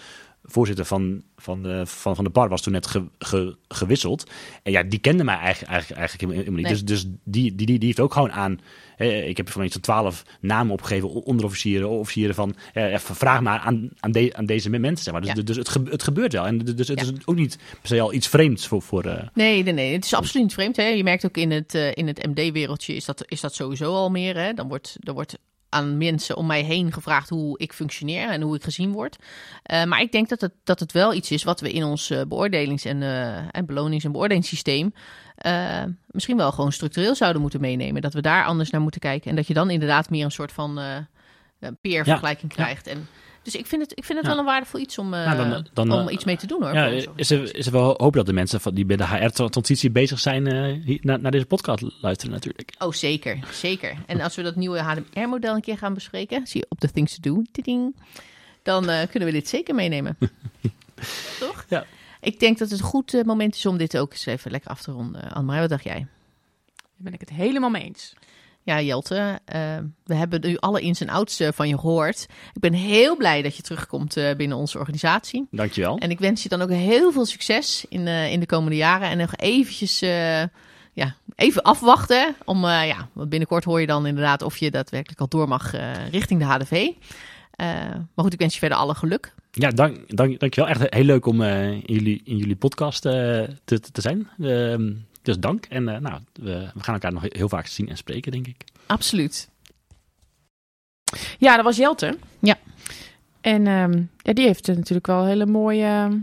[0.43, 4.29] voorzitter van, van, de, van, van de bar was toen net ge- ge- gewisseld.
[4.63, 6.65] En ja, die kende mij eigenlijk, eigenlijk, eigenlijk helemaal niet.
[6.65, 6.83] Nee.
[6.83, 8.59] Dus, dus die, die, die, die heeft ook gewoon aan.
[9.05, 12.55] Ik heb van iets van twaalf namen opgegeven, onderofficieren, officieren van.
[12.73, 15.03] eh, vraag maar aan, aan, de, aan deze mensen.
[15.03, 15.21] Zeg maar.
[15.21, 15.41] Dus, Ja.
[15.41, 16.45] dus het, ge- het gebeurt wel.
[16.45, 17.05] En dus het Ja.
[17.05, 18.81] is ook niet per se al iets vreemds voor.
[18.81, 19.93] voor eh, Nee, nee, nee.
[19.93, 20.75] Het is absoluut niet vreemd.
[20.75, 20.83] Hè?
[20.87, 24.09] Je merkt ook in het, eh, in het MD-wereldje is dat, is dat sowieso al
[24.11, 24.37] meer.
[24.37, 24.53] Hè?
[24.53, 25.37] Dan wordt, wordt
[25.69, 29.15] aan mensen om mij heen gevraagd hoe ik functioneer en hoe ik gezien word.
[29.85, 32.85] Maar ik denk dat het, dat het wel iets is wat we in ons beoordelings-
[32.85, 34.93] en, eh, en belonings- en beoordelingssysteem
[35.39, 38.01] eh, misschien wel gewoon structureel zouden moeten meenemen.
[38.01, 39.29] Dat we daar anders naar moeten kijken.
[39.29, 40.95] En dat je dan inderdaad meer een soort van eh
[41.81, 42.63] peer-vergelijking Ja.
[42.63, 42.87] krijgt.
[42.87, 43.07] En,
[43.43, 44.33] dus ik vind het, ik vind het Ja.
[44.33, 46.73] wel een waardevol iets om, eh, Nou, dan- dan, om iets mee te doen hoor.
[46.73, 46.85] Ja,
[47.15, 50.19] is er, is er wel hoop dat de mensen van, die bij de HR-transitie bezig
[50.19, 50.43] zijn
[51.01, 52.73] naar, naar deze podcast luisteren natuurlijk.
[52.77, 53.39] Oh, zeker.
[53.51, 53.93] Zeker.
[54.05, 57.19] En als we dat nieuwe HDR-model een keer gaan bespreken, zie je op de Things
[57.19, 57.43] to Do,
[58.63, 60.17] dan kunnen we dit zeker meenemen.
[61.39, 61.65] Toch?
[61.69, 61.85] Ja.
[62.21, 64.69] Ik denk dat het een goed eh, moment is om dit ook eens even lekker
[64.69, 65.31] af te ronden.
[65.31, 66.07] Anne-Marie, wat dacht jij?
[66.75, 68.13] Daar ben ik het helemaal mee eens.
[68.63, 72.27] Ja, Jelte, eh, we hebben nu alle ins en outs eh, van je gehoord.
[72.53, 75.47] Ik ben heel blij dat je terugkomt eh, binnen onze organisatie.
[75.51, 75.97] Dankjewel.
[75.97, 79.09] En ik wens je dan ook heel veel succes in, eh, in de komende jaren.
[79.09, 80.43] En nog eventjes, eh,
[80.93, 82.35] ja, even afwachten.
[82.45, 85.73] Om, eh, ja, want binnenkort hoor je dan inderdaad of je daadwerkelijk al door mag
[85.73, 86.87] eh, richting de HDV.
[87.59, 89.33] Eh, maar goed, ik wens je verder alle geluk.
[89.51, 90.69] Ja, dank, dank, dankjewel.
[90.69, 94.29] Echt heel leuk om eh, in, jullie, in jullie podcast eh, te, te zijn.
[94.41, 95.65] Ehm, dus dank.
[95.65, 98.63] En eh, nou, we, we gaan elkaar nog heel vaak zien en spreken, denk ik.
[98.85, 99.49] Absoluut.
[101.37, 102.17] Ja, dat was Jelte.
[102.39, 102.57] Ja.
[103.41, 106.21] En ehm, ja, die heeft natuurlijk wel hele mooie,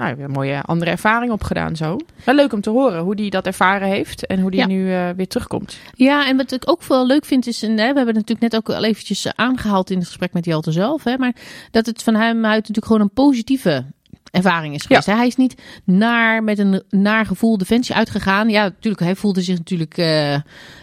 [0.00, 1.96] nou, weer een mooie andere ervaring opgedaan zo.
[2.24, 4.66] Wel leuk om te horen hoe die dat ervaren heeft en hoe die Ja.
[4.66, 5.78] nu eh, weer terugkomt.
[5.94, 8.40] Ja, en wat ik ook wel leuk vind is, en, hè, we hebben het natuurlijk
[8.52, 11.34] net ook al eventjes eh, aangehaald in het gesprek met Jelte zelf, hè, maar
[11.70, 13.84] dat het van hem uit natuurlijk gewoon een positieve
[14.30, 15.06] ervaring is geweest.
[15.06, 18.48] Hij is niet naar, met een naar gevoel Defensie uitgegaan.
[18.48, 20.34] Ja, natuurlijk, hij voelde zich natuurlijk eh,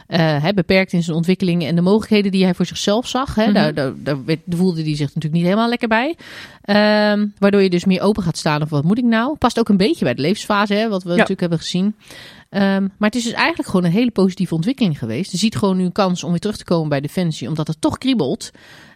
[0.08, 3.36] eh, beperkt in zijn ontwikkeling en de mogelijkheden die hij voor zichzelf zag.
[3.36, 3.44] Hè.
[3.44, 3.54] Mhm.
[3.54, 4.18] Daar, daar, daar
[4.50, 6.16] voelde hij zich natuurlijk niet helemaal lekker bij.
[6.62, 9.38] Ehm, waardoor je dus meer open gaat staan of wat moet ik nou?
[9.38, 11.96] Past ook een beetje bij de levensfase, hè, wat we natuurlijk hebben gezien.
[12.50, 15.32] Ehm, maar het is dus eigenlijk gewoon een hele positieve ontwikkeling geweest.
[15.32, 17.82] Je ziet gewoon nu een kans om weer terug te komen bij Defensie, omdat het
[17.82, 18.52] toch kriebelt.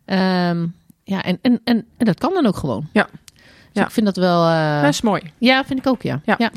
[0.05, 0.65] Ehm,
[1.03, 2.87] ja, en, en, en, en dat kan dan ook gewoon.
[2.93, 3.09] Ja.
[3.73, 3.85] Dus Ja.
[3.85, 4.45] ik vind dat wel...
[4.47, 5.21] eh, Dat is mooi.
[5.37, 6.21] ja, vind ik ook, ja.
[6.25, 6.51] Ja.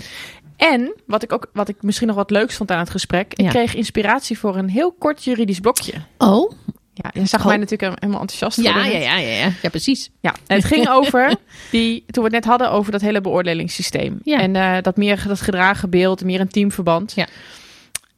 [0.56, 3.48] En wat ik ook, wat ik misschien nog wat leuks vond aan het gesprek, ik
[3.48, 5.92] kreeg inspiratie voor een heel kort juridisch blokje.
[6.18, 6.52] Oh,
[6.96, 7.46] Ja, je zag Oh.
[7.46, 9.68] mij natuurlijk helemaal enthousiast ja, worden ja, ja, ja, ja.
[9.68, 10.10] Precies.
[10.20, 11.36] Ja, en het ging over
[11.70, 14.20] die, toen we het net hadden over dat hele beoordelingssysteem.
[14.22, 14.38] Ja.
[14.40, 17.12] En eh, dat meer dat gedragen beeld, meer een teamverband.
[17.14, 17.26] Ja.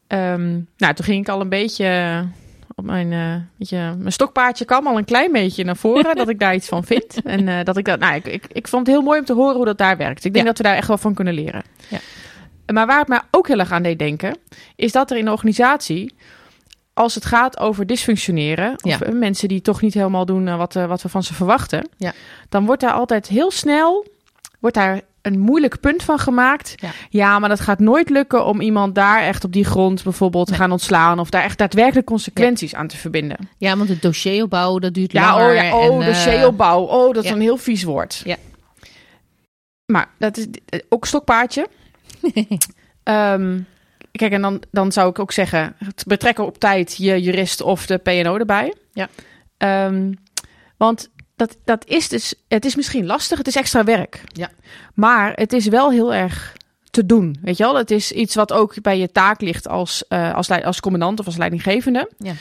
[0.07, 1.85] Ehm, nou, toen ging ik al een beetje
[2.79, 6.39] op mijn, eh beetje, mijn stokpaardje kwam al een klein beetje naar voren dat ik
[6.39, 7.15] daar iets van vind.
[7.25, 9.33] En eh, dat ik dat, nou, ik, ik, ik vond het heel mooi om te
[9.33, 10.25] horen hoe dat daar werkt.
[10.25, 10.51] Ik denk Ja.
[10.51, 11.63] dat we daar echt wel van kunnen leren.
[11.89, 11.99] Ja.
[12.73, 14.39] Maar waar het mij ook heel erg aan deed denken,
[14.77, 16.15] is dat er in de organisatie,
[16.93, 19.01] als het gaat over dysfunctioneren, of Ja.
[19.01, 21.89] eh, mensen die toch niet helemaal doen wat, wat we van ze verwachten,
[22.49, 24.07] dan wordt daar altijd heel snel
[24.61, 26.75] wordt daar een moeilijk punt van gemaakt.
[27.11, 27.39] Ja.
[27.39, 30.73] maar dat gaat nooit lukken om iemand daar echt op die grond bijvoorbeeld te gaan
[30.73, 33.37] ontslaan of daar echt daadwerkelijk consequenties aan te verbinden.
[33.59, 35.49] Ja, want het dossieropbouw, dat duurt Ja, langer.
[35.49, 35.91] oh ja, oh, en.
[36.89, 38.23] Oh, dat is een heel vies woord.
[38.25, 38.37] Ja.
[39.87, 41.67] Maar dat is eh, ook stokpaardje.
[43.03, 43.59] Ehm,
[44.13, 47.87] kijk, en dan, dan zou ik ook zeggen, het betrekken op tijd je jurist of
[47.87, 48.75] de PNO erbij.
[48.93, 49.09] Ja.
[49.57, 50.13] Ehm,
[50.77, 54.21] want dat, dat is dus, het is misschien lastig, het is extra werk.
[54.33, 54.51] Ja.
[54.95, 56.57] Maar het is wel heel erg
[56.91, 57.77] te doen, weet je wel?
[57.77, 61.27] Het is iets wat ook bij je taak ligt als, eh, als, als commandant of
[61.27, 62.11] als leidinggevende.
[62.19, 62.33] Ja.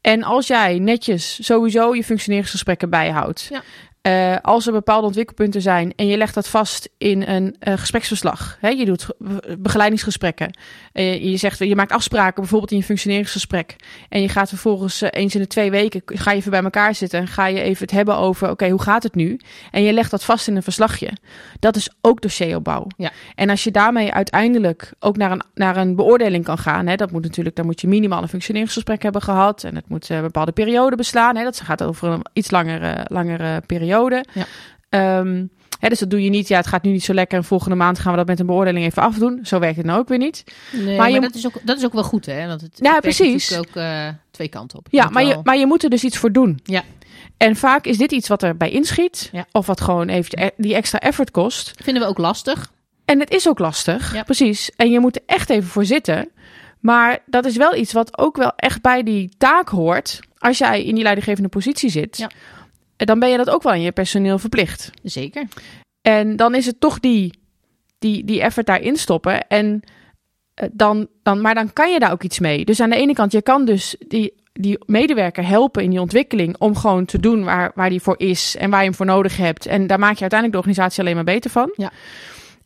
[0.00, 3.46] En als jij netjes sowieso je functioneringsgesprekken bijhoudt.
[3.50, 3.62] Ja.
[4.02, 8.56] Eh, als er bepaalde ontwikkelpunten zijn en je legt dat vast in een eh, gespreksverslag.
[8.60, 10.58] Hè, je doet ge- begeleidingsgesprekken.
[10.92, 13.76] Eh, je zegt, je maakt afspraken bijvoorbeeld in je functioneringsgesprek.
[14.08, 17.20] En je gaat vervolgens eens in de twee weken, ga je even bij elkaar zitten
[17.20, 19.40] en ga je even het hebben over, oké, hoe gaat het nu?
[19.70, 21.10] En je legt dat vast in een verslagje.
[21.58, 22.86] Dat is ook dossieropbouw.
[22.96, 23.10] Ja.
[23.34, 27.10] En als je daarmee uiteindelijk ook naar een, naar een beoordeling kan gaan, hè, dat
[27.10, 29.64] moet natuurlijk, dan moet je minimaal een functioneringsgesprek hebben gehad.
[29.64, 31.36] En het moet een bepaalde periode beslaan.
[31.36, 33.88] Hè, dat gaat over een iets langere, langere periode.
[34.32, 34.44] Ja.
[34.88, 35.44] Ehm,
[35.80, 37.76] hè, dus dat doe je niet, ja, het gaat nu niet zo lekker en volgende
[37.76, 39.38] maand gaan we dat met een beoordeling even afdoen.
[39.42, 40.44] Zo werkt het nou ook weer niet.
[40.72, 42.46] Nee, Maar maar, je- dat, is ook, dat is ook wel goed, hè?
[42.46, 43.48] Want het, Ja, het precies.
[43.50, 44.86] natuurlijk ook eh, twee kanten op.
[44.90, 46.60] Ja, maar je, maar je moet er dus iets voor doen.
[46.64, 46.82] Ja.
[47.36, 49.28] En vaak is dit iets wat erbij inschiet.
[49.32, 49.46] Ja.
[49.52, 51.72] Of wat gewoon even e- die extra effort kost.
[51.82, 52.72] vinden we ook lastig.
[53.04, 54.22] En het is ook lastig, Ja.
[54.22, 54.70] precies.
[54.76, 56.28] En je moet er echt even voor zitten.
[56.80, 60.20] Maar dat is wel iets wat ook wel echt bij die taak hoort.
[60.38, 62.30] Als jij in die leidinggevende positie zit, Ja.
[63.06, 64.90] Dan ben je dat ook wel aan je personeel verplicht.
[65.02, 65.44] Zeker.
[66.02, 67.40] En dan is het toch die,
[67.98, 69.48] die, die effort daarin stoppen.
[69.48, 69.82] En
[70.54, 72.64] eh, dan, dan, maar dan kan je daar ook iets mee.
[72.64, 76.56] Dus aan de ene kant, je kan dus die, die medewerker helpen in die ontwikkeling
[76.58, 79.36] om gewoon te doen waar, waar die voor is en waar je hem voor nodig
[79.36, 79.66] hebt.
[79.66, 81.72] En daar maak je uiteindelijk de organisatie alleen maar beter van.
[81.76, 81.92] Ja.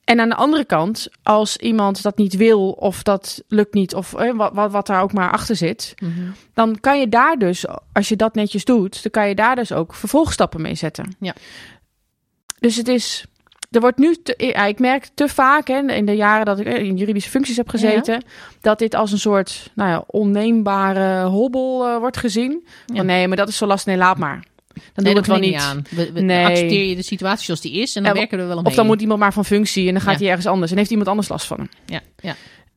[0.04, 4.14] En aan de andere kant, als iemand dat niet wil of dat lukt niet of
[4.14, 6.10] eh, wat, wat, wat daar ook maar achter zit, Mhm.
[6.54, 9.72] dan kan je daar dus, als je dat netjes doet, dan kan je daar dus
[9.72, 11.16] ook vervolgstappen mee zetten.
[11.20, 11.34] Ja.
[12.60, 13.24] Dus het is,
[13.70, 16.66] er wordt nu, te, ja, ik merk te vaak hè, in de jaren dat ik
[16.66, 18.22] eh, in juridische functies heb gezeten,
[18.60, 22.66] dat dit als een soort, nou ja, onneembare hobbel eh, wordt gezien.
[22.86, 22.94] Ja.
[22.96, 24.44] Van, nee, maar dat is zo lastig, nee, laat maar.
[24.94, 25.60] Dan nee, doen we dat het wel niet.
[25.60, 25.82] aan.
[25.90, 26.44] We, we Nee.
[26.44, 28.74] accepteer je de situatie zoals die is en dan Ja, werken we wel een Of
[28.74, 30.18] dan moet iemand maar van functie en dan gaat Ja.
[30.18, 31.68] hij ergens anders en heeft iemand anders last van hem.
[31.86, 32.34] Ja, ja.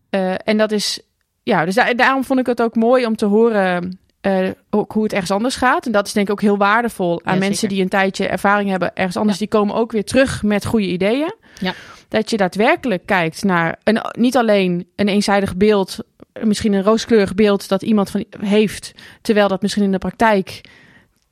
[0.10, 1.00] Eh, en dat is,
[1.44, 5.04] ja, dus daar- daarom vond ik het ook mooi om te horen eh, ook hoe
[5.04, 5.86] het ergens anders gaat.
[5.86, 7.76] En dat is denk ik ook heel waardevol aan Ja, mensen zeker.
[7.76, 9.38] die een tijdje ervaring hebben ergens anders.
[9.38, 11.34] Die komen ook weer terug met goede ideeën.
[11.60, 11.74] Ja.
[12.08, 15.98] Dat je daadwerkelijk kijkt naar een, niet alleen een eenzijdig beeld,
[16.44, 18.92] misschien een rooskleurig beeld dat iemand van heeft,
[19.22, 20.62] terwijl dat misschien in de praktijk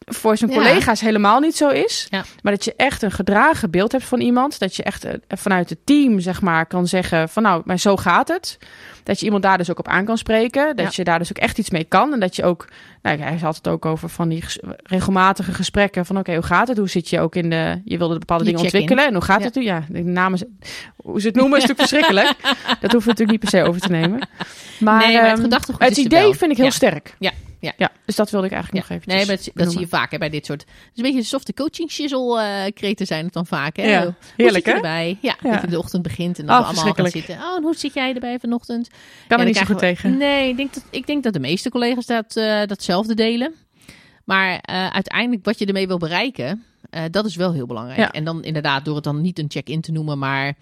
[0.05, 0.57] voor zijn Ja.
[0.57, 2.07] collega's helemaal niet zo is.
[2.09, 2.23] Ja.
[2.41, 4.59] Maar dat je echt een gedragen beeld hebt van iemand.
[4.59, 7.95] Dat je echt eh, vanuit het team, zeg maar, kan zeggen van nou, maar zo
[7.97, 8.57] gaat het.
[9.03, 10.75] Dat je iemand daar dus ook op aan kan spreken.
[10.75, 10.91] Dat Ja.
[10.95, 12.13] je daar dus ook echt iets mee kan.
[12.13, 12.67] En dat je ook,
[13.01, 14.43] nou, hij had het ook over van die
[14.83, 16.05] regelmatige gesprekken.
[16.05, 16.77] Van oké, hoe gaat het?
[16.77, 19.05] Hoe zit je ook in de, je wilde bepaalde Je dingen ontwikkelen.
[19.07, 19.63] En hoe gaat het nu?
[19.63, 20.57] Ja, de namen,
[20.95, 22.35] hoe ze het noemen is natuurlijk verschrikkelijk.
[22.81, 24.27] Dat hoeven we natuurlijk niet per se over te nemen.
[24.79, 26.33] Maar, nee, maar het ehm, het idee wel.
[26.33, 27.15] vind ik heel sterk.
[27.19, 27.31] Ja,
[27.65, 27.73] ja.
[27.77, 29.15] ja, dus dat wilde ik eigenlijk nog even.
[29.15, 30.61] Nee, maar dat, dat zie je vaak hè, bij dit soort.
[30.61, 33.77] Het is een beetje softe coaching shizzle eh kreten zijn het dan vaak.
[33.77, 33.83] Hè?
[33.83, 34.71] Ja, heerlijk, hè?
[34.71, 35.17] erbij?
[35.21, 37.35] Ja, dat je de ochtend begint en dan Oh, we allemaal gaan zitten.
[37.35, 38.89] Oh, en hoe zit jij erbij vanochtend?
[39.27, 40.17] Kan er niet zo goed tegen.
[40.17, 43.53] Nee, ik denk, dat, ik denk dat de meeste collega's dat, eh, datzelfde delen.
[44.23, 46.63] Maar eh, uiteindelijk wat je ermee wil bereiken,
[47.11, 47.99] dat is wel heel belangrijk.
[47.99, 48.11] Ja.
[48.11, 50.55] En dan inderdaad, door het dan niet een check-in te noemen, maar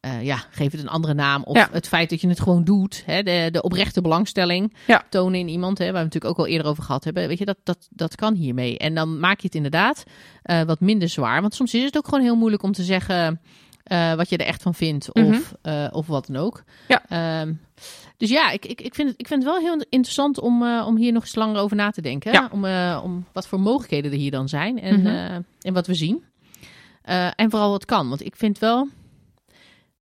[0.00, 1.42] eh, ja, geef het een andere naam.
[1.42, 1.68] Of Ja.
[1.72, 3.02] het feit dat je het gewoon doet.
[3.06, 5.02] Hè, de, de oprechte belangstelling Ja.
[5.08, 5.78] tonen in iemand.
[5.78, 7.28] Hè, waar we natuurlijk ook al eerder over gehad hebben.
[7.28, 8.78] Weet je, dat, dat, dat kan hiermee.
[8.78, 10.04] En dan maak je het inderdaad
[10.42, 11.40] eh, wat minder zwaar.
[11.40, 13.40] Want soms is het ook gewoon heel moeilijk om te zeggen
[13.82, 15.08] eh, wat je er echt van vindt.
[15.12, 15.26] Mhm.
[15.26, 16.62] Of, eh, of wat dan ook.
[16.88, 17.02] Ja.
[17.08, 17.52] Ehm,
[18.16, 20.96] dus ja, ik, ik, ik, vind het, ik vind het wel heel interessant om, om
[20.96, 22.32] hier nog eens langer over na te denken.
[22.32, 22.48] Ja.
[22.52, 22.64] Om,
[23.04, 24.80] om wat voor mogelijkheden er hier dan zijn.
[24.80, 25.40] En, Mhm.
[25.60, 26.22] en wat we zien.
[27.36, 28.08] En vooral wat kan.
[28.08, 28.88] Want ik vind wel.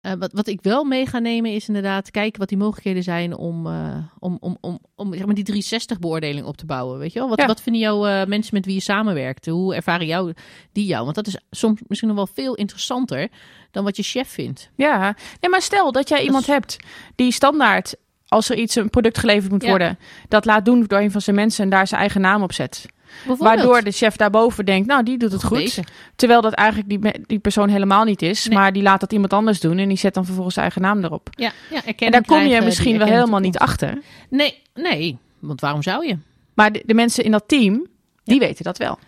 [0.06, 3.36] Eh, wat, wat ik wel mee ga nemen is inderdaad kijken wat die mogelijkheden zijn
[3.36, 6.98] om, eh, om, om, om, om zeg maar die 360-beoordeling op te bouwen.
[6.98, 7.28] Weet je wel?
[7.28, 7.46] Wat, Ja.
[7.46, 9.46] wat vinden jouw eh, mensen met wie je samenwerkt?
[9.46, 10.32] Hoe ervaren jou,
[10.72, 11.04] die jou?
[11.04, 13.28] Want dat is soms misschien nog wel veel interessanter
[13.70, 14.70] dan wat je chef vindt.
[14.76, 16.76] Ja, nee, maar stel dat jij iemand is- hebt
[17.14, 17.94] die standaard,
[18.28, 19.68] als er iets, een product geleverd moet Ja.
[19.68, 22.52] worden, dat laat doen door een van zijn mensen en daar zijn eigen naam op
[22.52, 22.86] zet.
[23.24, 25.80] Waardoor de chef daarboven denkt, nou, die doet het goed.
[26.16, 28.58] Terwijl dat eigenlijk die, die persoon helemaal niet is, Nee.
[28.58, 31.04] maar die laat dat iemand anders doen en die zet dan vervolgens zijn eigen naam
[31.04, 31.28] erop.
[31.30, 34.02] Ja, ja, En daar kom je misschien wel helemaal niet achter.
[34.30, 36.18] Nee, nee, want waarom zou je?
[36.54, 37.86] Maar de, de mensen in dat team,
[38.24, 38.98] die weten dat wel.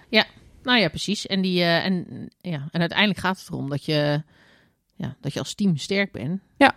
[0.69, 1.27] Nou ja, precies.
[1.27, 4.23] En, die, eh, en, ja, en uiteindelijk gaat het erom dat je,
[4.95, 6.41] ja, dat je als team sterk bent.
[6.57, 6.75] Ja.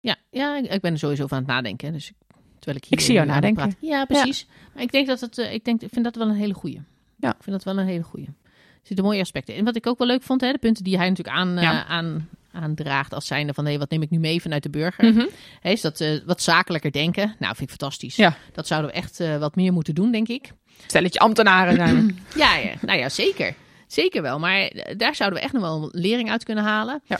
[0.00, 1.92] Ja, ja ik, ik ben er sowieso van aan het nadenken.
[1.92, 2.16] Dus ik,
[2.58, 3.74] terwijl ik hier Ik zie jou nadenken.
[3.80, 4.46] Ja, precies.
[4.74, 6.80] Maar ik denk dat het, eh, ik denk, ik vind dat wel een hele goeie.
[7.16, 7.28] Ja.
[7.30, 8.26] Ik vind dat wel een hele goeie.
[8.26, 9.64] Er zitten mooie aspecten in.
[9.64, 11.84] Wat ik ook wel leuk vond, hè, de punten die hij natuurlijk aan, eh, Ja.
[11.86, 15.28] aan, aandraagt als zijnde van, hé, wat neem ik nu mee vanuit de burger?
[15.60, 17.34] Hè, is dat eh, wat zakelijker denken?
[17.38, 18.16] Nou, vind ik fantastisch.
[18.16, 18.36] Ja.
[18.52, 20.52] Dat zouden we echt eh, wat meer moeten doen, denk ik.
[20.86, 22.18] Stelletje ambtenaren zijn.
[22.36, 23.54] Ja, ja, nou ja, zeker.
[23.86, 24.38] Zeker wel.
[24.38, 27.02] Maar eh, daar zouden we echt nog wel een lering uit kunnen halen.
[27.06, 27.18] Ja.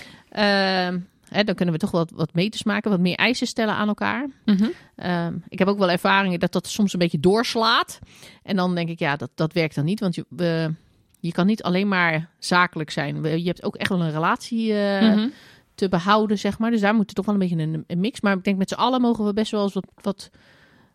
[1.29, 4.27] Hè, dan kunnen we toch wat, wat meters maken, wat meer eisen stellen aan elkaar.
[4.45, 4.67] Mhm.
[4.97, 7.99] Ehm, ik heb ook wel ervaringen dat dat soms een beetje doorslaat.
[8.43, 10.01] En dan denk ik, ja, dat, dat werkt dan niet.
[10.01, 10.25] Want je,
[11.21, 13.23] je kan niet alleen maar zakelijk zijn.
[13.23, 15.29] Je hebt ook echt wel een relatie eh, Mhm.
[15.75, 16.71] te behouden, zeg maar.
[16.71, 18.21] Dus daar moet er toch wel een beetje een, een mix.
[18.21, 20.31] Maar ik denk met z'n allen mogen we best wel eens wat, wat,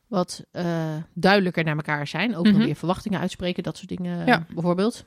[0.08, 0.66] wat eh,
[1.14, 2.36] duidelijker naar elkaar zijn.
[2.36, 2.66] Ook nog Mhm.
[2.66, 4.46] weer verwachtingen uitspreken, dat soort dingen Ja.
[4.54, 5.06] bijvoorbeeld.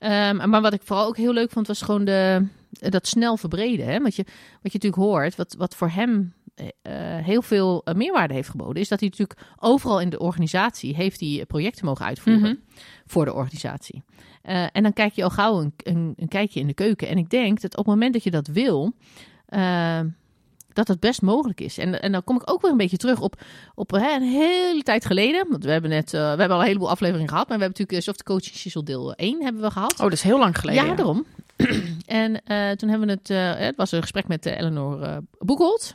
[0.00, 3.86] Ehm, maar wat ik vooral ook heel leuk vond, was gewoon de, dat snel verbreden.
[3.86, 3.98] Hè?
[3.98, 4.22] Wat, je,
[4.62, 8.48] wat je natuurlijk hoort, wat, wat voor hem eh, eh, heel veel eh, meerwaarde heeft
[8.48, 12.54] geboden, is dat hij natuurlijk overal in de organisatie heeft hij projecten mogen uitvoeren Mhm.
[13.06, 14.02] voor de organisatie.
[14.72, 17.08] En dan kijk je al gauw een, een, een kijkje in de keuken.
[17.08, 18.92] En ik denk dat op het moment dat je dat wil,
[19.46, 20.00] eh,
[20.72, 21.78] dat het best mogelijk is.
[21.78, 23.42] En, en dan kom ik ook weer een beetje terug op,
[23.74, 25.46] op hè, een hele tijd geleden.
[25.50, 27.48] Want we hebben net, eh, we hebben al een heleboel afleveringen gehad.
[27.48, 29.92] Maar we hebben natuurlijk de Soft Coaching Shizzle deel 1 hebben we gehad.
[29.92, 30.84] Oh, dat is heel lang geleden.
[30.84, 31.26] Ja, daarom.
[32.06, 35.16] en eh, toen hebben we het, eh, het was een gesprek met eh, Eleanor eh
[35.38, 35.94] Boekholt.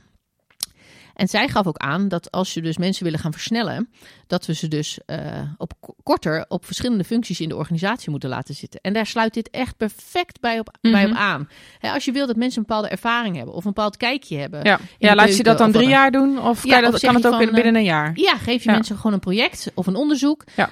[1.16, 3.90] En zij gaf ook aan dat als je dus mensen willen gaan versnellen,
[4.28, 5.20] dat we ze dus eh,
[5.58, 5.74] op
[6.04, 8.80] korter op verschillende functies in de organisatie moeten laten zitten.
[8.82, 11.12] En daar sluit dit echt perfect bij op, bij Mhm.
[11.12, 11.50] op aan.
[11.82, 14.64] Als je wil dat mensen een bepaalde ervaring hebben of een bepaald kijkje hebben.
[14.64, 16.40] Ja, ja laat je dat dan drie jaar doen?
[16.42, 18.12] Of, Ja, kan, of dat, kan het ook van, binnen een jaar?
[18.16, 18.76] Ja, geef je Ja.
[18.76, 20.44] mensen gewoon een project of een onderzoek.
[20.56, 20.70] Ja.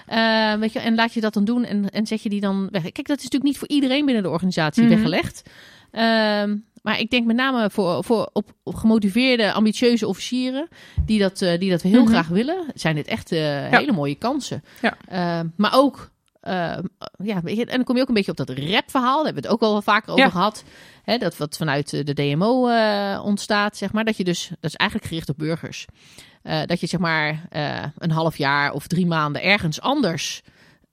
[0.53, 2.68] Eh, weet je, en laat je dat dan doen en, en zet je die dan
[2.72, 2.82] weg.
[2.82, 4.91] Kijk, dat is natuurlijk niet voor iedereen binnen de organisatie Mhm.
[4.94, 5.41] weggelegd.
[5.91, 10.68] Ehm, maar ik denk met name voor, voor op, op gemotiveerde, ambitieuze officieren
[11.06, 12.10] die dat, eh, die dat heel Mhm.
[12.12, 14.64] graag willen, zijn dit echt eh, hele mooie kansen.
[14.82, 14.98] Ja.
[15.08, 16.12] Ehm, maar ook,
[16.42, 16.84] ehm,
[17.24, 19.16] ja, en dan kom je ook een beetje op dat rap-verhaal.
[19.16, 20.30] Daar hebben we het ook al wel vaker over Ja.
[20.32, 20.64] gehad.
[21.04, 22.70] Hè, dat wat vanuit eh, de DMO
[23.22, 24.04] ontstaat, zeg maar.
[24.06, 25.86] Dat je dus, dat is eigenlijk gericht op burgers.
[26.66, 27.48] Dat je zeg maar
[27.98, 30.42] een half jaar of drie maanden ergens anders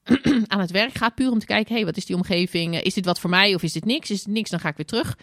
[0.47, 1.15] aan het werk gaat.
[1.15, 2.81] Puur om te kijken, hey, wat is die omgeving?
[2.81, 4.11] Is dit wat voor mij of is dit niks?
[4.11, 5.17] Is het niks, dan ga ik weer terug.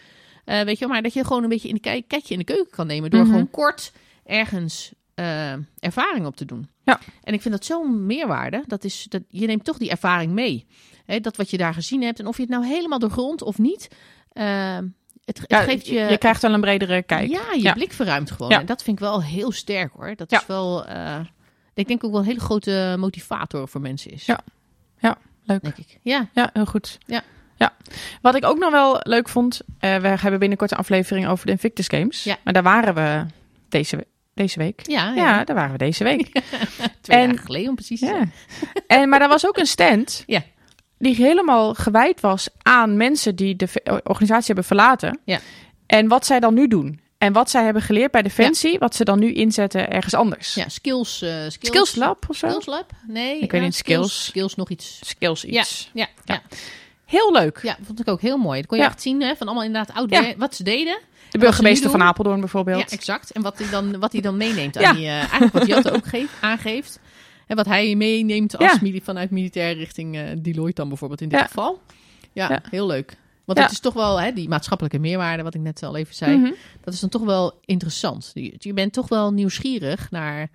[0.47, 2.45] Eh, weet je maar dat je gewoon een beetje in de kijk, kijkje in de
[2.45, 3.09] keuken kan nemen.
[3.09, 3.29] Door Mhm.
[3.29, 3.91] gewoon kort
[4.25, 6.69] ergens eh, ervaring op te doen.
[6.83, 6.99] Ja.
[7.23, 8.63] En ik vind dat zo'n meerwaarde.
[8.67, 10.65] Dat is, dat, je neemt toch die ervaring mee.
[11.05, 12.19] Hè, dat wat je daar gezien hebt.
[12.19, 13.87] En of je het nou helemaal doorgrondt of niet.
[14.31, 14.77] eh,
[15.25, 15.93] het, het Ja, geeft je...
[15.99, 17.29] je krijgt wel een bredere kijk.
[17.29, 17.73] Ja, je Ja.
[17.73, 18.51] blik verruimt gewoon.
[18.51, 18.59] Ja.
[18.59, 20.15] En dat vind ik wel heel sterk hoor.
[20.15, 20.39] Dat Ja.
[20.39, 20.85] is wel,
[21.73, 24.25] ik denk ook wel een hele grote motivator voor mensen is.
[24.25, 24.39] Ja.
[24.99, 25.61] Ja, leuk.
[25.63, 25.99] Denk ik.
[26.01, 26.97] Ja, Ja, heel goed.
[27.05, 27.23] Ja.
[27.57, 27.75] Ja.
[28.21, 31.51] Wat ik ook nog wel leuk vond, eh, we hebben binnenkort een aflevering over de
[31.51, 32.23] Invictus Games.
[32.23, 32.38] Ja.
[32.43, 33.25] Maar daar waren we
[33.69, 34.81] deze, deze week.
[34.89, 36.31] ja, Ja, daar waren we deze week.
[37.01, 38.21] Twee en- dagen geleden om precies ja.
[38.88, 40.43] En, maar daar was ook een stand Ja.
[40.97, 43.67] die helemaal gewijd was aan mensen die de
[44.03, 45.19] organisatie hebben verlaten.
[45.25, 45.39] Ja.
[45.85, 46.99] En wat zij dan nu doen.
[47.17, 50.53] En wat zij hebben geleerd bij Defensie, wat ze dan nu inzetten ergens anders.
[50.53, 51.53] Ja, skills, eh, skills.
[51.67, 52.47] Skills Lab of zo?
[52.47, 52.91] Skills Lab?
[53.07, 53.39] Nee.
[53.39, 54.25] Ik weet niet, skills.
[54.25, 54.99] Skills nog iets.
[55.03, 55.89] Skills iets.
[55.93, 56.41] Ja, ja, ja.
[57.07, 57.59] Heel leuk.
[57.61, 58.57] ja, vond ik ook heel mooi.
[58.59, 58.89] Dat kon je Ja.
[58.89, 60.34] echt zien hè, van allemaal inderdaad oud Ja.
[60.38, 60.99] wat ze deden.
[61.31, 62.79] De burgemeester van Apeldoorn bijvoorbeeld.
[62.89, 63.31] Ja, exact.
[63.31, 66.05] En wat hij dan, wat hij dan meeneemt aan die, eh, eigenlijk wat Jatte ook
[66.05, 66.99] geeft, aangeeft.
[67.47, 71.41] En wat hij meeneemt als mili- vanuit militair richting eh, Deloitte dan bijvoorbeeld in dit
[71.41, 71.81] geval.
[72.34, 73.17] Ja, heel leuk.
[73.45, 76.38] Want het is toch wel hè, die maatschappelijke meerwaarde, wat ik net al even zei.
[76.38, 76.51] Mhm.
[76.81, 78.31] Dat is dan toch wel interessant.
[78.34, 80.47] Je, je bent toch wel nieuwsgierig naar,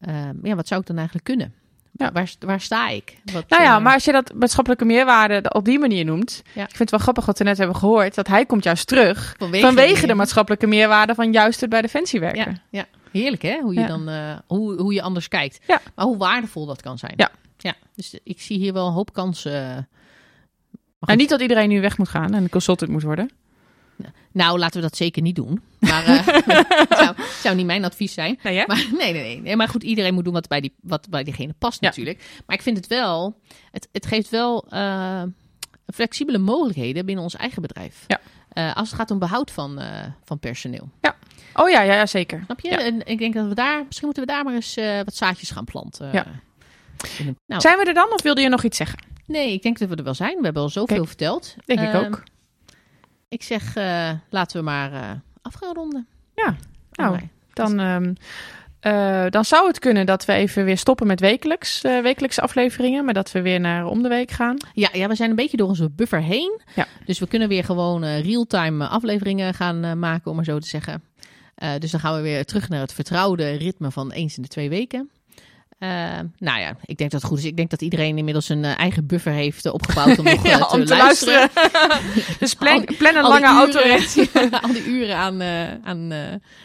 [0.00, 1.54] ehm, ja, wat zou ik dan eigenlijk kunnen?
[1.92, 2.12] Ja.
[2.12, 3.16] Waar, waar sta ik?
[3.32, 6.42] Wat, Nou ja, eh, maar als je dat maatschappelijke meerwaarde op die manier noemt.
[6.54, 6.62] Ja.
[6.62, 8.14] Ik vind het wel grappig wat we net hebben gehoord.
[8.14, 12.20] Dat hij komt juist terug vanwege, vanwege de maatschappelijke meerwaarde van juist het bij Defensie
[12.20, 12.60] werken.
[12.70, 13.60] Ja, ja, heerlijk hè?
[13.60, 15.60] Hoe je dan eh, hoe, hoe je anders kijkt.
[15.66, 17.14] Maar hoe waardevol dat kan zijn.
[17.16, 17.30] Ja.
[17.58, 17.74] ja.
[17.94, 19.88] Dus ik zie hier wel een hoop kansen.
[20.98, 23.30] Maar En niet dat iedereen nu weg moet gaan en consultant moet worden.
[24.32, 25.62] Nou, laten we dat zeker niet doen.
[25.78, 28.38] Maar het zou, zou niet mijn advies zijn.
[28.42, 28.64] Nee, hè?
[28.66, 29.56] Maar, nee, nee, nee, nee.
[29.56, 31.88] Maar goed, iedereen moet doen wat bij, die, wat bij diegene past Ja.
[31.88, 32.42] natuurlijk.
[32.46, 35.22] Maar ik vind het wel, het, het geeft wel eh,
[35.94, 38.04] flexibele mogelijkheden binnen ons eigen bedrijf.
[38.06, 38.20] Ja.
[38.48, 39.80] Eh, als het gaat om behoud van,
[40.24, 40.88] van personeel.
[41.54, 42.42] Oh ja, ja, ja zeker.
[42.44, 42.70] Snap je?
[42.70, 42.78] Ja.
[42.78, 44.74] En ik denk dat we daar, misschien moeten we daar maar eens
[45.04, 46.10] wat zaadjes gaan planten.
[46.12, 46.26] Ja.
[47.18, 48.98] Een- nou, Zijn we er dan of wilde je nog iets zeggen?
[49.26, 50.36] nee, ik denk dat we er wel zijn.
[50.38, 51.54] We hebben al zoveel Kijk, verteld.
[51.64, 52.22] Denk ik Ehm, ook.
[53.32, 56.06] Ik zeg, eh, laten we maar af gaan ronden.
[56.34, 56.56] Ja,
[56.92, 57.18] nou.
[57.52, 58.14] Dan, ehm,
[58.80, 63.04] eh, dan zou het kunnen dat we even weer stoppen met wekelijks, wekelijkse afleveringen.
[63.04, 64.56] Maar dat we weer naar om de week gaan.
[64.74, 66.60] Ja, ja, we zijn een beetje door onze buffer heen.
[66.74, 66.86] Ja.
[67.04, 71.02] Dus we kunnen weer gewoon real-time afleveringen gaan maken, om maar zo te zeggen.
[71.78, 74.68] Dus dan gaan we weer terug naar het vertrouwde ritme van eens in de twee
[74.68, 75.10] weken.
[75.82, 77.44] Eh, nou ja, ik denk dat het goed is.
[77.44, 80.58] Ik denk dat iedereen inmiddels een eh, eigen buffer heeft eh, opgebouwd om nog Ja,
[80.58, 81.50] te, om te luisteren.
[82.38, 84.28] dus plan, Al- plan een lange autorit.
[84.62, 85.42] al die uren aan,
[85.84, 86.12] aan,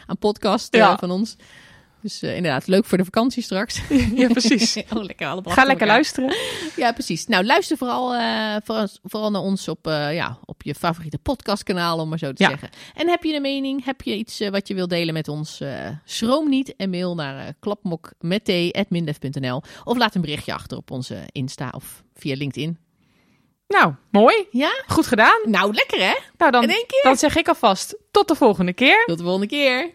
[0.06, 0.96] aan podcast Ja.
[0.98, 1.36] van ons.
[2.02, 3.80] Dus eh, inderdaad, leuk voor de vakantie straks.
[4.14, 4.76] Ja, precies.
[4.94, 5.86] oh, lekker Ga lekker elkaar.
[5.86, 6.34] luisteren.
[6.76, 7.26] Ja, precies.
[7.26, 11.98] Nou, luister vooral, eh, vooral, vooral naar ons op, eh, ja, op je favoriete podcastkanaal,
[11.98, 12.48] om maar zo te Ja.
[12.48, 12.68] zeggen.
[12.94, 13.84] En heb je een mening?
[13.84, 15.60] Heb je iets wat je wilt delen met ons?
[16.04, 22.02] schroom niet en mail naar klapmok.mindef.nl of laat een berichtje achter op onze Insta of
[22.14, 22.78] via LinkedIn.
[23.68, 24.46] Nou, mooi.
[24.50, 24.82] Ja?
[24.86, 25.40] Goed gedaan.
[25.44, 26.14] Nou, lekker hè?
[26.38, 27.00] Nou, dan, In één keer.
[27.02, 29.04] dan zeg ik alvast tot de volgende keer.
[29.06, 29.90] Tot de volgende keer.